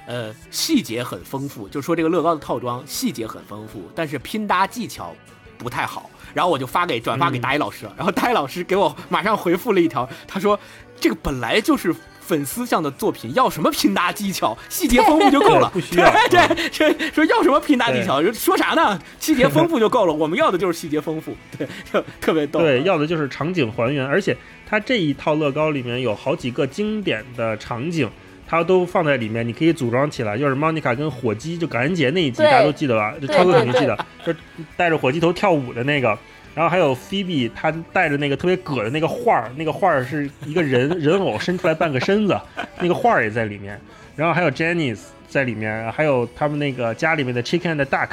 [0.09, 5.13] 呃，细节很丰富，就说这个乐高的套装细节很丰富，但是拼搭技巧
[5.57, 6.09] 不太好。
[6.33, 10.57] 然后我就发给转发给嗯大一老师了，然后大一老师给我马上回复了一条，他说
[10.97, 11.93] 这个本来就是
[12.27, 18.99] 粉丝向的作品，要什么拼搭技巧，细节丰富就够了， 对不需要对这，说说要什么拼搭技巧，说啥呢？
[19.19, 22.59] 细节丰富就够了，我们要的就是细节丰富， 对，就特别逗。
[22.59, 24.35] 对，要的就是场景还原，而且
[24.67, 28.09] 它这一套乐高里面有好几个经典的场景。
[28.49, 30.37] 它都放在里面，你可以组装起来。
[30.37, 33.13] 就是 Monica 跟火鸡，就感恩节那一集，大家都记得吧？
[33.19, 34.39] 就超哥肯定记得，就是
[34.77, 36.17] 带着火鸡头跳舞的那个。
[36.57, 42.35] 然后还有 Phoebe，她带着那个特别葛的那个画儿，那个画儿是一个人 人偶伸出来半个身子，
[42.79, 43.79] 那个画儿也在里面。
[44.15, 48.09] 然后还有 Janice 在里面，还有他们那个家里面的 Chicken and Duck，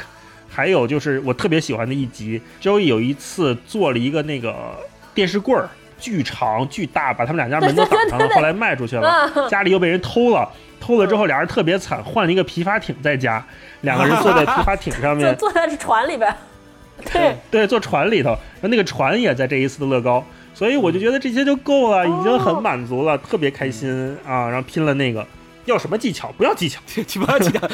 [0.47, 4.77] 还有就是我特别喜欢的一集，Joey 有一次做了一个那个
[5.15, 5.67] 电视柜儿，
[5.99, 10.47] 巨长巨大，把他们两家门都挡上了，后来卖出去了，家里又被人偷了。
[10.79, 13.43] 偷了之后，俩人特别惨，换了一个皮筏艇在家，
[13.81, 16.31] 两个人坐在皮筏艇上就面， 坐在船里边，
[17.11, 24.47] 对，对，坐船里头，然后那个船也在这一次的乐高，所以我就觉得这些就够了，已经很满足了，特别开心啊！
[24.47, 25.25] 然后拼了那个，
[25.65, 26.31] 要什么技巧？
[26.37, 27.67] 不要技巧，不要技巧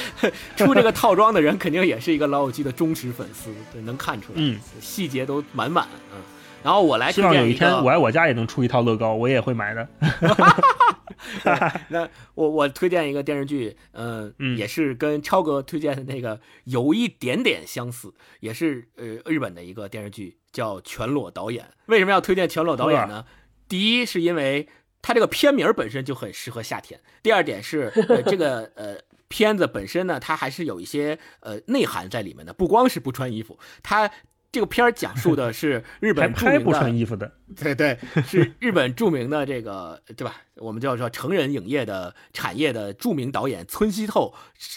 [0.55, 6.19] 出这个套装的人肯定也是一个老友记的忠实粉丝，对，能看出来，嗯，细节都满满，嗯。
[6.63, 9.87] 然后我来希望有一天我爱我家也能出一套乐高，我也会买的。
[11.89, 21.65] 那我我推荐一个电视剧，呃，嗯也是跟超哥推荐的那个有一点点相似，也是呃日本的一个电视剧，叫《全裸导演》。
[21.87, 23.25] 为什么要推荐《全裸导演》呢？
[23.67, 24.67] 第一是因为
[25.01, 28.97] 它这个片名本身就很适合夏天，第二点是、呃、这个呃。
[29.31, 33.57] 片子本身呢，它还是有一些呃内涵在里面的，不光是不穿衣服。
[33.81, 34.11] 它
[34.51, 40.35] 这个片儿讲述的是日本著名拍不穿的，衣服的， 对对，是日本著名的这个对吧？
[40.55, 44.33] 我们叫做成人影业的产业的著名导演村西透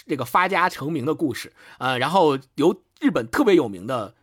[0.07, 4.15] 这个发家成名的故事啊、呃然后由日本特别有名的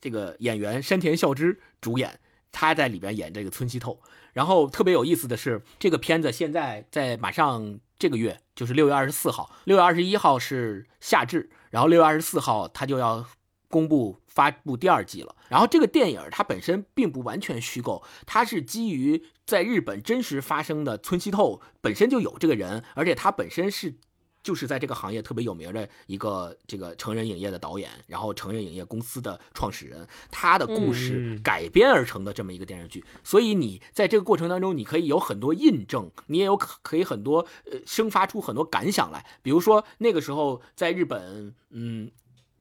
[0.00, 2.18] 这个演员山田孝之主演，
[2.50, 4.00] 他在里边演这个村西透。
[4.32, 13.24] 然后特别有意思的是，这个片子现在在马上这个月，就是六月二十四号，六月二十一号是夏至，然后六月二十四号他就要
[13.68, 15.34] 公布发布第二季了。
[15.48, 23.94] 然后这个电影它本身并不完全虚构，它是基于在日本真实发生的村西透本身就有这个人，而且他本身是。
[24.40, 33.04] 就是在这个行业特别有名的一个这个成人影业的导演，然后成人影业公司的创始人，他的故事嗯改编而成的这么一个电视剧。
[33.22, 39.26] 所以你在这个过程当中，你可以有很多印证，你也有可可以很多呃生发出很多感想来。
[39.42, 42.10] 比如说那个时候在日本，嗯，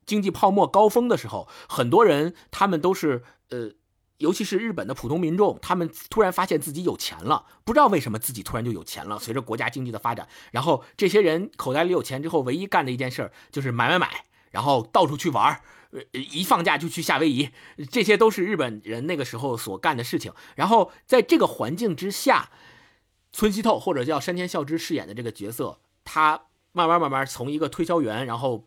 [0.07, 3.73] 经济泡沫高峰的时候，很多人他们都是呃。
[4.19, 9.19] 尤其是日本的普通民众，他们突然发现自己有钱了，不知道为什么自己突然就有钱了。
[9.19, 15.61] 随着国家经济的发展，然后这些人口袋里有钱之后，唯一干的一件事儿就是买买买，然后到处去玩儿，
[15.91, 17.51] 呃，一放假就去夏威夷，
[17.91, 20.33] 这些都是日本人那个时候所干的事情。
[20.55, 22.49] 然后在这个环境之下，
[23.31, 28.65] 村西透或者叫山田孝之饰演的这个角色，他慢慢慢慢从一个推销员，然后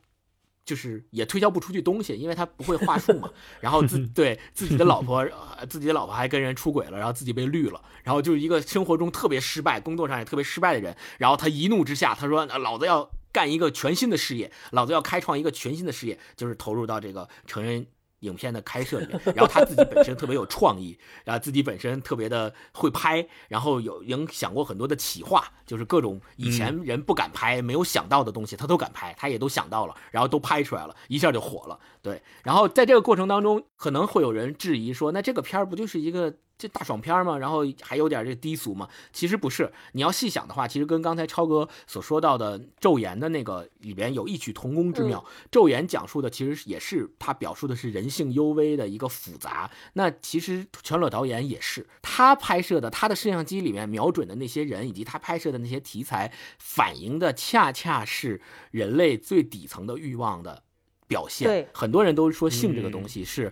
[0.65, 3.29] 就是也推销不出去东西，因为他不会话术嘛。
[3.61, 5.19] 然后自 对自己的老婆，
[5.59, 10.97] 呃自己的老婆还跟人出轨了，然后自己被绿了，然后就是一个生活中特别失败、工作上也特别失败的人。
[11.19, 17.87] 然后他一怒之下，他说：“呃老子要干一个全新的事业，老子要开创一个全新的事业，就是投入到这个成人。”
[18.21, 31.79] 影片的开设里面，然后他自己本身特别有创意，然后自己本身特别的会拍，然后有影响过很多的企划，就是各种以前人不敢拍、没有想到的东西，他都敢拍，他也都想到了，然后都拍出来了，一下就火了。
[32.03, 37.39] 对，然后在这个过程当中，可能会有人质疑说，那这个片儿不就是一个这大爽片嘛？
[37.39, 38.87] 然后还有点这低俗嘛？
[39.11, 45.25] 其实不是，你要细想的话，其实跟刚才超哥所说到的《昼颜》的那个里边有异曲同工之妙。
[45.51, 49.71] 昼颜》讲述的其实也是他表述的是人性幽微的一个复杂。
[49.95, 60.63] 那其实全裸导演也是他拍摄的，他的摄像机里面瞄准的那些人，以及他拍摄的那些题材，反映的恰恰是人类最底层的欲望的
[61.09, 61.49] 表现。
[61.49, 63.51] 对很多人都说性这个东西是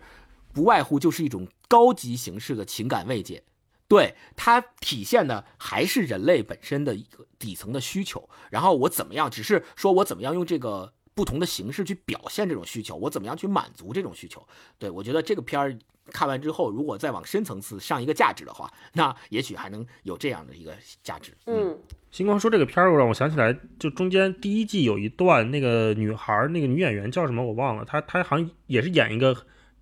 [0.52, 3.42] 不外乎就是一种高级形式的情感慰藉。
[3.86, 14.46] 对它体现的还是人类本身的一个底层的需求，然后我怎么样，只是说我怎么样用这个不同的形式去表现这种需求，我怎么样去满足这种需求。
[14.78, 15.78] 对我觉得这个片儿
[16.12, 21.34] 看完之后，如果再往深层次上一个价值的话，那也许还能有这样的一个价值。
[21.46, 21.78] 嗯，
[22.10, 29.34] 星光说这个片儿，让我想起来，就中间第一季有一段，那个女孩儿，那个女演员叫什么我忘了，她她好像也是演一个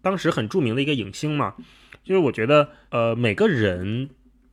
[0.06, 1.54] 当时很著名的一个影星嘛。
[2.04, 4.10] 就是我觉得，呃，每个人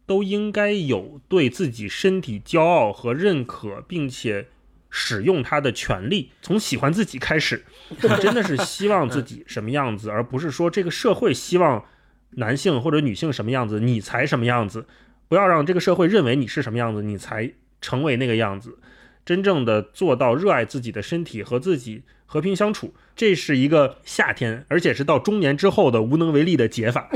[0.07, 4.47] 都应该有对自己身体骄傲和认可，并且
[4.89, 6.31] 使用它的权利。
[6.41, 11.85] 从喜欢自己开始，你真的是希望自己什么样子，而不是说这个社会希望
[12.31, 14.87] 男性或者女性什么样子，你才什么样子。
[15.27, 18.79] 不要让这个社会认为你是什么样子，你才成为那个样子。
[19.23, 27.09] 真正的做到热爱自己的身体和自己和平相处，这是一个夏天，而且是到中年之后的无能为力的解法。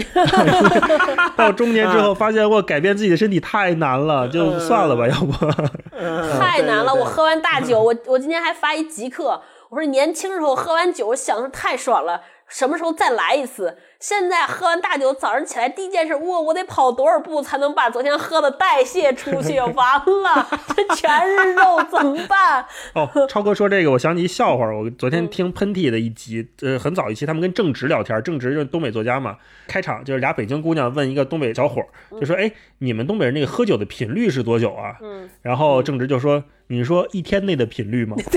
[1.35, 5.31] 到中年之后，发现我改变自己的身体太难了，就算了吧，要不。
[6.39, 6.93] 太难了。
[6.93, 13.77] 我喝完大酒，我我今天还发一极客，我说年轻时候喝完酒我想的太爽了，什么时候再来一次？
[13.99, 19.59] 现在喝完大酒，早上起来第一件事，我，我得跑多少步才能把昨天喝的代谢出去？
[19.59, 22.63] 完了， 这全是肉，怎么办？
[22.93, 24.67] 哦，超哥说这个，我想起一笑话。
[24.67, 29.37] 我昨天听喷嚏的一集，呃，很早一期，他们跟郑直聊天，郑直就是东北作家嘛。
[29.67, 31.87] 开场就是俩北京姑娘问一个东北小伙儿，
[32.19, 38.15] 就说：“哎，你们东北人那个喝酒的频率是多久啊？”嗯，然后郑直就说：“你说一天内的频率吗？”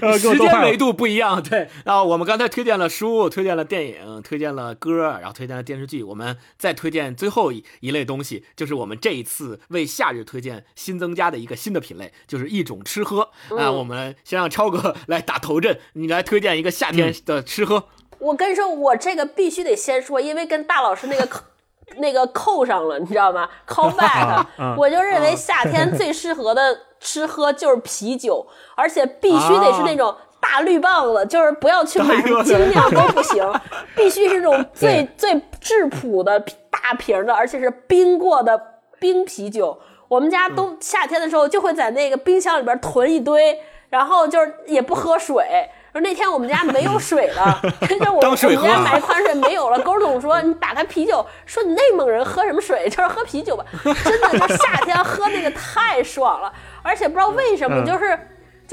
[0.00, 0.74] 呃，给我时间维。
[0.76, 1.53] 度不一样，对。
[1.84, 6.02] 然后我们刚才推荐了书，推荐了电影，推荐了歌，然后推荐了电视剧。
[6.02, 13.30] 我们再推荐最后一一类东西，就是我们这一次为夏日推荐新增加的一个新的品类，就是一种吃喝。
[13.58, 17.84] 啊、我们先让超哥来打头阵，你来推荐一个夏天的吃喝。
[18.18, 21.42] 我跟你说，我这个必须得先说，因为跟大老师那个扣
[21.98, 33.42] 那个扣上了，你知道吗？call back，、 啊我就认为夏天最适合的吃喝就是啤酒，而且必须得是那种大绿棒子，就是不要去买什么精酿都不行，
[33.96, 36.38] 必须是那种最最质朴的
[36.70, 38.60] 大瓶的，而且是冰过的
[39.00, 39.78] 冰啤酒。
[40.08, 43.58] 我们家都夏天的时候就会在那个冰箱里边囤一堆，
[43.88, 45.44] 然后就是也不喝水。
[45.92, 49.78] 而那天我们家没有水了， 就是我们家买矿泉水没有了。
[49.78, 52.88] 狗总说你打开啤酒，说你内蒙人喝什么水？
[52.90, 53.64] 就是喝啤酒吧。
[53.82, 56.52] 真的，就夏天喝那个太爽了，
[56.82, 58.18] 而且不知道为什么，嗯就是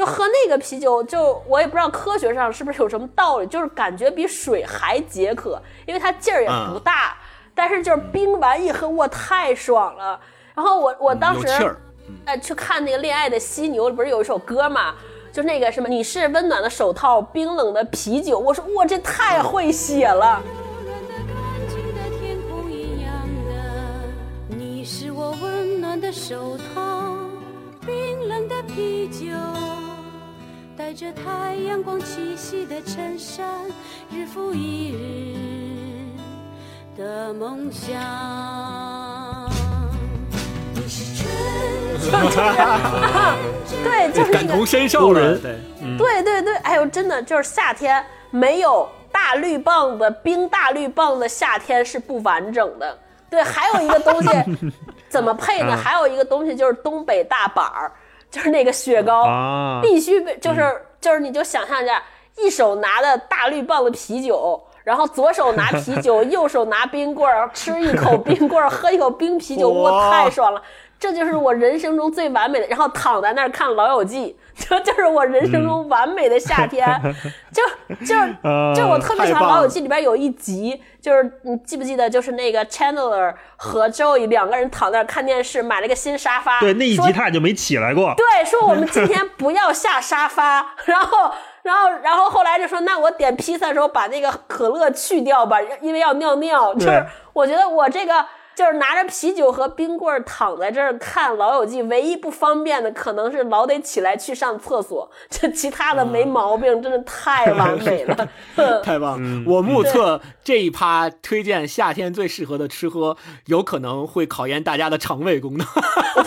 [0.02, 7.16] 就喝那个啤酒，就我也不知道科学上是不是有什么道理，就是感觉比水还解渴，因为它劲儿也不大，
[7.54, 10.20] 但是就是冰完一喝，哇，太爽了。
[10.56, 11.48] 然后我我当时
[12.26, 14.96] 哎呃，去看那个《恋爱的犀牛》不是有一首歌嘛？
[15.32, 18.40] 就那个什么，你是温暖的手套，冰冷的啤酒。
[18.40, 20.42] 我说哇，这太会写了。
[24.48, 27.16] 你是我温暖的手套，
[27.86, 29.28] 冰冷的啤酒，
[30.78, 33.46] 带着太阳光气息的衬衫，
[34.10, 35.36] 日复一日
[36.98, 37.92] 的梦想。
[40.74, 42.56] 你是春天
[43.84, 45.58] 对，就是那个感同身受了，对，
[45.98, 52.98] 对对对，哎呦，真的就是夏天没有大绿棒子、冰大绿棒子，夏天是不完整的。
[53.30, 54.30] 对，还有一个东西
[55.08, 55.74] 怎么配呢？
[55.74, 57.92] 嗯还有一个东西就是东北大板儿，
[58.32, 62.02] 就是那个雪糕，啊必须被就是、就是你就想象一下，
[62.38, 64.60] 一手拿的大绿棒子啤酒。
[64.84, 70.62] 然后左手拿啤酒，右手拿冰棍儿，吃一口冰棍儿，喝一口冰啤酒，哇，哇太爽了！
[71.00, 72.66] 这就是我人生中最完美的。
[72.66, 76.86] 然后躺在那儿看《老友记》， 这就是我人生中完美的夏天。
[77.52, 77.62] 就
[78.06, 78.16] 就
[78.76, 86.60] 就我特别喜欢《老友记》里边有一集，就是你记不记得，就是那个 Chandler 和 Joey 两个人躺那儿看电视，买了个新沙发。
[86.60, 88.14] 对那一说集他俩就没起来过。
[88.16, 91.32] 对，说我们今天不要下沙发， 然后，
[91.64, 96.74] 然后，然后后来就说，那我点披萨的时候把那个可乐去掉吧，因为要尿尿。
[96.76, 98.26] 就是我觉得我这个
[98.56, 108.30] 就是拿着啤酒和冰棍儿躺在这儿看《老友记》，唯一不方便的可能是老得起来去上厕所，这其他的没毛病，真的太完美了。
[108.84, 109.18] 太棒了！
[109.20, 115.66] 嗯我目测这一趴推荐夏天最适合的吃喝，有可能会考验大家的肠胃功能。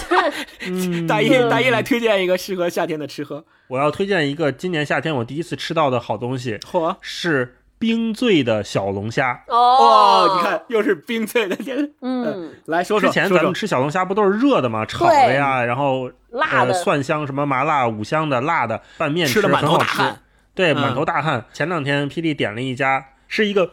[0.67, 3.45] 嗯大一大一来推荐一个适合夏天的吃喝。
[3.69, 6.97] 我要推荐一个今年夏天我第一次吃到的好东西，嚯！
[7.01, 9.45] 是冰醉的小龙虾。
[9.47, 11.93] 哦哦，你，看又是冰醉的天。
[12.01, 14.87] 嗯，来说说，之前咱们吃小龙虾不都是热的吗？
[14.87, 20.23] 炒的呀，然后辣的呃、蒜香什么麻辣五香的辣的拌面吃的满很好吃头大汗。
[20.55, 21.45] 对，嗯满头大汗。
[21.53, 23.71] 前两天霹雳点了一家，是一个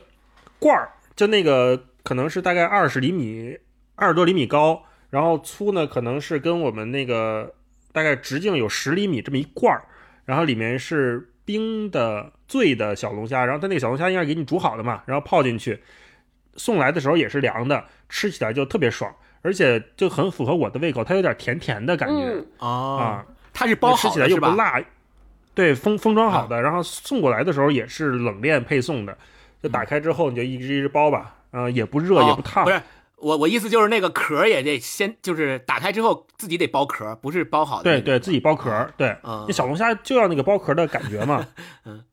[0.59, 3.57] 罐儿，就那个可能是大概二十厘米，
[3.95, 7.53] 二十多厘米高，然后粗呢可能是跟我们那个
[7.93, 9.85] 大概直径有十厘米这么一罐儿，
[10.25, 15.81] 然后里面是冰的醉的小龙虾，然后它那个小龙虾应该是给你煮好的嘛，然后泡进去，
[16.57, 19.09] 送来的时候也是凉的，吃起来就特别爽，
[19.41, 24.27] 而且就很符合我的胃口，它有点甜甜的感觉、啊，，它是包吃起来？
[24.27, 24.83] 又不辣，
[25.55, 29.17] 对，封封装好的，然后送过来的时候也是冷链配送的，
[29.63, 32.81] 就打开之后你就一只一只剥吧，啊、也不热、也哦不烫，不是
[33.15, 37.83] 我我意思就是那个壳儿也得先就是打开之后自己得剥壳儿，不是包好的。
[37.83, 41.45] 对对，自己剥壳儿，对，嗯那小龙虾就要那个剥壳的感觉嘛，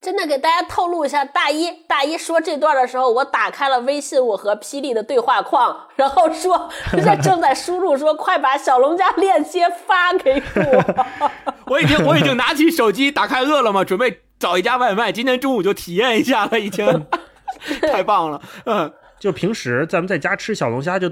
[0.00, 11.42] 真的给大家透露一下，大一大一说这段的时候，我打开了微信我和霹雳的对话框，然后说这正在输入说快把小龙虾链接发给我。
[11.66, 17.06] 我已经我已经拿起手机打开饿了么，准备找一家外卖，今天中午就体验一下了，已经
[17.82, 18.40] 太棒了。
[18.66, 21.10] 嗯，就平时咱们在家吃小龙虾就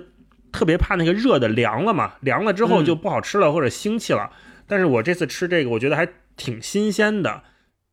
[0.53, 4.31] 特别怕那个热的凉了嘛，凉了之后嗯就不好吃了或者腥气了，
[4.69, 7.43] 但是我这次吃这个我觉得还挺新鲜的。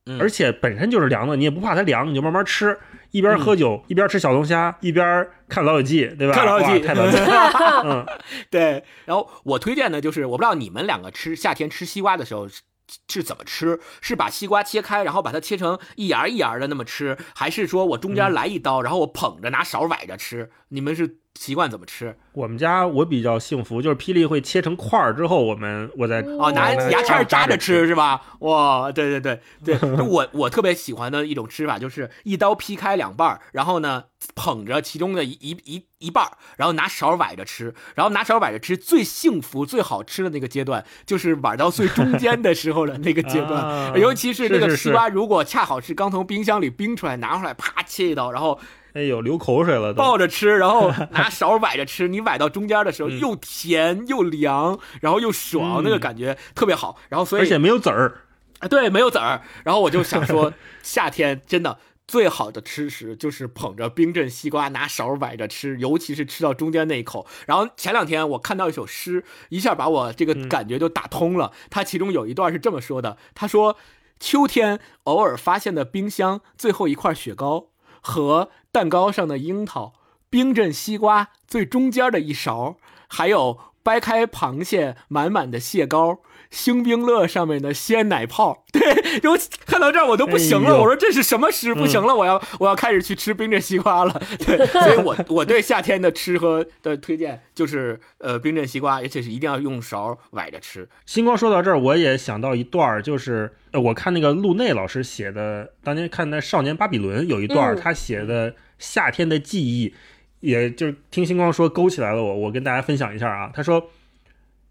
[0.05, 2.77] 嗯而且本身就是凉的，你也不怕它凉，你就慢慢吃，
[3.11, 6.33] 一边喝酒、一边吃小龙虾，一边看《老友记》，对吧？
[6.33, 7.81] 看老友记哇太完美了。
[7.85, 8.05] 嗯，
[8.51, 8.83] 对。
[9.05, 12.61] 然后我推荐的就是，我不知道你们两个吃夏天吃西瓜的时候是
[13.07, 13.79] 是怎么吃？
[14.01, 20.51] 是把西瓜切开，然后把它切成一芽一芽的那么吃，还是说我中间来一刀，然后我捧着拿勺崴着吃？
[20.67, 22.15] 你们是习惯怎么吃？
[22.33, 27.87] 我们家我比较幸福，就是霹雳会切成块儿之后，我们我再哦，拿牙签儿扎着吃吃。
[27.87, 28.21] 是吧？
[28.39, 29.39] 哇，对对对。
[29.63, 34.05] 对，就我我特别喜欢的一种吃法就是一刀劈开两半儿，然后呢
[34.35, 48.59] 捧着其中的一一一一半儿，然后拿勺崴着吃，然后拿勺崴着吃，最幸福最好吃的那个阶段就是崴到最中间的时候的那个阶段，啊尤其是那个西瓜，如果恰好是刚从冰箱里冰出来，拿出来啪切一刀，然后
[48.93, 49.97] 哎呦流口水了都。
[49.97, 58.21] 抱着吃，然后 拿勺崴着吃，你崴到中间的时候嗯又甜又凉，然后又爽，那个嗯感觉特别好，然后所以而且没有籽儿，
[58.59, 59.41] 啊，对，没有籽儿。
[59.63, 60.53] 然后我就想说，
[60.83, 67.25] 夏天真的最好的吃食就是捧着冰镇西瓜，拿勺崴着吃，尤其是吃到中间那一口。
[67.47, 71.51] 然后前两天我看到一首诗，一下把我这个感觉就打通了。
[71.71, 73.77] 它其中有一段是这么说的：他说，
[74.19, 77.69] 秋天偶尔发现的冰箱最后一块雪糕
[78.01, 79.93] 和蛋糕上的樱桃，
[80.29, 82.75] 冰镇西瓜最中间的一勺，
[83.07, 83.57] 还有。
[83.85, 86.19] 掰开螃蟹，满满的蟹膏，
[86.53, 88.63] 星冰乐上面的鲜奶泡。
[88.71, 89.31] 对，就
[89.65, 91.73] 看到这儿我都不行了，哎我说这是什么诗？
[91.73, 94.21] 不行了，我要我要开始去吃冰镇西瓜了。
[94.45, 100.87] 对， 所以我我对夏天的吃喝的推荐就是呃冰镇西瓜，而且是一定要用勺崴着吃。
[101.05, 109.93] 星光说到这儿，我也想到一段儿，就是呃，我看那个路内老师写的，当年看那《少年巴比伦》有一段他写的夏天的记忆，
[110.39, 113.51] 也就是听星光说勾起来了我，我跟大家分享一下啊。
[113.53, 113.89] 他说，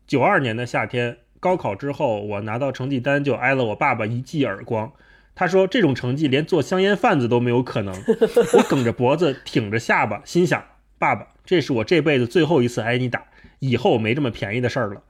[0.07, 4.93] 九二年的夏天，高考之后，我拿到成绩单就挨了我爸爸一记耳光。
[5.35, 7.93] 他说这种成绩连做香烟贩子都没有可能。
[8.55, 10.64] 我梗着脖子，挺着下巴，心想：
[11.01, 13.24] 爸爸，这是我这辈子最后一次挨你打，
[13.59, 15.02] 以后没这么便宜的事儿了。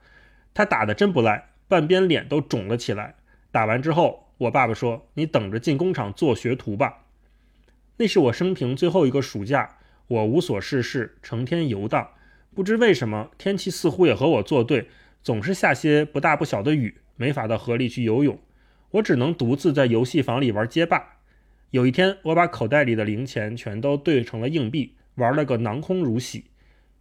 [0.55, 3.13] 他打的真不赖，半边脸都肿了起来。
[3.51, 7.03] 打完之后，我爸爸说：“你等着进工厂做学徒吧。”
[7.97, 9.77] 那是我生平最后一个暑假，
[10.07, 12.09] 我无所事事，成天游荡。
[12.55, 14.87] 不知为什么，天气似乎也和我作对，
[15.23, 18.37] 总是下些不大不小的雨，没法到河里去游泳。
[18.91, 21.01] 我只能独自在游戏房里玩街霸。
[21.71, 26.45] 有一天，我把口袋里的零钱全都兑成了硬币，玩了个囊空如洗。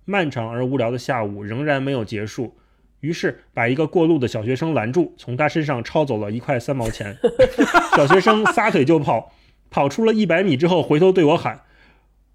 [0.05, 2.57] 漫长而无聊的下午仍然没有结束，
[3.01, 7.19] 于是把一个过路的小学生拦住，从他身上抄走了一块三毛钱。
[7.95, 9.33] 小学生撒腿就跑，
[9.69, 11.63] 跑出了一百米之后，回头对我喊：“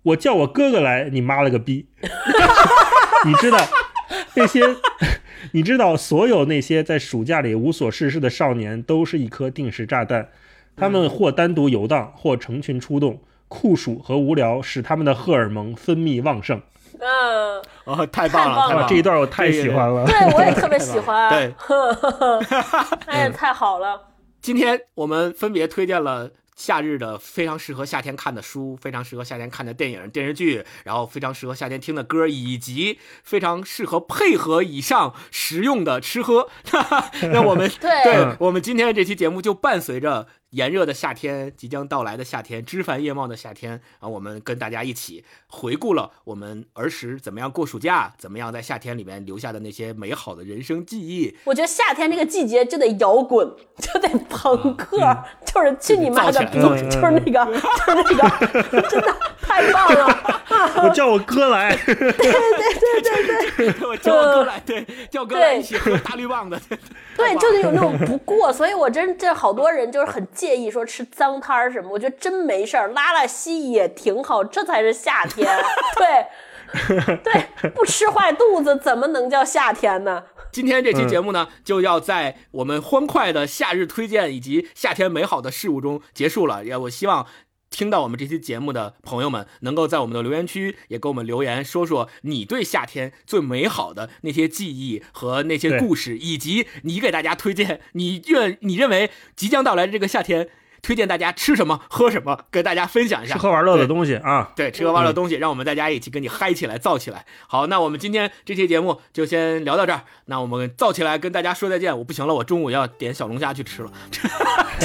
[0.03, 1.87] 我叫我哥哥来，你妈了个逼！”
[3.25, 3.57] 你知道
[4.37, 4.61] 那些，
[5.51, 10.29] 你知道所有那些在暑假里无所事事的少年都是一颗定时炸弹，
[10.75, 13.19] 他们或单独游荡，或成群出动。
[13.49, 16.61] 酷暑和无聊使他们的荷尔蒙分泌旺盛。
[16.99, 18.87] 嗯，哦，太棒了，太棒了哇，太棒了！
[18.89, 20.05] 这一段我太喜欢了。
[20.05, 21.29] 对我也特别喜欢。
[21.29, 21.53] 对，
[23.07, 24.01] 哎，太好了。
[24.41, 36.49] 今天我们分别推荐了夏日的非常适合夏天看的书，非常适合夏天看的电影、电视剧，然后非常适合夏天听的歌，以及非常适合配合以上实用的吃喝。
[37.31, 51.35] 那我们对对我们今天这期节目就伴随着炎热的夏天即将到来的夏天，枝繁叶茂的夏天啊，我们跟大家一起回顾了我们儿时怎么样过暑假，怎么样在夏天里面留下的那些美好的人生记忆。
[51.43, 53.45] 我觉得夏天这个季节就得摇滚，
[53.77, 54.97] 就得朋克，
[55.45, 60.43] 就是去你妈的就是那个，就是那个，真的太棒了。
[60.83, 66.59] 我叫我哥来， 对对对对对我叫我哥来，对，叫哥来一起喝大绿棒的。
[67.17, 75.47] 对，就得有那种 不过，所以我真这好多人就是很介意说吃脏摊儿什么，我觉得真没事儿，拉拉稀也挺好，这才是夏天。
[75.97, 80.23] 对，对，不吃坏肚子怎么能叫夏天呢？
[80.51, 86.63] 今天这期节目呢，就要在我们欢快的夏日推荐以及夏天美好的事物中结束了。
[86.63, 87.27] 也我希望
[87.69, 100.49] 听到我们这期节目的朋友们，能够在我们的留言区也给我们留言，说说你对夏天最美好的那些记忆和那些故事，以及你给大家推荐你愿你认为即将到来的这个夏天，
[100.87, 103.33] 推荐大家吃什么喝什么跟大家分享一下。
[103.33, 104.49] 吃喝玩乐的东西啊。
[104.55, 107.25] 对吃喝玩乐的东西让我们大家一起跟你嗨起来燥起来。
[107.45, 109.99] 好那我们今天这期节目就先聊到这儿。
[110.27, 113.91] 那我们燥起来跟大家说再见我不行了我中午要点小龙虾去吃了。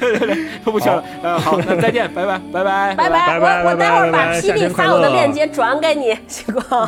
[0.00, 3.38] 对对对都不行了嗯好那再见拜拜拜拜拜拜。
[3.38, 6.86] 我我待会儿把 pd 发我的链接转给你西瓜好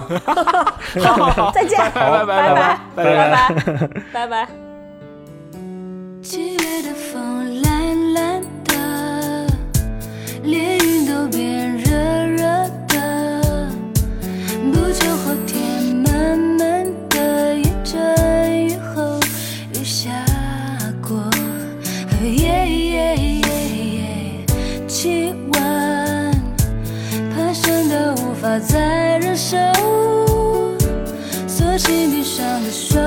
[1.12, 1.78] 好好再见。
[1.78, 2.54] 拜拜拜拜
[2.96, 3.04] 拜拜
[4.10, 4.26] 拜拜。
[4.26, 4.48] 拜
[6.22, 7.68] 七月的风来
[8.14, 9.46] 蓝的，
[10.42, 11.90] 连云都变热
[12.26, 12.42] 热
[12.88, 13.70] 的，
[14.72, 19.18] 不久后天慢慢的一阵雨后
[19.74, 20.10] 又下
[21.02, 21.30] 过，
[22.22, 23.48] 耶耶耶
[23.96, 24.02] 耶，
[24.86, 25.60] 气温
[27.34, 29.56] 攀升到无法再忍受，
[31.46, 33.00] 索性闭上了双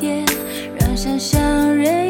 [0.00, 0.24] 眼。
[0.78, 1.40] 让想象
[1.74, 2.09] 任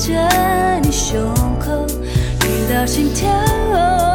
[0.00, 0.14] 着
[0.80, 1.20] 你胸
[1.58, 1.84] 口，
[2.38, 4.09] 听到心跳。